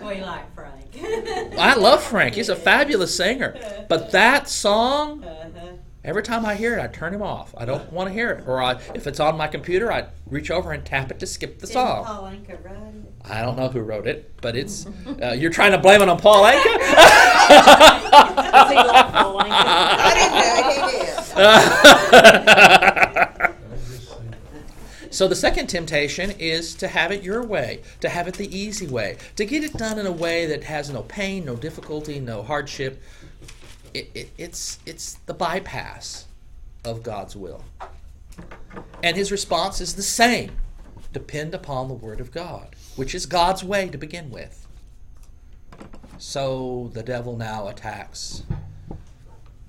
We 0.01 0.21
like 0.21 0.53
Frank. 0.53 1.57
I 1.57 1.75
love 1.75 2.03
Frank. 2.03 2.35
He's 2.35 2.49
a 2.49 2.55
fabulous 2.55 3.15
singer. 3.15 3.55
But 3.87 4.11
that 4.11 4.49
song, 4.49 5.23
Uh-huh. 5.23 5.76
Every 6.07 6.23
time 6.23 6.43
I 6.45 6.55
hear 6.55 6.75
it, 6.75 6.81
I 6.81 6.87
turn 6.87 7.13
him 7.13 7.21
off. 7.21 7.53
I 7.57 7.65
don't 7.65 7.91
want 7.91 8.07
to 8.07 8.13
hear 8.13 8.31
it. 8.31 8.47
Or 8.47 8.63
I, 8.63 8.79
if 8.95 9.05
it's 9.05 9.19
on 9.19 9.37
my 9.37 9.47
computer, 9.47 9.91
I 9.91 10.07
reach 10.25 10.49
over 10.49 10.71
and 10.71 10.83
tap 10.83 11.11
it 11.11 11.19
to 11.19 11.27
skip 11.27 11.59
the 11.59 11.67
Didn't 11.67 11.73
song. 11.73 12.05
Paul 12.05 12.23
Anka 12.23 12.63
write 12.63 12.77
it? 12.77 12.93
I 13.29 13.41
don't 13.41 13.57
know 13.57 13.67
who 13.67 13.81
wrote 13.81 14.07
it, 14.07 14.31
but 14.41 14.55
it's. 14.55 14.87
Uh, 15.21 15.35
you're 15.37 15.51
trying 15.51 15.73
to 15.73 15.77
blame 15.77 16.01
it 16.01 16.07
on 16.09 16.17
Paul 16.17 16.45
Anka? 16.45 16.77
Does 18.51 18.69
he 18.69 18.75
like 18.75 19.11
Paul 19.11 19.39
Anka? 19.41 19.51
I 19.51 20.13
didn't 20.15 20.49
know 20.49 20.87
he 20.87 20.97
did. 20.97 21.07
So 25.13 25.27
the 25.27 25.35
second 25.35 25.67
temptation 25.67 26.31
is 26.31 26.73
to 26.75 26.87
have 26.87 27.11
it 27.11 27.23
your 27.23 27.43
way, 27.43 27.81
to 28.01 28.09
have 28.09 28.27
it 28.27 28.35
the 28.35 28.55
easy 28.55 28.85
way, 28.85 29.17
to 29.35 29.45
get 29.45 29.63
it 29.63 29.73
done 29.73 29.97
in 29.97 30.05
a 30.05 30.11
way 30.11 30.45
that 30.45 30.63
has 30.65 30.91
no 30.91 31.01
pain, 31.03 31.43
no 31.43 31.55
difficulty, 31.55 32.19
no 32.19 32.43
hardship. 32.43 33.01
It, 33.97 34.11
it, 34.13 34.29
it's 34.37 34.77
it's 34.85 35.15
the 35.25 35.33
bypass 35.33 36.27
of 36.85 37.01
God's 37.01 37.35
will. 37.35 37.63
And 39.01 39.17
his 39.17 39.31
response 39.31 39.81
is 39.81 39.95
the 39.95 40.03
same: 40.03 40.51
depend 41.13 41.55
upon 41.55 41.87
the 41.87 41.95
word 41.95 42.19
of 42.19 42.29
God, 42.31 42.75
which 42.95 43.15
is 43.15 43.25
God's 43.25 43.63
way 43.63 43.89
to 43.89 43.97
begin 43.97 44.29
with. 44.29 44.67
So 46.19 46.91
the 46.93 47.01
devil 47.01 47.35
now 47.35 47.69
attacks 47.69 48.43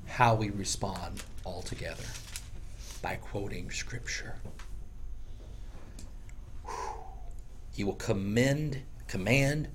how 0.04 0.34
we 0.34 0.50
respond 0.50 1.24
altogether 1.46 2.04
by 3.00 3.14
quoting 3.14 3.70
scripture. 3.70 4.34
He 7.72 7.82
will 7.82 7.94
commend, 7.94 8.82
command. 9.06 9.68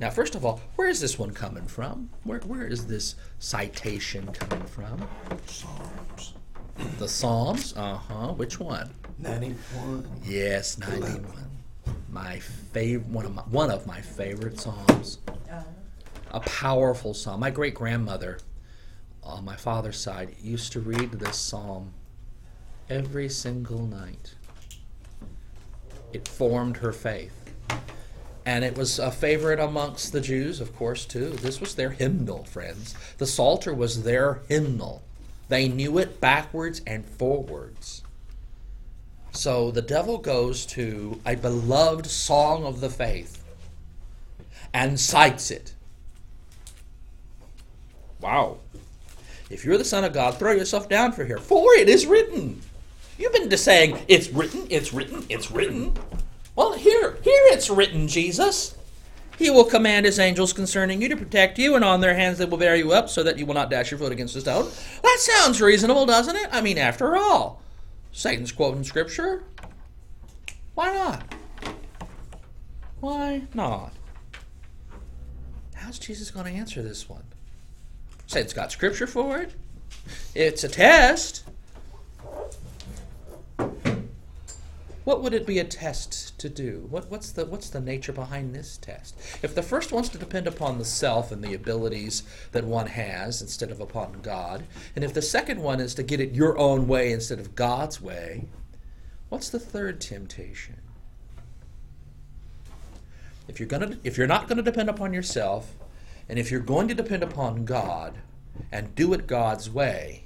Now, 0.00 0.10
first 0.10 0.34
of 0.34 0.44
all, 0.44 0.60
where 0.76 0.88
is 0.88 1.00
this 1.00 1.18
one 1.18 1.32
coming 1.32 1.66
from? 1.66 2.10
Where, 2.24 2.40
where 2.40 2.66
is 2.66 2.86
this 2.86 3.16
citation 3.38 4.26
coming 4.32 4.66
from? 4.66 5.06
Psalms. 5.46 6.34
The 6.98 7.08
Psalms? 7.08 7.74
Uh 7.76 7.96
huh. 7.96 8.32
Which 8.34 8.60
one? 8.60 8.94
91. 9.18 10.08
Yes, 10.24 10.78
91. 10.78 11.24
My 12.10 12.38
favorite, 12.38 13.08
one 13.08 13.24
of 13.24 13.34
my, 13.34 13.42
one 13.42 13.70
of 13.70 13.86
my 13.86 14.00
favorite 14.00 14.60
psalms. 14.60 15.18
A 16.30 16.40
powerful 16.40 17.14
psalm. 17.14 17.40
My 17.40 17.50
great 17.50 17.74
grandmother, 17.74 18.38
on 19.22 19.44
my 19.44 19.56
father's 19.56 19.98
side, 19.98 20.36
used 20.40 20.72
to 20.72 20.80
read 20.80 21.12
this 21.12 21.36
psalm 21.36 21.92
every 22.88 23.28
single 23.28 23.82
night. 23.82 24.34
It 26.12 26.28
formed 26.28 26.78
her 26.78 26.92
faith. 26.92 27.32
And 28.48 28.64
it 28.64 28.78
was 28.78 28.98
a 28.98 29.10
favorite 29.10 29.60
amongst 29.60 30.10
the 30.10 30.22
Jews, 30.22 30.58
of 30.58 30.74
course, 30.74 31.04
too. 31.04 31.28
This 31.28 31.60
was 31.60 31.74
their 31.74 31.90
hymnal, 31.90 32.44
friends. 32.44 32.94
The 33.18 33.26
Psalter 33.26 33.74
was 33.74 34.04
their 34.04 34.40
hymnal. 34.48 35.02
They 35.50 35.68
knew 35.68 35.98
it 35.98 36.18
backwards 36.18 36.80
and 36.86 37.04
forwards. 37.04 38.02
So 39.32 39.70
the 39.70 39.82
devil 39.82 40.16
goes 40.16 40.64
to 40.64 41.20
a 41.26 41.34
beloved 41.34 42.06
song 42.06 42.64
of 42.64 42.80
the 42.80 42.88
faith 42.88 43.44
and 44.72 44.98
cites 44.98 45.50
it. 45.50 45.74
Wow. 48.22 48.60
If 49.50 49.62
you're 49.62 49.76
the 49.76 49.84
Son 49.84 50.04
of 50.04 50.14
God, 50.14 50.38
throw 50.38 50.52
yourself 50.52 50.88
down 50.88 51.12
for 51.12 51.26
here. 51.26 51.36
For 51.36 51.74
it 51.74 51.90
is 51.90 52.06
written. 52.06 52.62
You've 53.18 53.34
been 53.34 53.54
saying, 53.58 53.98
it's 54.08 54.30
written, 54.30 54.66
it's 54.70 54.94
written, 54.94 55.26
it's 55.28 55.50
written. 55.50 55.92
Well, 56.58 56.72
here, 56.72 57.16
here 57.22 57.42
it's 57.52 57.70
written, 57.70 58.08
Jesus. 58.08 58.74
He 59.38 59.48
will 59.48 59.62
command 59.62 60.06
his 60.06 60.18
angels 60.18 60.52
concerning 60.52 61.00
you 61.00 61.08
to 61.08 61.16
protect 61.16 61.56
you, 61.56 61.76
and 61.76 61.84
on 61.84 62.00
their 62.00 62.16
hands 62.16 62.38
they 62.38 62.46
will 62.46 62.58
bear 62.58 62.74
you 62.74 62.90
up 62.90 63.08
so 63.08 63.22
that 63.22 63.38
you 63.38 63.46
will 63.46 63.54
not 63.54 63.70
dash 63.70 63.92
your 63.92 63.98
foot 63.98 64.10
against 64.10 64.34
a 64.34 64.40
stone. 64.40 64.68
That 65.04 65.18
sounds 65.20 65.60
reasonable, 65.60 66.04
doesn't 66.04 66.34
it? 66.34 66.48
I 66.50 66.60
mean, 66.60 66.76
after 66.76 67.16
all, 67.16 67.62
Satan's 68.10 68.50
quoting 68.50 68.82
scripture. 68.82 69.44
Why 70.74 70.92
not? 70.92 71.32
Why 72.98 73.42
not? 73.54 73.92
How's 75.76 76.00
Jesus 76.00 76.32
going 76.32 76.46
to 76.46 76.58
answer 76.58 76.82
this 76.82 77.08
one? 77.08 77.22
Satan's 78.26 78.52
got 78.52 78.72
scripture 78.72 79.06
for 79.06 79.38
it. 79.38 79.52
It's 80.34 80.64
a 80.64 80.68
test. 80.68 81.44
What 85.08 85.22
would 85.22 85.32
it 85.32 85.46
be 85.46 85.58
a 85.58 85.64
test 85.64 86.38
to 86.38 86.50
do? 86.50 86.86
What, 86.90 87.10
what's 87.10 87.32
the 87.32 87.46
what's 87.46 87.70
the 87.70 87.80
nature 87.80 88.12
behind 88.12 88.54
this 88.54 88.76
test? 88.76 89.16
If 89.42 89.54
the 89.54 89.62
first 89.62 89.90
one's 89.90 90.10
to 90.10 90.18
depend 90.18 90.46
upon 90.46 90.76
the 90.76 90.84
self 90.84 91.32
and 91.32 91.42
the 91.42 91.54
abilities 91.54 92.24
that 92.52 92.64
one 92.64 92.88
has 92.88 93.40
instead 93.40 93.70
of 93.70 93.80
upon 93.80 94.20
God, 94.20 94.64
and 94.94 95.02
if 95.02 95.14
the 95.14 95.22
second 95.22 95.62
one 95.62 95.80
is 95.80 95.94
to 95.94 96.02
get 96.02 96.20
it 96.20 96.32
your 96.32 96.58
own 96.58 96.86
way 96.86 97.10
instead 97.10 97.38
of 97.38 97.54
God's 97.54 98.02
way, 98.02 98.48
what's 99.30 99.48
the 99.48 99.58
third 99.58 99.98
temptation? 99.98 100.76
If 103.48 103.58
you're 103.58 103.66
gonna 103.66 103.96
if 104.04 104.18
you're 104.18 104.26
not 104.26 104.46
gonna 104.46 104.60
depend 104.60 104.90
upon 104.90 105.14
yourself, 105.14 105.74
and 106.28 106.38
if 106.38 106.50
you're 106.50 106.60
going 106.60 106.86
to 106.86 106.94
depend 106.94 107.22
upon 107.22 107.64
God 107.64 108.18
and 108.70 108.94
do 108.94 109.14
it 109.14 109.26
God's 109.26 109.70
way, 109.70 110.24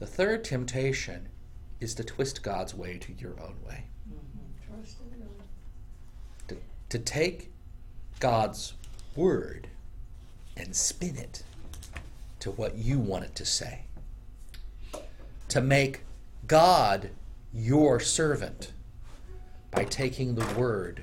the 0.00 0.06
third 0.06 0.42
temptation 0.42 1.28
is 1.80 1.94
to 1.94 2.04
twist 2.04 2.42
God's 2.42 2.74
way 2.74 2.98
to 2.98 3.12
your 3.12 3.34
own 3.40 3.56
way. 3.66 3.84
Mm-hmm. 4.08 4.74
Trust 4.74 4.98
in 5.00 5.20
God. 5.20 5.28
To, 6.48 6.56
to 6.88 6.98
take 6.98 7.50
God's 8.20 8.74
word 9.14 9.68
and 10.56 10.74
spin 10.74 11.16
it 11.16 11.42
to 12.40 12.50
what 12.50 12.76
you 12.76 12.98
want 12.98 13.24
it 13.24 13.34
to 13.36 13.44
say. 13.44 13.80
To 15.48 15.60
make 15.60 16.00
God 16.46 17.10
your 17.52 18.00
servant 18.00 18.72
by 19.70 19.84
taking 19.84 20.34
the 20.34 20.46
word 20.54 21.02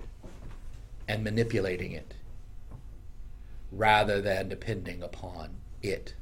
and 1.07 1.23
manipulating 1.23 1.91
it 1.91 2.13
rather 3.71 4.21
than 4.21 4.49
depending 4.49 5.03
upon 5.03 5.57
it. 5.81 6.13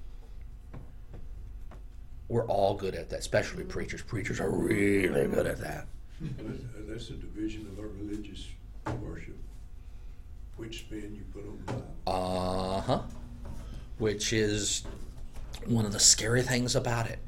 We're 2.31 2.45
all 2.47 2.75
good 2.75 2.95
at 2.95 3.09
that, 3.09 3.19
especially 3.19 3.65
preachers. 3.65 4.01
Preachers 4.03 4.39
are 4.39 4.49
really 4.49 5.27
good 5.27 5.45
at 5.45 5.59
that. 5.59 5.87
That's- 6.21 6.61
That's 6.87 7.09
a 7.09 7.13
division 7.15 7.67
of 7.67 7.77
our 7.77 7.87
religious 7.89 8.47
worship. 9.01 9.35
Which 10.55 10.79
spin 10.79 11.13
you 11.13 11.23
put 11.33 11.45
on 11.45 11.57
the 11.65 11.73
Bible. 11.73 11.87
Uh 12.07 12.79
huh. 12.81 13.01
Which 13.97 14.31
is 14.31 14.83
one 15.65 15.85
of 15.85 15.91
the 15.91 15.99
scary 15.99 16.41
things 16.41 16.73
about 16.73 17.09
it. 17.09 17.19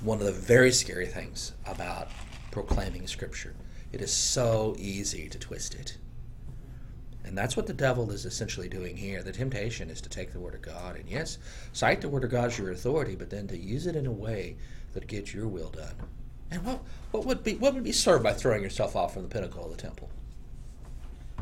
One 0.00 0.18
of 0.18 0.24
the 0.24 0.32
very 0.32 0.72
scary 0.72 1.06
things 1.06 1.52
about 1.66 2.08
proclaiming 2.52 3.06
Scripture. 3.06 3.54
It 3.92 4.00
is 4.00 4.10
so 4.14 4.74
easy 4.78 5.28
to 5.28 5.38
twist 5.38 5.74
it. 5.74 5.98
And 7.24 7.36
that's 7.36 7.56
what 7.56 7.66
the 7.66 7.72
devil 7.72 8.10
is 8.10 8.26
essentially 8.26 8.68
doing 8.68 8.96
here. 8.96 9.22
The 9.22 9.32
temptation 9.32 9.90
is 9.90 10.00
to 10.02 10.08
take 10.08 10.32
the 10.32 10.40
Word 10.40 10.54
of 10.54 10.62
God 10.62 10.96
and, 10.96 11.08
yes, 11.08 11.38
cite 11.72 12.00
the 12.00 12.08
Word 12.08 12.24
of 12.24 12.30
God 12.30 12.46
as 12.46 12.58
your 12.58 12.70
authority, 12.70 13.16
but 13.16 13.30
then 13.30 13.46
to 13.48 13.56
use 13.56 13.86
it 13.86 13.96
in 13.96 14.06
a 14.06 14.12
way 14.12 14.56
that 14.92 15.06
gets 15.06 15.32
your 15.32 15.48
will 15.48 15.70
done. 15.70 15.94
And 16.50 16.64
what, 16.64 16.80
what, 17.10 17.24
would 17.24 17.42
be, 17.42 17.54
what 17.54 17.74
would 17.74 17.84
be 17.84 17.92
served 17.92 18.24
by 18.24 18.34
throwing 18.34 18.62
yourself 18.62 18.94
off 18.94 19.14
from 19.14 19.22
the 19.22 19.28
pinnacle 19.28 19.64
of 19.64 19.70
the 19.70 19.82
temple? 19.82 20.10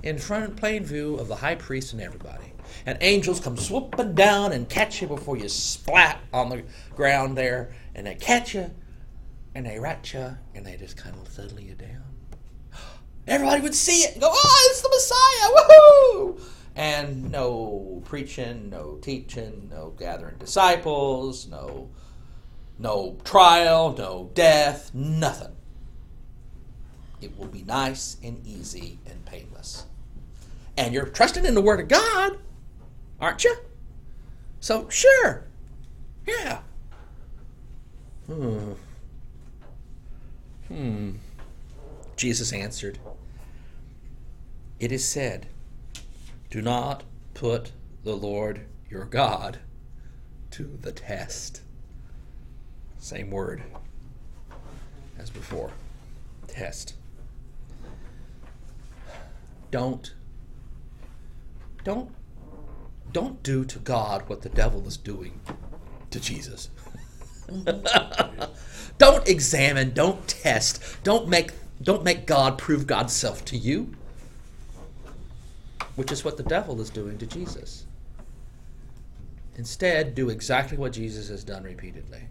in 0.02 0.18
front 0.18 0.56
plain 0.56 0.84
view 0.84 1.16
of 1.16 1.28
the 1.28 1.36
high 1.36 1.54
priest 1.54 1.92
and 1.92 2.02
everybody. 2.02 2.52
And 2.86 2.98
angels 3.00 3.40
come 3.40 3.56
swooping 3.56 4.14
down 4.14 4.52
and 4.52 4.68
catch 4.68 5.00
you 5.00 5.08
before 5.08 5.36
you 5.36 5.48
splat 5.48 6.20
on 6.32 6.48
the 6.48 6.64
ground 6.94 7.36
there, 7.36 7.72
and 7.94 8.06
they 8.06 8.14
catch 8.14 8.54
you, 8.54 8.70
and 9.54 9.66
they 9.66 9.78
rat 9.78 10.12
you, 10.12 10.36
and 10.54 10.66
they 10.66 10.76
just 10.76 10.96
kind 10.96 11.14
of 11.16 11.28
settle 11.28 11.60
you 11.60 11.74
down. 11.74 12.11
Everybody 13.26 13.62
would 13.62 13.74
see 13.74 14.02
it 14.02 14.12
and 14.12 14.20
go, 14.20 14.30
"Oh, 14.32 14.68
it's 14.70 14.82
the 14.82 14.88
Messiah! 14.88 15.52
Woohoo!" 15.54 16.40
And 16.74 17.30
no 17.30 18.02
preaching, 18.04 18.70
no 18.70 18.98
teaching, 19.00 19.68
no 19.70 19.94
gathering 19.98 20.36
disciples, 20.38 21.46
no 21.46 21.90
no 22.78 23.16
trial, 23.24 23.94
no 23.96 24.30
death, 24.34 24.92
nothing. 24.92 25.54
It 27.20 27.38
will 27.38 27.46
be 27.46 27.62
nice 27.62 28.16
and 28.22 28.44
easy 28.44 28.98
and 29.06 29.24
painless. 29.24 29.86
And 30.76 30.92
you're 30.92 31.06
trusting 31.06 31.44
in 31.44 31.54
the 31.54 31.62
Word 31.62 31.78
of 31.78 31.88
God, 31.88 32.38
aren't 33.20 33.44
you? 33.44 33.56
So, 34.58 34.88
sure. 34.88 35.44
Yeah. 36.26 36.60
Hmm. 38.26 38.72
Hmm. 40.68 41.10
Jesus 42.16 42.52
answered, 42.52 42.98
It 44.82 44.90
is 44.90 45.04
said, 45.04 45.46
Do 46.50 46.60
not 46.60 47.04
put 47.34 47.70
the 48.02 48.16
Lord 48.16 48.62
your 48.90 49.04
God 49.04 49.60
to 50.50 50.76
the 50.82 50.90
test. 50.90 51.60
Same 52.98 53.30
word 53.30 53.62
as 55.20 55.30
before. 55.30 55.70
Test. 56.48 56.94
Don't 59.70 60.14
don't 61.84 62.10
don't 63.12 63.40
do 63.44 63.64
to 63.64 63.78
God 63.78 64.28
what 64.28 64.42
the 64.42 64.48
devil 64.48 64.84
is 64.88 64.96
doing 64.96 65.38
to 66.10 66.18
Jesus. 66.18 66.70
don't 68.98 69.28
examine, 69.28 69.94
don't 69.94 70.26
test, 70.26 70.82
don't 71.04 71.28
make 71.28 71.52
don't 71.80 72.02
make 72.02 72.26
God 72.26 72.58
prove 72.58 72.88
God's 72.88 73.12
self 73.12 73.44
to 73.44 73.56
you. 73.56 73.94
Which 75.96 76.12
is 76.12 76.24
what 76.24 76.36
the 76.36 76.42
devil 76.42 76.80
is 76.80 76.90
doing 76.90 77.18
to 77.18 77.26
Jesus. 77.26 77.86
Instead, 79.56 80.14
do 80.14 80.30
exactly 80.30 80.78
what 80.78 80.92
Jesus 80.92 81.28
has 81.28 81.44
done 81.44 81.62
repeatedly. 81.64 82.22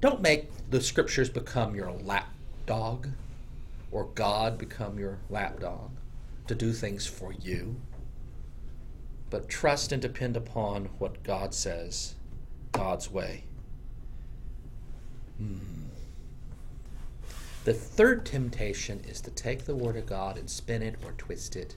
Don't 0.00 0.22
make 0.22 0.50
the 0.70 0.80
scriptures 0.80 1.28
become 1.28 1.74
your 1.74 1.90
lap 1.90 2.28
dog 2.66 3.08
or 3.90 4.04
God 4.14 4.58
become 4.58 4.98
your 4.98 5.18
lapdog 5.30 5.90
to 6.46 6.54
do 6.54 6.72
things 6.72 7.06
for 7.06 7.32
you, 7.32 7.76
but 9.30 9.48
trust 9.48 9.92
and 9.92 10.00
depend 10.00 10.36
upon 10.36 10.86
what 10.98 11.22
God 11.22 11.52
says, 11.54 12.14
God's 12.72 13.10
way. 13.10 13.44
Hmm. 15.38 15.58
The 17.64 17.74
third 17.74 18.24
temptation 18.24 19.00
is 19.06 19.20
to 19.22 19.30
take 19.30 19.64
the 19.64 19.74
Word 19.74 19.96
of 19.96 20.06
God 20.06 20.38
and 20.38 20.48
spin 20.48 20.82
it 20.82 20.96
or 21.04 21.12
twist 21.12 21.56
it, 21.56 21.76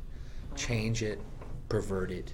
change 0.56 1.04
it, 1.04 1.20
pervert 1.70 2.12
it. 2.12 2.34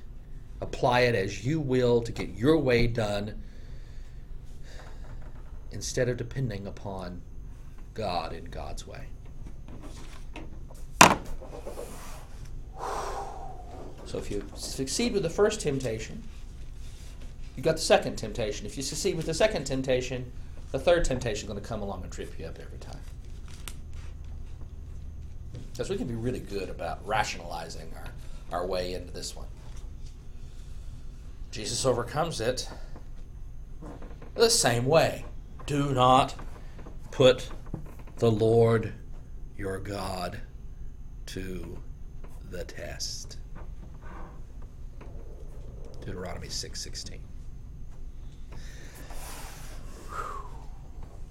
Apply 0.61 1.01
it 1.01 1.15
as 1.15 1.45
you 1.45 1.59
will 1.59 2.01
to 2.01 2.11
get 2.11 2.29
your 2.29 2.57
way 2.57 2.87
done 2.87 3.41
instead 5.71 6.09
of 6.09 6.17
depending 6.17 6.65
upon 6.67 7.21
God 7.93 8.33
in 8.33 8.45
God's 8.45 8.87
way. 8.87 9.05
So 14.05 14.17
if 14.17 14.31
you 14.31 14.43
succeed 14.55 15.13
with 15.13 15.23
the 15.23 15.29
first 15.29 15.59
temptation, 15.59 16.23
you 17.55 17.63
got 17.63 17.75
the 17.75 17.81
second 17.81 18.15
temptation. 18.15 18.65
If 18.65 18.77
you 18.77 18.83
succeed 18.83 19.17
with 19.17 19.25
the 19.25 19.33
second 19.33 19.65
temptation, 19.65 20.31
the 20.71 20.79
third 20.79 21.05
temptation 21.05 21.45
is 21.45 21.51
going 21.51 21.61
to 21.61 21.67
come 21.67 21.81
along 21.81 22.03
and 22.03 22.11
trip 22.11 22.39
you 22.39 22.45
up 22.45 22.57
every 22.59 22.77
time. 22.77 22.99
Because 25.77 25.91
we 25.91 25.97
can 25.97 26.07
be 26.07 26.15
really 26.15 26.39
good 26.39 26.71
about 26.71 27.07
rationalizing 27.07 27.93
our, 28.51 28.61
our 28.61 28.65
way 28.65 28.95
into 28.95 29.13
this 29.13 29.35
one. 29.35 29.45
Jesus 31.51 31.85
overcomes 31.85 32.41
it 32.41 32.67
the 34.33 34.49
same 34.49 34.87
way. 34.87 35.23
Do 35.67 35.93
not 35.93 36.33
put 37.11 37.51
the 38.15 38.31
Lord 38.31 38.91
your 39.55 39.77
God 39.77 40.41
to 41.27 41.77
the 42.49 42.63
test. 42.63 43.37
Deuteronomy 46.03 46.47
6:16. 46.47 47.19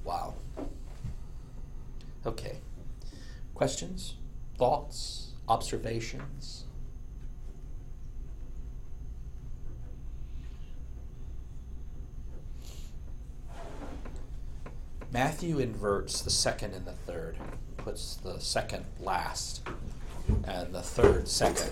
wow. 0.04 0.36
Okay. 2.24 2.58
Questions? 3.52 4.14
Thoughts? 4.56 5.32
Observations? 5.48 6.64
Matthew 15.12 15.58
inverts 15.58 16.20
the 16.20 16.30
second 16.30 16.74
and 16.74 16.84
the 16.84 16.92
third, 16.92 17.36
puts 17.76 18.16
the 18.16 18.38
second 18.38 18.84
last 19.00 19.62
and 20.44 20.74
the 20.74 20.82
third 20.82 21.28
second, 21.28 21.70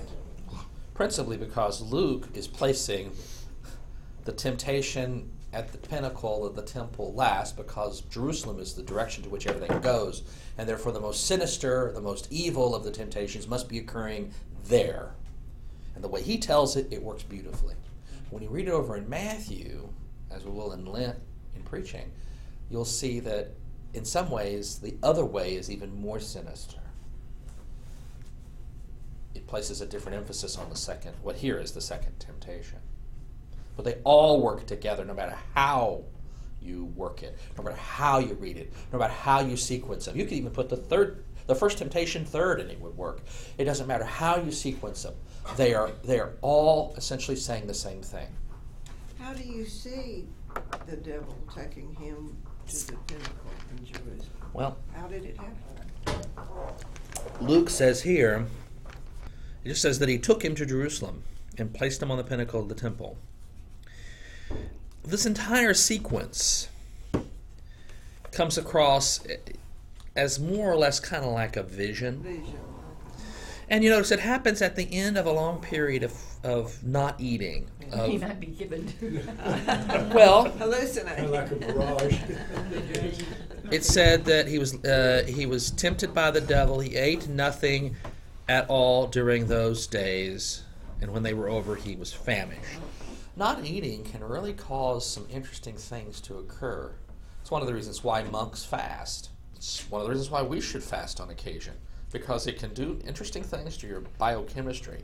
principally 0.94 1.36
because 1.36 1.80
Luke 1.80 2.28
is 2.34 2.46
placing 2.46 3.12
the 4.24 4.32
temptation 4.32 5.30
at 5.54 5.70
the 5.70 5.78
pinnacle 5.78 6.44
of 6.44 6.56
the 6.56 6.62
temple 6.62 7.14
last 7.14 7.56
because 7.56 8.00
Jerusalem 8.02 8.58
is 8.58 8.74
the 8.74 8.82
direction 8.82 9.22
to 9.22 9.30
which 9.30 9.46
everything 9.46 9.80
goes, 9.80 10.24
and 10.58 10.68
therefore 10.68 10.90
the 10.90 11.00
most 11.00 11.28
sinister, 11.28 11.92
the 11.94 12.00
most 12.00 12.26
evil 12.30 12.74
of 12.74 12.82
the 12.82 12.90
temptations 12.90 13.46
must 13.46 13.68
be 13.68 13.78
occurring 13.78 14.32
there. 14.64 15.14
And 15.94 16.02
the 16.02 16.08
way 16.08 16.22
he 16.22 16.38
tells 16.38 16.76
it, 16.76 16.88
it 16.90 17.00
works 17.00 17.22
beautifully. 17.22 17.76
When 18.30 18.42
you 18.42 18.48
read 18.48 18.66
it 18.66 18.72
over 18.72 18.96
in 18.96 19.08
Matthew, 19.08 19.88
as 20.28 20.44
we 20.44 20.50
will 20.50 20.72
in 20.72 20.84
Lent 20.86 21.16
in 21.54 21.62
preaching, 21.62 22.10
you'll 22.68 22.84
see 22.84 23.20
that 23.20 23.50
in 23.92 24.04
some 24.04 24.30
ways 24.30 24.80
the 24.80 24.96
other 25.04 25.24
way 25.24 25.54
is 25.54 25.70
even 25.70 25.94
more 25.94 26.18
sinister. 26.18 26.80
It 29.36 29.46
places 29.46 29.80
a 29.80 29.86
different 29.86 30.18
emphasis 30.18 30.58
on 30.58 30.68
the 30.68 30.76
second, 30.76 31.14
what 31.22 31.36
here 31.36 31.58
is 31.58 31.70
the 31.70 31.80
second 31.80 32.18
temptation. 32.18 32.78
But 33.76 33.84
they 33.84 33.98
all 34.04 34.40
work 34.40 34.66
together 34.66 35.04
no 35.04 35.14
matter 35.14 35.36
how 35.54 36.04
you 36.60 36.86
work 36.96 37.22
it, 37.22 37.38
no 37.56 37.64
matter 37.64 37.76
how 37.76 38.18
you 38.18 38.34
read 38.34 38.56
it, 38.56 38.72
no 38.92 38.98
matter 38.98 39.12
how 39.12 39.40
you 39.40 39.56
sequence 39.56 40.06
them. 40.06 40.16
You 40.16 40.24
could 40.24 40.34
even 40.34 40.52
put 40.52 40.68
the 40.68 40.76
third 40.76 41.24
the 41.46 41.54
first 41.54 41.76
temptation 41.76 42.24
third 42.24 42.60
and 42.60 42.70
it 42.70 42.80
would 42.80 42.96
work. 42.96 43.20
It 43.58 43.64
doesn't 43.64 43.86
matter 43.86 44.04
how 44.04 44.38
you 44.38 44.50
sequence 44.50 45.02
them. 45.02 45.14
They 45.56 45.74
are 45.74 45.90
they 46.02 46.18
are 46.18 46.32
all 46.40 46.94
essentially 46.96 47.36
saying 47.36 47.66
the 47.66 47.74
same 47.74 48.00
thing. 48.02 48.28
How 49.18 49.32
do 49.34 49.42
you 49.42 49.66
see 49.66 50.26
the 50.86 50.96
devil 50.96 51.36
taking 51.54 51.94
him 51.94 52.36
to 52.68 52.86
the 52.86 52.96
pinnacle 53.06 53.50
in 53.76 53.84
Jerusalem? 53.84 54.30
Well, 54.52 54.76
How 54.94 55.06
did 55.06 55.24
it 55.24 55.36
happen? 55.36 55.56
Luke 57.40 57.68
says 57.68 58.02
here, 58.02 58.46
it 59.64 59.68
just 59.68 59.82
says 59.82 59.98
that 59.98 60.08
he 60.08 60.18
took 60.18 60.44
him 60.44 60.54
to 60.54 60.66
Jerusalem 60.66 61.24
and 61.58 61.72
placed 61.72 62.02
him 62.02 62.10
on 62.10 62.16
the 62.16 62.24
pinnacle 62.24 62.60
of 62.60 62.68
the 62.68 62.74
temple. 62.74 63.18
This 65.04 65.26
entire 65.26 65.74
sequence 65.74 66.68
comes 68.32 68.58
across 68.58 69.20
as 70.16 70.38
more 70.38 70.70
or 70.70 70.76
less 70.76 71.00
kind 71.00 71.24
of 71.24 71.32
like 71.32 71.56
a 71.56 71.62
vision. 71.62 72.22
Vision. 72.22 72.58
And 73.68 73.82
you 73.82 73.90
notice 73.90 74.10
it 74.10 74.20
happens 74.20 74.60
at 74.60 74.76
the 74.76 74.92
end 74.92 75.16
of 75.16 75.26
a 75.26 75.32
long 75.32 75.60
period 75.60 76.02
of, 76.02 76.14
of 76.42 76.84
not 76.84 77.20
eating. 77.20 77.66
He 78.06 78.18
might 78.18 78.40
be 78.40 78.46
given 78.46 78.86
to. 78.98 79.22
well, 80.14 80.50
Hallucinate. 80.50 81.30
Like 81.30 81.50
a 81.50 81.54
barrage. 81.56 82.20
it 83.70 83.84
said 83.84 84.24
that 84.24 84.48
he 84.48 84.58
was 84.58 84.74
uh, 84.84 85.24
he 85.26 85.46
was 85.46 85.70
tempted 85.70 86.12
by 86.12 86.30
the 86.30 86.40
devil. 86.40 86.80
He 86.80 86.96
ate 86.96 87.28
nothing 87.28 87.96
at 88.48 88.68
all 88.68 89.06
during 89.06 89.46
those 89.46 89.86
days, 89.86 90.62
and 91.00 91.12
when 91.12 91.22
they 91.22 91.34
were 91.34 91.48
over, 91.48 91.76
he 91.76 91.96
was 91.96 92.12
famished. 92.12 92.80
Not 93.36 93.64
eating 93.64 94.04
can 94.04 94.22
really 94.22 94.52
cause 94.52 95.06
some 95.06 95.26
interesting 95.30 95.76
things 95.76 96.20
to 96.22 96.38
occur. 96.38 96.92
It's 97.42 97.50
one 97.50 97.62
of 97.62 97.68
the 97.68 97.74
reasons 97.74 98.04
why 98.04 98.22
monks 98.22 98.64
fast. 98.64 99.30
It's 99.56 99.88
one 99.90 100.00
of 100.00 100.06
the 100.06 100.12
reasons 100.12 100.30
why 100.30 100.42
we 100.42 100.60
should 100.60 100.82
fast 100.82 101.20
on 101.20 101.30
occasion 101.30 101.74
because 102.12 102.46
it 102.46 102.58
can 102.58 102.72
do 102.72 102.98
interesting 103.06 103.42
things 103.42 103.76
to 103.76 103.88
your 103.88 104.00
biochemistry. 104.18 105.02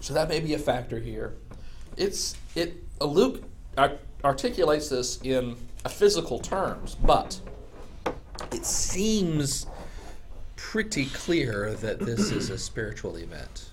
So 0.00 0.12
that 0.12 0.28
may 0.28 0.38
be 0.38 0.52
a 0.52 0.58
factor 0.58 1.00
here. 1.00 1.34
It's 1.96 2.36
it. 2.54 2.74
Luke 3.00 3.42
ar- 3.78 3.98
articulates 4.22 4.90
this 4.90 5.18
in 5.22 5.56
physical 5.88 6.38
terms, 6.38 6.94
but 6.94 7.40
it 8.52 8.66
seems 8.66 9.66
pretty 10.56 11.06
clear 11.06 11.74
that 11.74 12.00
this 12.00 12.30
is 12.30 12.50
a 12.50 12.58
spiritual 12.58 13.16
event. 13.16 13.70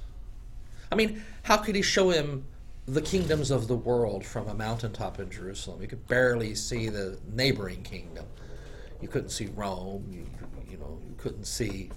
I 0.91 0.95
mean, 0.95 1.23
how 1.43 1.57
could 1.57 1.75
he 1.75 1.81
show 1.81 2.09
him 2.09 2.45
the 2.85 3.01
kingdoms 3.01 3.51
of 3.51 3.67
the 3.67 3.75
world 3.75 4.25
from 4.25 4.47
a 4.47 4.53
mountaintop 4.53 5.19
in 5.19 5.29
Jerusalem? 5.29 5.81
You 5.81 5.87
could 5.87 6.07
barely 6.07 6.53
see 6.55 6.89
the 6.89 7.17
neighboring 7.31 7.83
kingdom. 7.83 8.25
You 9.01 9.07
couldn't 9.07 9.29
see 9.29 9.47
Rome. 9.55 10.05
You, 10.11 10.27
you 10.69 10.77
know, 10.77 10.99
you 11.07 11.15
couldn't 11.17 11.45
see 11.45 11.89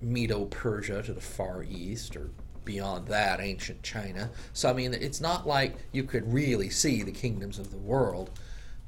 Medo-Persia 0.00 1.02
to 1.04 1.12
the 1.12 1.20
far 1.20 1.62
east, 1.62 2.16
or 2.16 2.30
beyond 2.64 3.06
that, 3.08 3.40
ancient 3.40 3.82
China. 3.82 4.30
So 4.52 4.68
I 4.68 4.72
mean, 4.72 4.92
it's 4.92 5.20
not 5.20 5.46
like 5.46 5.76
you 5.92 6.02
could 6.02 6.30
really 6.30 6.68
see 6.68 7.02
the 7.02 7.12
kingdoms 7.12 7.58
of 7.58 7.70
the 7.70 7.78
world. 7.78 8.30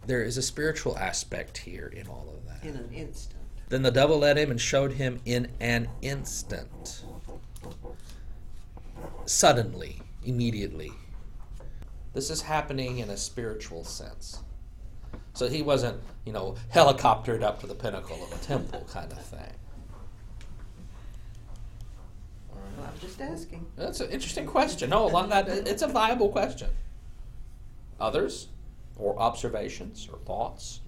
There 0.06 0.22
is 0.22 0.36
a 0.36 0.42
spiritual 0.42 0.98
aspect 0.98 1.58
here 1.58 1.92
in 1.94 2.08
all 2.08 2.28
of 2.34 2.44
that. 2.46 2.68
In 2.68 2.76
an 2.76 2.90
instant. 2.92 3.36
Then 3.68 3.82
the 3.82 3.90
devil 3.90 4.18
led 4.18 4.36
him 4.36 4.50
and 4.50 4.60
showed 4.60 4.92
him 4.92 5.20
in 5.24 5.48
an 5.60 5.88
instant. 6.02 7.04
Suddenly, 9.28 10.00
immediately. 10.24 10.90
This 12.14 12.30
is 12.30 12.40
happening 12.40 13.00
in 13.00 13.10
a 13.10 13.16
spiritual 13.18 13.84
sense. 13.84 14.42
So 15.34 15.48
he 15.48 15.60
wasn't, 15.60 16.00
you 16.24 16.32
know, 16.32 16.54
helicoptered 16.74 17.42
up 17.42 17.60
to 17.60 17.66
the 17.66 17.74
pinnacle 17.74 18.24
of 18.24 18.32
a 18.32 18.42
temple 18.42 18.86
kind 18.90 19.12
of 19.12 19.22
thing. 19.22 19.52
Well, 22.50 22.88
I'm 22.90 22.98
just 23.00 23.20
asking. 23.20 23.66
That's 23.76 24.00
an 24.00 24.10
interesting 24.10 24.46
question. 24.46 24.88
No, 24.88 25.06
along 25.06 25.28
that, 25.28 25.46
it's 25.46 25.82
a 25.82 25.88
viable 25.88 26.30
question. 26.30 26.70
Others, 28.00 28.48
or 28.96 29.18
observations, 29.20 30.08
or 30.10 30.18
thoughts? 30.20 30.80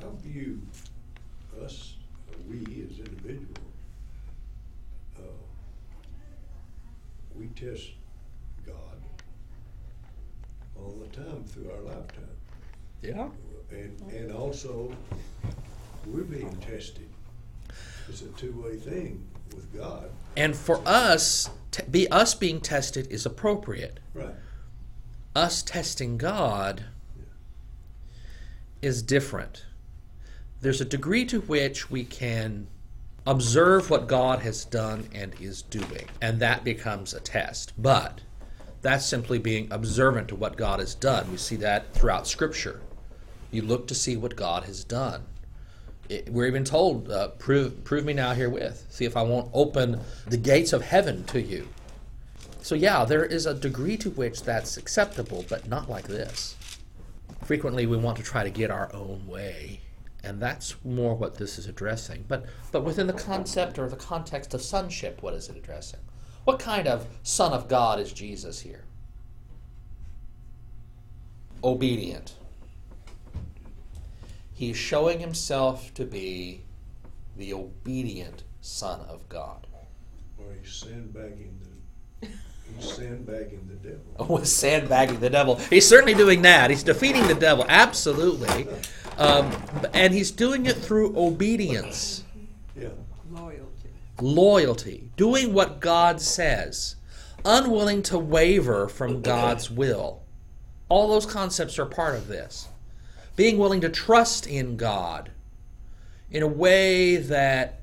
How 0.00 0.08
I 0.08 0.22
view 0.26 0.62
us, 1.62 1.96
we 2.48 2.86
as 2.90 2.98
individuals, 2.98 3.58
uh, 5.18 5.22
we 7.40 7.46
test 7.48 7.92
God 8.66 8.74
all 10.76 11.00
the 11.00 11.16
time 11.16 11.42
through 11.44 11.70
our 11.70 11.80
lifetime. 11.80 12.36
Yeah. 13.00 13.28
And, 13.70 13.98
and 14.12 14.32
also, 14.32 14.94
we're 16.06 16.24
being 16.24 16.54
tested. 16.56 17.08
It's 18.08 18.20
a 18.20 18.28
two-way 18.28 18.76
thing 18.76 19.26
with 19.54 19.74
God. 19.74 20.10
And 20.36 20.54
for 20.54 20.82
us, 20.86 21.48
to 21.70 21.82
be 21.84 22.08
us 22.08 22.34
being 22.34 22.60
tested 22.60 23.10
is 23.10 23.24
appropriate. 23.24 24.00
Right. 24.12 24.34
Us 25.34 25.62
testing 25.62 26.18
God 26.18 26.84
is 28.82 29.02
different. 29.02 29.64
There's 30.60 30.80
a 30.82 30.84
degree 30.84 31.24
to 31.26 31.40
which 31.40 31.90
we 31.90 32.04
can 32.04 32.66
observe 33.26 33.90
what 33.90 34.08
God 34.08 34.40
has 34.40 34.64
done 34.64 35.08
and 35.14 35.34
is 35.40 35.62
doing, 35.62 36.08
and 36.20 36.40
that 36.40 36.64
becomes 36.64 37.14
a 37.14 37.20
test. 37.20 37.72
But 37.78 38.20
that's 38.82 39.04
simply 39.04 39.38
being 39.38 39.68
observant 39.70 40.28
to 40.28 40.36
what 40.36 40.56
God 40.56 40.80
has 40.80 40.94
done. 40.94 41.30
We 41.30 41.36
see 41.36 41.56
that 41.56 41.92
throughout 41.92 42.26
Scripture. 42.26 42.80
You 43.50 43.62
look 43.62 43.86
to 43.88 43.94
see 43.94 44.16
what 44.16 44.36
God 44.36 44.64
has 44.64 44.84
done. 44.84 45.24
It, 46.08 46.28
we're 46.28 46.46
even 46.46 46.64
told, 46.64 47.10
uh, 47.10 47.28
prove, 47.28 47.84
prove 47.84 48.04
me 48.04 48.12
now 48.12 48.32
herewith. 48.32 48.86
See 48.90 49.04
if 49.04 49.16
I 49.16 49.22
won't 49.22 49.50
open 49.52 50.00
the 50.26 50.36
gates 50.36 50.72
of 50.72 50.82
heaven 50.82 51.24
to 51.24 51.40
you. 51.40 51.68
So, 52.62 52.74
yeah, 52.74 53.04
there 53.04 53.24
is 53.24 53.46
a 53.46 53.54
degree 53.54 53.96
to 53.98 54.10
which 54.10 54.42
that's 54.42 54.76
acceptable, 54.76 55.44
but 55.48 55.68
not 55.68 55.88
like 55.88 56.08
this. 56.08 56.56
Frequently, 57.44 57.86
we 57.86 57.96
want 57.96 58.16
to 58.18 58.22
try 58.22 58.44
to 58.44 58.50
get 58.50 58.70
our 58.70 58.94
own 58.94 59.26
way, 59.26 59.80
and 60.22 60.40
that's 60.40 60.76
more 60.84 61.14
what 61.14 61.36
this 61.36 61.58
is 61.58 61.66
addressing. 61.66 62.24
But, 62.28 62.44
but 62.72 62.84
within 62.84 63.06
the 63.06 63.12
concept 63.12 63.78
or 63.78 63.88
the 63.88 63.96
context 63.96 64.54
of 64.54 64.62
sonship, 64.62 65.22
what 65.22 65.34
is 65.34 65.48
it 65.48 65.56
addressing? 65.56 66.00
What 66.44 66.58
kind 66.58 66.86
of 66.86 67.06
Son 67.22 67.52
of 67.52 67.68
God 67.68 68.00
is 68.00 68.12
Jesus 68.12 68.60
here? 68.60 68.84
Obedient. 71.62 72.34
He's 74.52 74.76
showing 74.76 75.20
himself 75.20 75.92
to 75.94 76.04
be 76.04 76.62
the 77.36 77.54
obedient 77.54 78.44
Son 78.60 79.00
of 79.08 79.28
God. 79.28 79.66
Or 80.38 80.46
he's 80.60 80.72
sandbagging 80.72 81.58
the, 82.20 82.28
he's 82.76 82.92
sandbagging 82.92 83.68
the 83.68 83.88
devil. 83.88 84.04
Oh, 84.18 84.38
sandbagging 84.42 85.20
the 85.20 85.30
devil. 85.30 85.56
He's 85.56 85.86
certainly 85.86 86.14
doing 86.14 86.42
that. 86.42 86.70
He's 86.70 86.82
defeating 86.82 87.26
the 87.26 87.34
devil, 87.34 87.64
absolutely. 87.68 88.66
Um, 89.20 89.52
and 89.92 90.14
he's 90.14 90.30
doing 90.30 90.64
it 90.64 90.76
through 90.76 91.14
obedience, 91.16 92.24
Yeah, 92.74 92.88
Loyalty. 93.30 93.90
loyalty, 94.18 95.10
doing 95.16 95.52
what 95.52 95.78
God 95.80 96.22
says, 96.22 96.96
unwilling 97.44 98.02
to 98.04 98.18
waver 98.18 98.88
from 98.88 99.20
God's 99.20 99.70
will. 99.70 100.22
All 100.88 101.08
those 101.08 101.26
concepts 101.26 101.78
are 101.78 101.84
part 101.84 102.14
of 102.14 102.28
this. 102.28 102.68
Being 103.36 103.58
willing 103.58 103.82
to 103.82 103.90
trust 103.90 104.46
in 104.46 104.76
God 104.78 105.30
in 106.30 106.42
a 106.42 106.48
way 106.48 107.16
that 107.16 107.80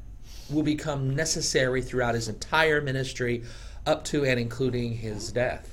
will 0.50 0.64
become 0.64 1.16
necessary 1.16 1.84
throughout 1.84 2.16
his 2.16 2.28
entire 2.28 2.82
ministry 2.82 3.44
up 3.86 4.04
to 4.06 4.26
and 4.26 4.40
including 4.40 4.94
his 4.98 5.32
death. 5.32 5.70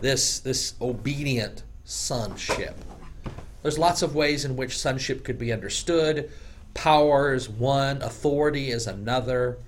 This 0.00 0.40
this 0.40 0.74
obedient 0.80 1.64
sonship. 1.84 2.76
There's 3.62 3.78
lots 3.78 4.02
of 4.02 4.14
ways 4.14 4.44
in 4.44 4.56
which 4.56 4.78
sonship 4.78 5.24
could 5.24 5.38
be 5.38 5.52
understood. 5.52 6.30
Power 6.74 7.34
is 7.34 7.48
one, 7.48 8.02
authority 8.02 8.70
is 8.70 8.86
another. 8.86 9.58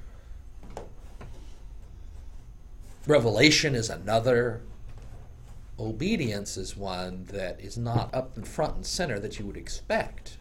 Revelation 3.07 3.75
is 3.75 3.91
another. 3.91 4.61
Obedience 5.79 6.57
is 6.57 6.77
one 6.77 7.25
that 7.33 7.61
is 7.61 7.77
not 7.77 8.15
up 8.15 8.37
in 8.37 8.45
front 8.45 8.77
and 8.77 8.87
center 8.87 9.19
that 9.19 9.39
you 9.39 9.47
would 9.47 9.57
expect. 9.57 10.37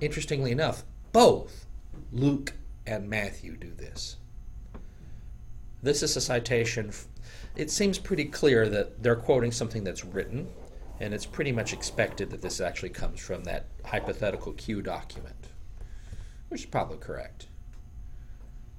Interestingly 0.00 0.52
enough, 0.52 0.84
both 1.12 1.66
Luke 2.12 2.54
and 2.86 3.10
Matthew 3.10 3.56
do 3.56 3.72
this. 3.72 4.16
This 5.82 6.02
is 6.02 6.16
a 6.16 6.20
citation. 6.20 6.92
It 7.56 7.70
seems 7.70 7.98
pretty 7.98 8.24
clear 8.24 8.68
that 8.68 9.02
they're 9.02 9.16
quoting 9.16 9.52
something 9.52 9.84
that's 9.84 10.04
written, 10.04 10.48
and 11.00 11.14
it's 11.14 11.26
pretty 11.26 11.52
much 11.52 11.72
expected 11.72 12.30
that 12.30 12.42
this 12.42 12.60
actually 12.60 12.90
comes 12.90 13.20
from 13.20 13.44
that 13.44 13.66
hypothetical 13.84 14.52
Q 14.52 14.82
document, 14.82 15.48
which 16.48 16.62
is 16.62 16.66
probably 16.66 16.98
correct. 16.98 17.46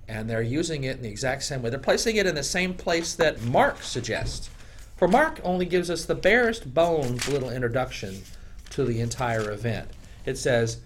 And 0.07 0.29
they're 0.29 0.41
using 0.41 0.83
it 0.83 0.97
in 0.97 1.03
the 1.03 1.09
exact 1.09 1.43
same 1.43 1.61
way. 1.61 1.69
They're 1.69 1.79
placing 1.79 2.15
it 2.15 2.25
in 2.25 2.35
the 2.35 2.43
same 2.43 2.73
place 2.73 3.13
that 3.15 3.41
Mark 3.43 3.83
suggests. 3.83 4.49
For 4.97 5.07
Mark 5.07 5.39
only 5.43 5.65
gives 5.65 5.89
us 5.89 6.05
the 6.05 6.15
barest 6.15 6.73
bones 6.73 7.27
little 7.29 7.51
introduction 7.51 8.23
to 8.71 8.83
the 8.83 8.99
entire 8.99 9.51
event. 9.51 9.89
It 10.25 10.37
says, 10.37 10.79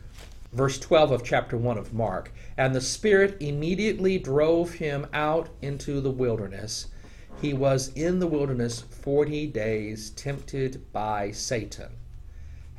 verse 0.52 0.78
12 0.78 1.12
of 1.12 1.24
chapter 1.24 1.58
1 1.58 1.78
of 1.78 1.94
Mark, 1.94 2.32
and 2.58 2.76
the 2.76 2.82
Spirit 2.82 3.38
immediately 3.40 4.20
drove 4.20 4.74
him 4.74 5.08
out 5.14 5.50
into 5.62 6.00
the 6.00 6.12
wilderness. 6.12 6.88
He 7.44 7.54
was 7.54 7.90
in 7.90 8.20
the 8.20 8.28
wilderness 8.28 8.80
40 8.80 9.48
days, 9.48 10.12
tempted 10.12 10.82
by 10.94 11.32
Satan. 11.32 11.90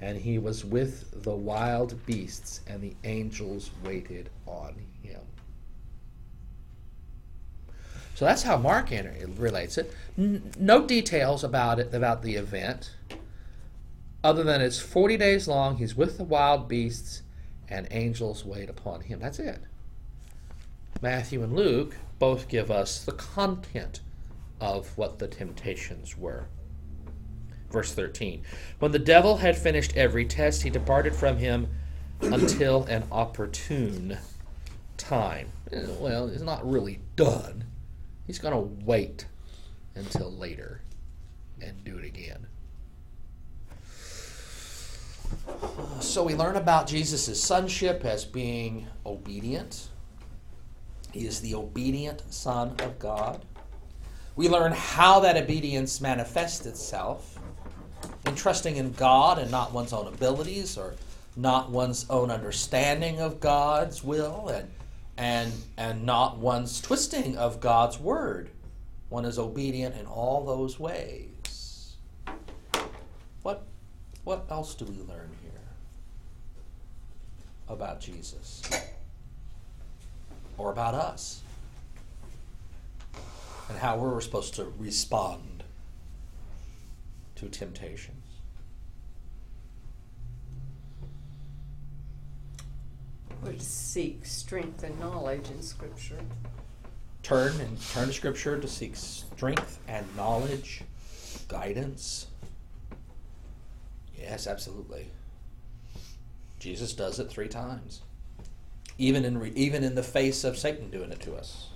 And 0.01 0.17
he 0.17 0.39
was 0.39 0.65
with 0.65 1.23
the 1.23 1.37
wild 1.37 2.07
beasts, 2.07 2.63
and 2.67 2.81
the 2.81 2.97
angels 3.05 3.71
waited 3.85 4.31
on 4.47 4.75
him. 5.03 5.21
So 8.15 8.25
that's 8.25 8.43
how 8.43 8.57
Mark 8.57 8.89
relates 9.37 9.77
it. 9.77 9.93
No 10.17 10.87
details 10.87 11.45
about 11.45 11.79
it, 11.79 11.93
about 11.93 12.23
the 12.23 12.37
event, 12.37 12.95
other 14.23 14.45
than 14.45 14.63
it's 14.63 14.81
40 14.81 15.19
days 15.19 15.47
long. 15.47 15.77
He's 15.77 15.95
with 15.95 16.17
the 16.17 16.25
wild 16.25 16.69
beasts, 16.69 17.21
and 17.69 17.87
angels 17.91 18.47
wait 18.47 18.71
upon 18.71 19.03
him. 19.03 19.21
That's 19.21 19.39
it. 19.39 19.61
Matthew 21.03 21.43
and 21.43 21.53
Luke 21.55 21.97
both 22.19 22.49
give 22.49 22.71
us 22.71 23.05
the 23.05 23.13
content 23.13 24.01
of 24.65 24.97
what 24.97 25.19
the 25.19 25.29
temptations 25.29 26.17
were. 26.17 26.47
Verse 27.71 27.93
13 27.93 28.43
When 28.79 28.93
the 28.93 28.99
devil 28.99 29.37
had 29.37 29.57
finished 29.59 29.97
every 29.97 30.25
test, 30.25 30.63
he 30.63 30.71
departed 30.71 31.15
from 31.15 31.37
him 31.37 31.69
until 32.23 32.85
an 32.85 33.05
opportune 33.13 34.17
time. 34.97 35.49
Well, 35.71 36.29
it's 36.29 36.43
not 36.43 36.69
really 36.69 37.01
done. 37.15 37.65
He's 38.27 38.39
going 38.39 38.55
to 38.55 38.85
wait 38.85 39.27
until 39.95 40.33
later 40.33 40.81
and 41.61 41.85
do 41.85 41.99
it 41.99 42.05
again. 42.05 42.47
So 46.01 46.23
we 46.23 46.35
learn 46.35 46.57
about 46.57 46.87
Jesus' 46.87 47.43
sonship 47.43 48.05
as 48.05 48.25
being 48.25 48.87
obedient. 49.05 49.89
He 51.13 51.27
is 51.27 51.41
the 51.41 51.55
obedient 51.55 52.23
Son 52.33 52.77
of 52.81 52.99
God. 52.99 53.45
We 54.37 54.49
learn 54.49 54.73
how 54.73 55.21
that 55.21 55.37
obedience 55.37 56.01
manifests 56.01 56.67
itself 56.67 57.39
in 58.27 58.35
trusting 58.35 58.77
in 58.77 58.93
God 58.93 59.39
and 59.39 59.51
not 59.51 59.73
one's 59.73 59.93
own 59.93 60.09
abilities 60.09 60.77
or 60.77 60.95
not 61.37 61.71
one's 61.71 62.07
own 62.11 62.31
understanding 62.31 63.21
of 63.21 63.41
God's 63.41 64.03
will 64.03 64.49
and 64.49 64.71
and 65.17 65.53
and 65.77 66.05
not 66.05 66.39
one's 66.39 66.81
twisting 66.81 67.37
of 67.37 67.61
God's 67.61 68.01
word. 68.01 68.51
One 69.09 69.25
is 69.25 69.39
obedient 69.39 69.97
in 69.97 70.07
all 70.07 70.45
those 70.45 70.81
ways. 70.81 71.97
What 73.43 73.65
what 74.25 74.47
else 74.51 74.75
do 74.75 74.85
we 74.85 74.97
learn 75.03 75.31
here 75.43 75.53
about 77.69 78.01
Jesus? 78.01 78.63
Or 80.57 80.71
about 80.71 80.95
us? 80.95 81.44
And 83.69 83.79
how 83.79 83.97
we're 83.97 84.21
supposed 84.21 84.55
to 84.55 84.73
respond 84.79 85.65
to 87.37 87.49
temptations. 87.49 88.25
We're 93.43 93.59
seek 93.59 94.25
strength 94.25 94.83
and 94.83 94.99
knowledge 94.99 95.51
in 95.51 95.63
Scripture. 95.63 96.19
Turn 97.23 97.61
and 97.61 97.81
turn 97.91 98.09
to 98.09 98.13
Scripture 98.13 98.59
to 98.59 98.69
seek 98.69 98.97
strength 98.97 99.81
and 99.87 100.07
knowledge, 100.17 100.83
guidance. 101.49 102.27
Yes, 104.19 104.47
absolutely. 104.47 105.09
Jesus 106.59 106.95
does 106.95 107.19
it 107.19 107.29
three 107.29 107.49
times, 107.49 108.01
even 108.97 109.25
in 109.25 109.37
re, 109.37 109.53
even 109.55 109.85
in 109.85 109.95
the 109.95 110.03
face 110.03 110.45
of 110.45 110.57
Satan 110.57 110.91
doing 110.91 111.13
it 111.13 111.21
to 111.21 111.35
us. 111.35 111.69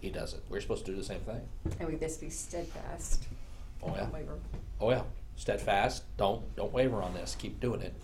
He 0.00 0.10
does 0.10 0.34
it. 0.34 0.42
We're 0.48 0.60
supposed 0.60 0.84
to 0.86 0.92
do 0.92 0.96
the 0.96 1.04
same 1.04 1.20
thing. 1.20 1.40
And 1.78 1.88
we 1.88 1.96
best 1.96 2.20
be 2.20 2.30
steadfast. 2.30 3.24
Oh 3.82 3.88
yeah. 3.88 4.00
Don't 4.00 4.12
waver. 4.12 4.38
Oh 4.80 4.90
yeah. 4.90 5.02
Steadfast. 5.36 6.04
Don't 6.16 6.54
don't 6.56 6.72
waver 6.72 7.02
on 7.02 7.14
this. 7.14 7.36
Keep 7.38 7.60
doing 7.60 7.80
it. 7.80 7.94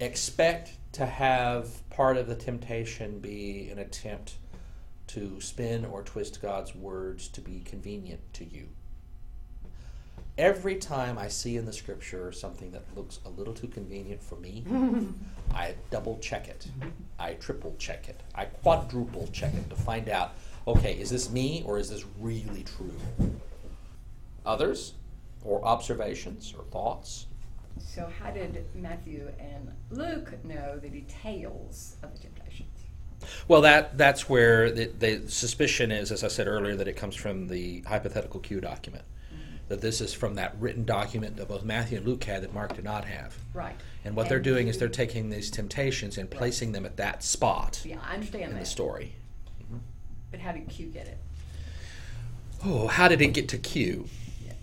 Expect 0.00 0.72
to 0.92 1.06
have 1.06 1.88
part 1.90 2.16
of 2.16 2.26
the 2.26 2.34
temptation 2.34 3.18
be 3.18 3.68
an 3.70 3.78
attempt 3.78 4.34
to 5.08 5.40
spin 5.40 5.84
or 5.84 6.02
twist 6.02 6.40
God's 6.40 6.74
words 6.74 7.28
to 7.28 7.40
be 7.40 7.60
convenient 7.60 8.20
to 8.34 8.44
you. 8.44 8.68
Every 10.38 10.76
time 10.76 11.18
I 11.18 11.28
see 11.28 11.56
in 11.56 11.66
the 11.66 11.72
scripture 11.72 12.32
something 12.32 12.70
that 12.72 12.84
looks 12.96 13.20
a 13.24 13.28
little 13.28 13.52
too 13.52 13.68
convenient 13.68 14.22
for 14.22 14.36
me, 14.36 14.64
I 15.54 15.74
double 15.90 16.18
check 16.18 16.48
it. 16.48 16.66
I 17.18 17.34
triple 17.34 17.74
check 17.78 18.08
it. 18.08 18.22
I 18.34 18.46
quadruple 18.46 19.28
check 19.32 19.54
it 19.54 19.68
to 19.70 19.76
find 19.76 20.08
out 20.08 20.34
okay, 20.66 20.92
is 20.94 21.10
this 21.10 21.30
me 21.30 21.62
or 21.66 21.78
is 21.78 21.90
this 21.90 22.04
really 22.18 22.64
true? 22.64 22.94
Others, 24.46 24.94
or 25.44 25.64
observations 25.64 26.54
or 26.56 26.64
thoughts? 26.64 27.26
So, 27.78 28.10
how 28.20 28.30
did 28.30 28.64
Matthew 28.74 29.30
and 29.38 29.72
Luke 29.90 30.44
know 30.44 30.78
the 30.78 30.88
details 30.88 31.96
of 32.02 32.12
the 32.12 32.18
temptations? 32.18 32.68
Well, 33.48 33.60
that 33.62 33.98
that's 33.98 34.28
where 34.28 34.70
the, 34.70 34.86
the 34.86 35.28
suspicion 35.28 35.90
is, 35.90 36.10
as 36.10 36.24
I 36.24 36.28
said 36.28 36.46
earlier, 36.46 36.76
that 36.76 36.88
it 36.88 36.96
comes 36.96 37.14
from 37.14 37.48
the 37.48 37.82
hypothetical 37.82 38.40
Q 38.40 38.60
document. 38.60 39.04
That 39.70 39.80
this 39.80 40.00
is 40.00 40.12
from 40.12 40.34
that 40.34 40.56
written 40.58 40.84
document 40.84 41.36
that 41.36 41.46
both 41.46 41.62
Matthew 41.62 41.96
and 41.98 42.04
Luke 42.04 42.24
had 42.24 42.42
that 42.42 42.52
Mark 42.52 42.74
did 42.74 42.82
not 42.82 43.04
have. 43.04 43.36
Right. 43.54 43.76
And 44.04 44.16
what 44.16 44.28
they're 44.28 44.40
doing 44.40 44.66
is 44.66 44.78
they're 44.78 44.88
taking 44.88 45.30
these 45.30 45.48
temptations 45.48 46.18
and 46.18 46.28
placing 46.28 46.72
them 46.72 46.84
at 46.84 46.96
that 46.96 47.22
spot 47.22 47.80
Yeah, 47.84 47.98
I 48.04 48.14
understand 48.14 48.46
in 48.46 48.54
that. 48.54 48.60
the 48.60 48.66
story. 48.66 49.14
But 50.32 50.40
how 50.40 50.50
did 50.50 50.68
Q 50.68 50.86
get 50.86 51.06
it? 51.06 51.18
Oh, 52.64 52.88
how 52.88 53.06
did 53.06 53.22
it 53.22 53.28
get 53.28 53.48
to 53.50 53.58
Q? 53.58 54.08
Yeah. 54.44 54.54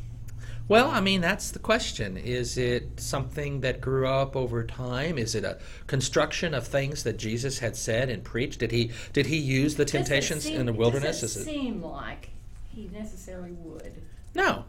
Well, 0.68 0.90
I 0.90 1.00
mean, 1.00 1.22
that's 1.22 1.52
the 1.52 1.60
question. 1.60 2.18
Is 2.18 2.58
it 2.58 3.00
something 3.00 3.62
that 3.62 3.80
grew 3.80 4.10
up 4.10 4.36
over 4.36 4.66
time? 4.66 5.18
Is 5.18 5.36
it 5.36 5.46
a 5.46 5.58
construction 5.88 6.54
of 6.54 6.68
things 6.68 7.04
that 7.04 7.16
Jesus 7.18 7.60
had 7.60 7.78
said 7.78 8.10
and 8.10 8.26
preached? 8.26 8.60
Did 8.60 8.72
he 8.74 8.92
did 9.14 9.28
he 9.28 9.38
use 9.38 9.76
the 9.78 9.86
temptations 9.86 10.44
seem- 10.44 10.60
in 10.60 10.66
the 10.66 10.74
wilderness? 10.74 11.20
It 11.20 11.28
doesn't 11.28 11.42
it 11.44 11.46
seem 11.46 11.82
like 11.82 12.30
he 12.68 12.90
necessarily 12.92 13.54
would. 13.54 14.02
no, 14.36 14.66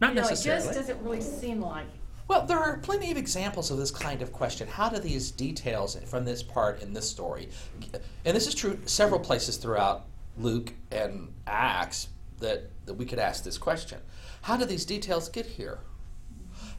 not 0.00 0.10
you 0.10 0.14
know, 0.16 0.22
necessarily. 0.22 0.62
It 0.62 0.66
just 0.66 0.78
doesn't 0.78 1.02
really 1.02 1.20
seem 1.20 1.60
like. 1.60 1.86
Well, 2.28 2.46
there 2.46 2.58
are 2.58 2.78
plenty 2.78 3.10
of 3.10 3.16
examples 3.16 3.70
of 3.70 3.78
this 3.78 3.90
kind 3.90 4.22
of 4.22 4.32
question. 4.32 4.68
How 4.68 4.88
do 4.88 5.00
these 5.00 5.30
details 5.32 5.96
from 6.06 6.24
this 6.24 6.42
part 6.42 6.80
in 6.80 6.92
this 6.92 7.08
story, 7.10 7.48
and 8.24 8.36
this 8.36 8.46
is 8.46 8.54
true 8.54 8.78
several 8.84 9.18
places 9.18 9.56
throughout 9.56 10.06
Luke 10.38 10.72
and 10.92 11.32
Acts, 11.46 12.08
that, 12.38 12.70
that 12.86 12.94
we 12.94 13.04
could 13.04 13.18
ask 13.18 13.44
this 13.44 13.58
question 13.58 13.98
How 14.42 14.56
do 14.56 14.64
these 14.64 14.84
details 14.84 15.28
get 15.28 15.46
here? 15.46 15.80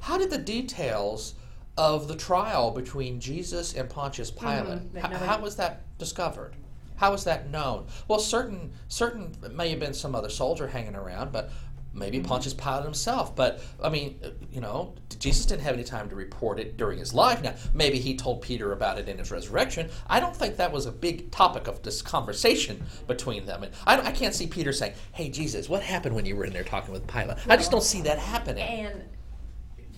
How 0.02 0.18
did 0.18 0.30
the 0.30 0.38
details 0.38 1.36
of 1.78 2.08
the 2.08 2.16
trial 2.16 2.72
between 2.72 3.20
Jesus 3.20 3.74
and 3.74 3.90
Pontius 3.90 4.32
mm-hmm, 4.32 4.66
Pilate, 4.66 4.94
that 4.94 5.14
how, 5.14 5.26
how 5.26 5.42
was 5.42 5.56
that 5.56 5.98
discovered? 5.98 6.56
How 6.98 7.12
was 7.12 7.24
that 7.24 7.50
known? 7.50 7.88
Well, 8.08 8.20
certain 8.20 8.74
certain 8.88 9.36
it 9.44 9.56
may 9.56 9.70
have 9.70 9.80
been 9.80 9.94
some 9.94 10.14
other 10.14 10.30
soldier 10.30 10.68
hanging 10.68 10.96
around, 10.96 11.32
but 11.32 11.52
maybe 11.94 12.20
Mm-hmm. 12.20 12.28
Pontius 12.28 12.54
Pilate 12.54 12.84
himself. 12.84 13.36
But 13.36 13.62
I 13.82 13.90
mean, 13.90 14.20
you 14.52 14.62
know, 14.62 14.96
Jesus 15.20 15.46
didn't 15.46 15.62
have 15.62 15.74
any 15.74 15.84
time 15.84 16.10
to 16.10 16.16
report 16.16 16.60
it 16.60 16.78
during 16.78 17.00
his 17.00 17.14
life. 17.14 17.42
Now, 17.42 17.56
maybe 17.74 18.00
he 18.00 18.16
told 18.16 18.42
Peter 18.42 18.72
about 18.72 18.98
it 18.98 19.10
in 19.10 19.18
his 19.18 19.32
resurrection. 19.32 19.90
I 20.08 20.20
don't 20.20 20.36
think 20.36 20.58
that 20.58 20.72
was 20.72 20.86
a 20.86 20.92
big 20.92 21.32
topic 21.32 21.68
of 21.68 21.82
this 21.84 22.02
conversation 22.02 22.84
between 23.08 23.46
them. 23.46 23.64
And 23.64 23.74
I, 23.86 24.00
I 24.00 24.12
can't 24.12 24.34
see 24.36 24.48
Peter 24.48 24.74
saying, 24.74 24.94
"Hey, 25.14 25.30
Jesus, 25.30 25.70
what 25.70 25.82
happened 25.84 26.16
when 26.16 26.26
you 26.26 26.36
were 26.36 26.46
in 26.46 26.54
there 26.54 26.64
talking 26.64 26.94
with 26.94 27.08
Pilate?" 27.08 27.38
I 27.48 27.56
just 27.58 27.72
don't 27.72 27.84
see 27.84 28.02
that 28.02 28.20
happening. 28.20 28.64
And 28.64 29.04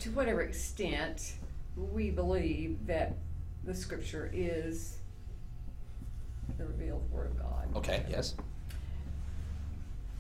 to 0.02 0.10
whatever 0.12 0.42
extent 0.42 1.34
we 1.76 2.12
believe 2.12 2.86
that 2.88 3.16
the 3.64 3.74
scripture 3.74 4.30
is 4.34 4.98
the 6.58 6.66
revealed 6.66 7.10
word 7.12 7.32
of 7.32 7.40
God. 7.40 7.76
Okay. 7.78 8.06
Yes. 8.10 8.36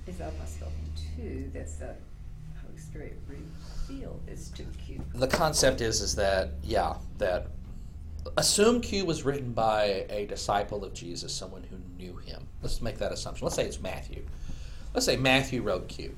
Is 0.08 0.18
that 0.18 0.30
a 0.30 0.32
possibility 0.32 0.76
too, 1.16 1.49
that 1.54 1.68
the 1.80 1.95
Holy 2.62 2.78
Spirit 2.78 3.18
revealed 3.28 4.22
this 4.26 4.49
to 4.49 4.64
Q? 4.86 5.01
the 5.14 5.28
concept 5.28 5.82
is 5.82 6.01
is 6.01 6.16
that 6.16 6.51
yeah 6.64 6.95
that 7.18 7.47
assume 8.38 8.82
q 8.82 9.06
was 9.06 9.24
written 9.24 9.51
by 9.51 10.06
a 10.10 10.26
disciple 10.26 10.84
of 10.84 10.93
jesus 10.93 11.34
someone 11.34 11.64
who 11.64 11.78
knew 11.97 12.16
him. 12.18 12.47
Let's 12.62 12.82
make 12.82 12.97
that 12.99 13.12
assumption. 13.12 13.45
Let's 13.45 13.56
say 13.56 13.66
it's 13.66 13.80
matthew. 13.82 14.26
Let's 14.93 15.06
say 15.06 15.18
matthew 15.18 15.62
wrote 15.62 15.88
q. 15.88 16.16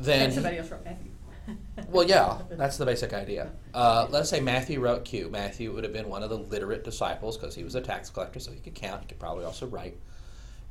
Then 0.00 0.22
And 0.26 0.32
somebody 0.32 0.58
else 0.58 0.70
wrote 0.70 0.84
Matthew. 0.84 1.10
well 1.88 2.06
yeah 2.06 2.38
that's 2.50 2.78
the 2.78 2.86
basic 2.86 3.12
idea. 3.12 3.50
Uh, 3.74 4.06
let's 4.10 4.28
say 4.28 4.38
matthew 4.38 4.80
wrote 4.80 5.02
q. 5.04 5.30
Matthew 5.30 5.72
would 5.72 5.82
have 5.82 5.94
been 5.94 6.08
one 6.08 6.22
of 6.22 6.28
the 6.28 6.36
literate 6.36 6.84
disciples 6.84 7.38
because 7.38 7.54
he 7.54 7.64
was 7.64 7.74
a 7.74 7.80
tax 7.80 8.10
collector 8.10 8.38
so 8.38 8.52
he 8.52 8.60
could 8.60 8.74
count 8.74 9.00
he 9.00 9.06
could 9.06 9.18
probably 9.18 9.46
also 9.46 9.66
write 9.66 9.96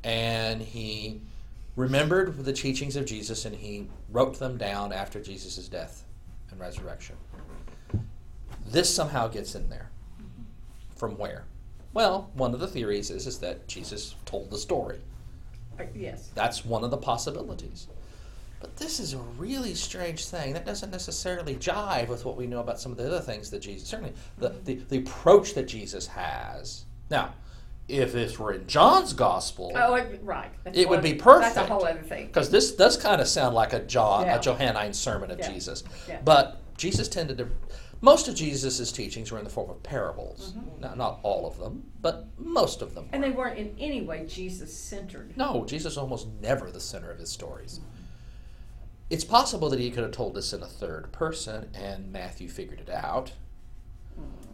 and 0.03 0.61
he 0.61 1.21
remembered 1.75 2.43
the 2.43 2.53
teachings 2.53 2.95
of 2.95 3.05
jesus 3.05 3.45
and 3.45 3.55
he 3.55 3.87
wrote 4.09 4.37
them 4.39 4.57
down 4.57 4.91
after 4.91 5.21
jesus' 5.21 5.67
death 5.67 6.03
and 6.49 6.59
resurrection 6.59 7.15
this 8.67 8.93
somehow 8.93 9.27
gets 9.27 9.55
in 9.55 9.69
there 9.69 9.89
from 10.95 11.17
where 11.17 11.45
well 11.93 12.29
one 12.33 12.53
of 12.53 12.59
the 12.59 12.67
theories 12.67 13.09
is, 13.09 13.27
is 13.27 13.39
that 13.39 13.67
jesus 13.67 14.15
told 14.25 14.49
the 14.49 14.57
story 14.57 14.99
Uh, 15.79 15.83
Yes. 15.95 16.29
that's 16.35 16.65
one 16.65 16.83
of 16.83 16.91
the 16.91 16.97
possibilities. 16.97 17.87
But 18.59 18.75
this 18.77 18.99
is 18.99 19.13
a 19.13 19.17
really 19.39 19.73
strange 19.73 20.25
thing. 20.25 20.53
That 20.53 20.67
doesn't 20.67 20.91
necessarily 20.91 21.55
jive 21.55 22.09
with 22.09 22.25
what 22.25 22.37
we 22.37 22.45
know 22.45 22.59
about 22.59 22.79
some 22.79 22.91
of 22.91 22.97
the 22.99 23.07
other 23.07 23.19
things 23.19 23.49
that 23.49 23.59
Jesus, 23.59 23.87
certainly 23.89 24.13
the, 24.37 24.49
the, 24.65 24.75
the 24.75 24.97
approach 24.99 25.55
that 25.55 25.67
Jesus 25.67 26.05
has. 26.05 26.85
Now, 27.09 27.33
if 27.91 28.13
this 28.13 28.39
were 28.39 28.53
in 28.53 28.67
John's 28.67 29.13
gospel, 29.13 29.71
Oh, 29.75 29.95
it- 29.95 30.21
right. 30.23 30.51
That's 30.63 30.77
It 30.77 30.87
would 30.89 31.01
be 31.01 31.11
That's 31.11 31.23
perfect. 31.23 31.57
a 31.57 31.63
whole 31.65 31.85
other 31.85 32.01
thing. 32.01 32.27
because 32.27 32.49
this 32.49 32.71
does 32.75 32.97
kind 32.97 33.21
of 33.21 33.27
sound 33.27 33.53
like 33.55 33.73
a, 33.73 33.79
John, 33.79 34.25
Yeah. 34.25 34.37
a 34.37 34.41
Johannine 34.41 34.93
sermon 34.93 35.31
of 35.31 35.39
Yeah. 35.39 35.51
Jesus. 35.51 35.83
Yeah. 36.07 36.19
But 36.23 36.59
Jesus 36.77 37.07
tended 37.07 37.37
to, 37.39 37.47
most 37.99 38.27
of 38.27 38.35
Jesus' 38.35 38.91
teachings 38.91 39.31
were 39.31 39.37
in 39.37 39.43
the 39.43 39.49
form 39.49 39.69
of 39.69 39.83
parables. 39.83 40.53
Mm-hmm. 40.57 40.81
Now, 40.81 40.93
not 40.95 41.19
all 41.23 41.45
of 41.45 41.59
them, 41.59 41.83
but 42.01 42.25
most 42.39 42.81
of 42.81 42.95
them. 42.95 43.07
And 43.11 43.21
were. 43.21 43.29
they 43.29 43.35
weren't 43.35 43.57
in 43.59 43.75
any 43.79 44.01
way 44.01 44.25
Jesus 44.25 44.75
centered. 44.75 45.35
No, 45.37 45.65
Jesus 45.65 45.97
almost 45.97 46.27
never 46.41 46.71
the 46.71 46.79
center 46.79 47.11
of 47.11 47.19
his 47.19 47.31
stories. 47.31 47.79
It's 49.09 49.25
possible 49.25 49.69
that 49.69 49.79
he 49.79 49.91
could 49.91 50.03
have 50.03 50.13
told 50.13 50.33
this 50.35 50.53
in 50.53 50.63
a 50.63 50.67
third 50.67 51.11
person 51.11 51.69
and 51.73 52.11
Matthew 52.11 52.47
figured 52.47 52.79
it 52.79 52.89
out. 52.89 53.33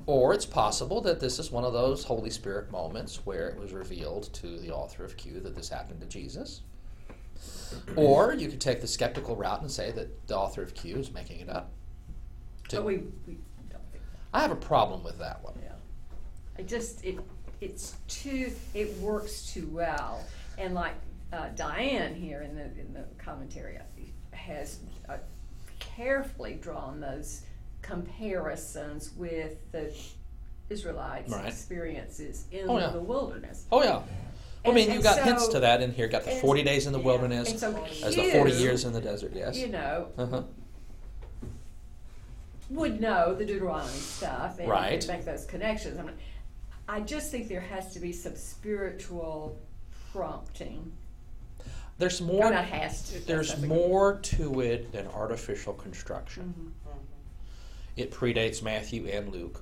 Or 0.07 0.33
it's 0.33 0.45
possible 0.45 1.01
that 1.01 1.19
this 1.19 1.37
is 1.37 1.51
one 1.51 1.65
of 1.65 1.73
those 1.73 2.05
Holy 2.05 2.29
Spirit 2.29 2.71
moments 2.71 3.25
where 3.25 3.49
it 3.49 3.59
was 3.59 3.73
revealed 3.73 4.33
to 4.35 4.57
the 4.57 4.71
author 4.71 5.03
of 5.03 5.17
Q 5.17 5.41
that 5.41 5.53
this 5.53 5.67
happened 5.69 5.99
to 5.99 6.07
Jesus. 6.07 6.61
Or 7.97 8.33
you 8.33 8.47
could 8.47 8.61
take 8.61 8.79
the 8.79 8.87
skeptical 8.87 9.35
route 9.35 9.61
and 9.61 9.69
say 9.69 9.91
that 9.91 10.27
the 10.27 10.37
author 10.37 10.63
of 10.63 10.73
Q 10.73 10.95
is 10.95 11.11
making 11.11 11.41
it 11.41 11.49
up. 11.49 11.71
too. 12.69 12.77
But 12.77 12.85
we, 12.85 12.97
we 13.27 13.37
don't 13.69 13.83
think 13.91 14.01
I 14.33 14.39
have 14.41 14.51
a 14.51 14.55
problem 14.55 15.03
with 15.03 15.19
that 15.19 15.43
one. 15.43 15.53
Yeah. 15.61 15.73
I 16.57 16.61
just, 16.61 17.03
it, 17.03 17.19
it's 17.59 17.97
too, 18.07 18.51
it 18.73 18.97
works 18.99 19.51
too 19.51 19.67
well. 19.71 20.23
And 20.57 20.73
like 20.73 20.95
uh, 21.33 21.49
Diane 21.55 22.15
here 22.15 22.43
in 22.43 22.55
the, 22.55 22.63
in 22.63 22.93
the 22.93 23.03
commentary 23.17 23.77
has 24.31 24.79
uh, 25.09 25.17
carefully 25.79 26.57
drawn 26.61 27.01
those 27.01 27.41
comparisons 27.87 29.11
with 29.15 29.55
the 29.71 29.93
Israelites' 30.69 31.31
Right. 31.31 31.45
experiences 31.47 32.45
in 32.51 32.69
Oh, 32.69 32.77
yeah. 32.77 32.89
the 32.89 32.99
wilderness. 32.99 33.65
Oh 33.71 33.81
yeah. 33.83 33.97
I 34.65 34.69
And- 34.69 34.75
mean, 34.75 34.87
you 34.89 34.95
and 34.95 35.03
got 35.03 35.23
hints 35.23 35.47
to 35.49 35.59
that 35.61 35.81
in 35.81 35.93
here. 35.93 36.07
Got 36.07 36.25
the 36.25 36.31
40 36.31 36.63
days 36.63 36.87
in 36.87 36.93
the 36.93 36.99
yeah. 36.99 37.05
wilderness 37.05 37.59
so 37.59 37.73
as 38.03 38.15
the 38.15 38.31
40 38.31 38.51
years 38.53 38.83
in 38.83 38.91
the 38.91 38.99
desert, 39.01 39.31
yes. 39.33 39.57
You 39.57 39.67
know, 39.69 40.09
Uh-huh. 40.17 40.43
would 42.69 42.99
know 42.99 43.33
the 43.33 43.45
Deuteronomy 43.45 43.89
stuff 43.97 44.59
and 44.59 44.67
Right. 44.67 45.07
make 45.07 45.23
those 45.23 45.45
connections. 45.45 45.97
I, 45.97 46.03
mean, 46.03 46.15
I 46.89 46.99
just 46.99 47.31
think 47.31 47.47
there 47.47 47.61
has 47.61 47.93
to 47.93 47.99
be 47.99 48.11
some 48.11 48.35
spiritual 48.35 49.57
prompting. 50.11 50.91
There's 51.97 52.21
more. 52.21 52.51
has 52.51 53.09
to. 53.09 53.25
There's 53.25 53.47
that's 53.49 53.61
not 53.61 53.69
the- 53.69 53.75
more 53.75 54.17
to 54.19 54.59
it 54.61 54.91
than 54.91 55.07
artificial 55.07 55.73
construction. 55.73 56.73
Mhm. 56.85 56.87
It 57.97 58.11
predates 58.11 58.61
Matthew 58.61 59.07
and 59.07 59.29
Luke. 59.33 59.61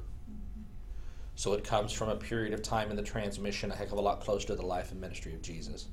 So 1.35 1.53
it 1.53 1.63
comes 1.63 1.91
from 1.91 2.09
a 2.09 2.15
period 2.15 2.53
of 2.53 2.61
time 2.61 2.89
in 2.91 2.95
the 2.95 3.03
transmission 3.03 3.71
a 3.71 3.75
heck 3.75 3.91
of 3.91 3.97
a 3.97 4.01
lot 4.01 4.21
closer 4.21 4.47
to 4.47 4.55
the 4.55 4.65
life 4.65 4.91
and 4.91 5.01
ministry 5.01 5.33
of 5.33 5.41
Jesus. 5.41 5.87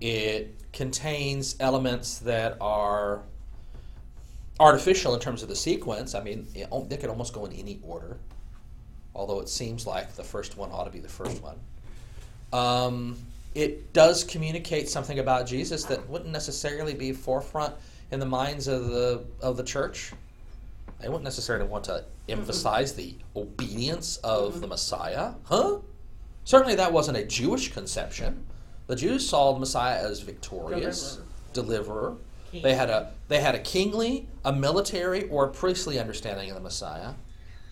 It 0.00 0.54
contains 0.72 1.56
elements 1.60 2.18
that 2.20 2.56
are 2.60 3.22
artificial 4.58 5.14
in 5.14 5.20
terms 5.20 5.42
of 5.42 5.48
the 5.48 5.56
sequence. 5.56 6.14
I 6.14 6.22
mean, 6.22 6.46
it, 6.54 6.68
they 6.88 6.96
could 6.96 7.10
almost 7.10 7.32
go 7.32 7.44
in 7.44 7.52
any 7.52 7.80
order, 7.82 8.16
although 9.14 9.40
it 9.40 9.48
seems 9.48 9.86
like 9.86 10.14
the 10.14 10.24
first 10.24 10.56
one 10.56 10.70
ought 10.72 10.84
to 10.84 10.90
be 10.90 11.00
the 11.00 11.08
first 11.08 11.42
one. 11.42 11.58
Um, 12.52 13.16
it 13.54 13.92
does 13.92 14.24
communicate 14.24 14.88
something 14.88 15.18
about 15.18 15.46
Jesus 15.46 15.84
that 15.84 16.08
wouldn't 16.08 16.30
necessarily 16.30 16.94
be 16.94 17.12
forefront 17.12 17.74
in 18.10 18.20
the 18.20 18.26
minds 18.26 18.68
of 18.68 18.86
the 18.88 19.24
of 19.40 19.56
the 19.56 19.62
church. 19.62 20.12
They 21.04 21.10
wouldn't 21.10 21.24
necessarily 21.24 21.66
want 21.66 21.84
to 21.84 21.92
mm-hmm. 21.92 22.32
emphasize 22.32 22.94
the 22.94 23.14
obedience 23.36 24.16
of 24.24 24.52
mm-hmm. 24.52 24.60
the 24.62 24.66
Messiah, 24.68 25.34
huh? 25.42 25.80
Certainly, 26.44 26.76
that 26.76 26.94
wasn't 26.94 27.18
a 27.18 27.24
Jewish 27.24 27.74
conception. 27.74 28.46
The 28.86 28.96
Jews 28.96 29.28
saw 29.28 29.52
the 29.52 29.60
Messiah 29.60 30.02
as 30.02 30.20
victorious, 30.20 31.18
deliverer. 31.52 32.16
They 32.52 32.74
had 32.74 32.88
a 32.88 33.12
they 33.28 33.40
had 33.40 33.54
a 33.54 33.58
kingly, 33.58 34.30
a 34.46 34.52
military, 34.52 35.28
or 35.28 35.44
a 35.44 35.48
priestly 35.48 35.98
understanding 35.98 36.48
of 36.48 36.54
the 36.54 36.62
Messiah, 36.62 37.12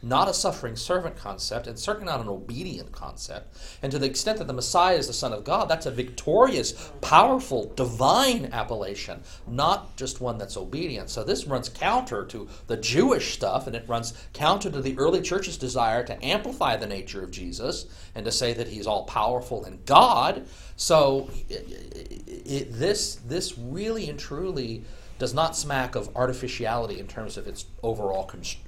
not 0.02 0.28
a 0.28 0.34
suffering 0.34 0.76
servant 0.76 1.16
concept, 1.16 1.66
and 1.66 1.78
certainly 1.78 2.10
not 2.10 2.20
an 2.20 2.28
obedient 2.28 2.92
concept. 2.92 3.56
And 3.82 3.92
to 3.92 3.98
the 3.98 4.06
extent 4.06 4.38
that 4.38 4.46
the 4.46 4.52
Messiah 4.52 4.96
is 4.96 5.06
the 5.06 5.12
Son 5.12 5.32
of 5.32 5.44
God, 5.44 5.68
that's 5.68 5.86
a 5.86 5.90
victorious, 5.90 6.90
powerful, 7.00 7.72
divine 7.74 8.50
appellation, 8.52 9.22
not 9.46 9.96
just 9.96 10.20
one 10.20 10.38
that's 10.38 10.56
obedient. 10.56 11.10
So 11.10 11.22
this 11.22 11.46
runs 11.46 11.68
counter 11.68 12.24
to 12.26 12.48
the 12.66 12.76
Jewish 12.76 13.34
stuff, 13.34 13.66
and 13.66 13.76
it 13.76 13.88
runs 13.88 14.14
counter 14.32 14.70
to 14.70 14.80
the 14.80 14.98
early 14.98 15.20
church's 15.20 15.56
desire 15.56 16.04
to 16.04 16.24
amplify 16.24 16.76
the 16.76 16.86
nature 16.86 17.22
of 17.22 17.30
Jesus 17.30 17.86
and 18.14 18.24
to 18.24 18.32
say 18.32 18.52
that 18.52 18.68
he's 18.68 18.86
all 18.86 19.04
powerful 19.04 19.64
and 19.64 19.84
God. 19.86 20.46
So 20.76 21.30
it, 21.48 22.42
it, 22.44 22.72
this 22.72 23.16
this 23.26 23.56
really 23.56 24.08
and 24.08 24.18
truly 24.18 24.84
does 25.18 25.34
not 25.34 25.56
smack 25.56 25.94
of 25.94 26.10
artificiality 26.16 26.98
in 26.98 27.06
terms 27.06 27.36
of 27.36 27.46
its 27.46 27.66
overall 27.82 28.24
const- 28.24 28.58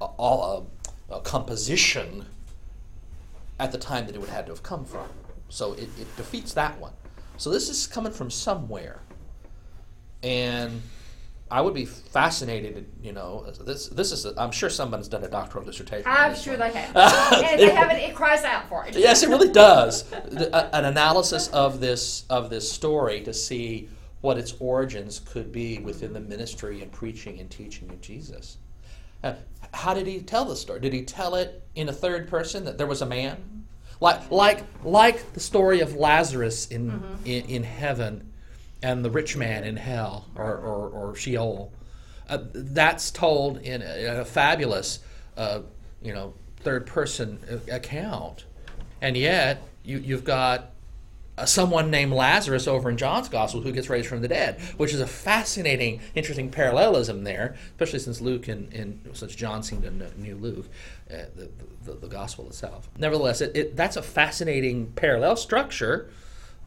uh, 0.00 0.04
all, 0.18 0.56
uh, 0.56 0.75
uh, 1.10 1.20
composition 1.20 2.26
at 3.58 3.72
the 3.72 3.78
time 3.78 4.06
that 4.06 4.14
it 4.14 4.18
would 4.18 4.28
have 4.28 4.36
had 4.36 4.46
to 4.46 4.52
have 4.52 4.62
come 4.62 4.84
from. 4.84 5.06
So 5.48 5.72
it, 5.74 5.88
it 5.98 6.16
defeats 6.16 6.52
that 6.54 6.78
one. 6.80 6.92
So 7.36 7.50
this 7.50 7.68
is 7.68 7.86
coming 7.86 8.12
from 8.12 8.30
somewhere, 8.30 9.00
and 10.22 10.82
I 11.50 11.60
would 11.60 11.74
be 11.74 11.84
fascinated. 11.84 12.86
You 13.02 13.12
know, 13.12 13.46
this 13.64 13.88
this 13.88 14.10
is. 14.10 14.24
A, 14.26 14.34
I'm 14.40 14.50
sure 14.50 14.68
someone's 14.70 15.06
done 15.06 15.22
a 15.22 15.28
doctoral 15.28 15.64
dissertation. 15.64 16.06
I'm 16.06 16.34
sure 16.34 16.56
one. 16.58 16.72
they 16.72 16.78
have. 16.78 16.96
and 17.32 17.60
if 17.60 17.70
they 17.70 17.74
haven't, 17.74 17.98
it 17.98 18.14
cries 18.14 18.42
out 18.42 18.68
for 18.68 18.86
it. 18.86 18.96
Yes, 18.96 19.22
it 19.22 19.28
really 19.28 19.52
does. 19.52 20.04
The- 20.04 20.50
a- 20.56 20.74
An 20.76 20.86
analysis 20.86 21.48
of 21.48 21.78
this 21.80 22.24
of 22.30 22.50
this 22.50 22.70
story 22.70 23.20
to 23.22 23.32
see 23.34 23.88
what 24.22 24.38
its 24.38 24.54
origins 24.58 25.20
could 25.20 25.52
be 25.52 25.78
within 25.78 26.12
the 26.12 26.20
ministry 26.20 26.82
and 26.82 26.90
preaching 26.90 27.38
and 27.38 27.48
teaching 27.50 27.88
of 27.90 28.00
Jesus. 28.00 28.56
Uh, 29.22 29.34
how 29.72 29.94
did 29.94 30.06
he 30.06 30.20
tell 30.20 30.44
the 30.44 30.56
story? 30.56 30.80
Did 30.80 30.92
he 30.92 31.02
tell 31.02 31.34
it 31.34 31.62
in 31.74 31.88
a 31.88 31.92
third 31.92 32.28
person 32.28 32.64
that 32.64 32.78
there 32.78 32.86
was 32.86 33.02
a 33.02 33.06
man, 33.06 33.66
like 34.00 34.30
like 34.30 34.64
like 34.84 35.32
the 35.32 35.40
story 35.40 35.80
of 35.80 35.94
Lazarus 35.94 36.66
in 36.68 37.02
in, 37.24 37.44
in 37.46 37.62
heaven, 37.62 38.32
and 38.82 39.04
the 39.04 39.10
rich 39.10 39.36
man 39.36 39.64
in 39.64 39.76
hell 39.76 40.26
or 40.34 40.56
or, 40.56 40.88
or 40.88 41.16
Sheol? 41.16 41.72
Uh, 42.28 42.38
that's 42.52 43.10
told 43.10 43.58
in 43.58 43.82
a, 43.82 44.14
in 44.14 44.20
a 44.20 44.24
fabulous, 44.24 44.98
uh, 45.36 45.60
you 46.02 46.12
know, 46.12 46.34
third 46.60 46.84
person 46.86 47.38
account, 47.70 48.44
and 49.00 49.16
yet 49.16 49.62
you, 49.84 49.98
you've 49.98 50.24
got 50.24 50.72
someone 51.44 51.90
named 51.90 52.12
Lazarus 52.12 52.66
over 52.66 52.88
in 52.88 52.96
John's 52.96 53.28
Gospel 53.28 53.60
who 53.60 53.72
gets 53.72 53.90
raised 53.90 54.08
from 54.08 54.22
the 54.22 54.28
dead, 54.28 54.58
which 54.78 54.94
is 54.94 55.00
a 55.00 55.06
fascinating, 55.06 56.00
interesting 56.14 56.50
parallelism 56.50 57.24
there, 57.24 57.56
especially 57.72 57.98
since 57.98 58.20
Luke 58.20 58.48
and, 58.48 58.72
and 58.72 59.10
since 59.12 59.34
John 59.34 59.62
seemed 59.62 59.82
to 59.82 59.90
kn- 59.90 60.12
knew 60.16 60.36
Luke, 60.36 60.66
uh, 61.10 61.24
the, 61.34 61.50
the, 61.84 61.92
the 61.92 62.08
Gospel 62.08 62.46
itself. 62.46 62.88
Nevertheless, 62.96 63.40
it, 63.40 63.54
it, 63.54 63.76
that's 63.76 63.96
a 63.96 64.02
fascinating 64.02 64.92
parallel 64.92 65.36
structure. 65.36 66.10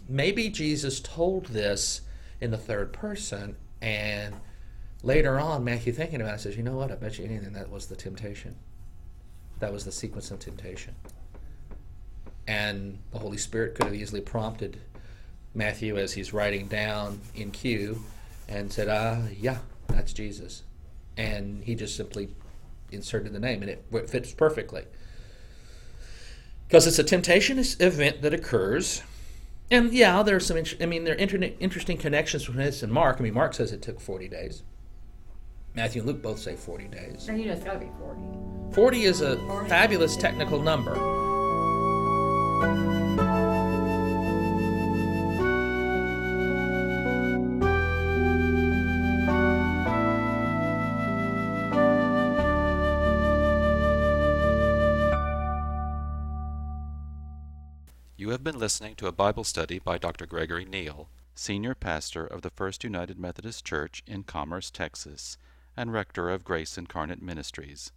Maybe 0.08 0.50
Jesus 0.50 1.00
told 1.00 1.48
this 1.48 2.02
in 2.40 2.52
the 2.52 2.58
third 2.58 2.94
person, 2.94 3.56
and 3.82 4.36
later 5.04 5.40
on, 5.40 5.64
Matthew 5.64 5.94
thinking 5.94 6.22
about 6.22 6.36
it 6.36 6.42
says, 6.42 6.58
"You 6.58 6.64
know 6.64 6.78
what? 6.78 6.92
I 6.92 6.96
bet 6.96 7.18
you 7.18 7.26
anything 7.26 7.54
that 7.54 7.70
was 7.70 7.88
the 7.88 7.96
temptation. 7.96 8.56
That 9.60 9.74
was 9.74 9.86
the 9.86 9.92
sequence 9.92 10.32
of 10.32 10.40
temptation." 10.40 10.96
And 12.50 12.98
the 13.12 13.20
Holy 13.20 13.38
Spirit 13.38 13.76
could 13.76 13.86
have 13.86 13.94
easily 13.94 14.22
prompted 14.22 14.80
Matthew 15.54 16.00
as 16.00 16.14
he's 16.14 16.34
writing 16.34 16.68
down 16.68 17.22
in 17.36 17.52
Q 17.52 18.04
and 18.48 18.74
said, 18.74 18.90
"Ah, 18.90 19.28
yeah, 19.40 19.60
that's 19.88 20.14
Jesus," 20.14 20.64
and 21.16 21.64
he 21.64 21.76
just 21.76 21.96
simply 21.96 22.30
inserted 22.92 23.34
the 23.34 23.40
name, 23.40 23.62
and 23.62 23.70
it 23.70 23.86
fits 24.10 24.34
perfectly 24.34 24.86
because 26.68 26.88
it's 26.88 26.98
a 26.98 27.04
temptation 27.04 27.60
event 27.60 28.24
that 28.24 28.34
occurs. 28.34 29.04
And 29.70 29.94
yeah, 29.94 30.24
there's 30.24 30.48
some. 30.48 30.58
I 30.82 30.88
mean, 30.88 31.04
there 31.04 31.14
are 31.14 31.18
internet, 31.18 31.56
interesting 31.60 31.98
connections 31.98 32.48
between 32.48 32.66
this 32.66 32.82
and 32.82 32.92
Mark. 32.92 33.18
I 33.20 33.24
mean, 33.24 33.36
Mark 33.36 33.54
says 33.54 33.72
it 33.72 33.84
took 33.84 34.02
40 34.02 34.28
days. 34.28 34.64
Matthew 35.76 36.02
and 36.02 36.08
Luke 36.08 36.24
both 36.24 36.40
say 36.40 36.56
40 36.56 36.88
days. 36.88 37.28
And 37.30 37.40
you 37.40 37.46
know 37.46 37.54
it's 37.54 37.64
got 37.64 37.74
to 37.74 37.80
be 37.80 37.92
40. 38.00 38.74
40 38.74 39.04
is 39.04 39.22
a 39.22 39.38
fabulous 39.68 40.18
technical 40.18 40.60
number. 40.60 41.19
You 42.60 42.66
have 58.32 58.44
been 58.44 58.60
listening 58.60 58.96
to 58.96 59.08
a 59.08 59.14
Bible 59.14 59.46
study 59.46 59.80
by 59.80 59.98
Dr. 59.98 60.26
Gregory 60.26 60.66
Neal, 60.66 61.08
Senior 61.36 61.74
Pastor 61.74 62.28
of 62.28 62.42
the 62.42 62.50
First 62.50 62.84
United 62.84 63.18
Methodist 63.18 63.64
Church 63.64 64.04
in 64.06 64.24
Commerce, 64.24 64.70
Texas, 64.70 65.38
and 65.78 65.94
Rector 65.94 66.30
of 66.30 66.44
Grace 66.44 66.78
Incarnate 66.78 67.22
Ministries. 67.22 67.94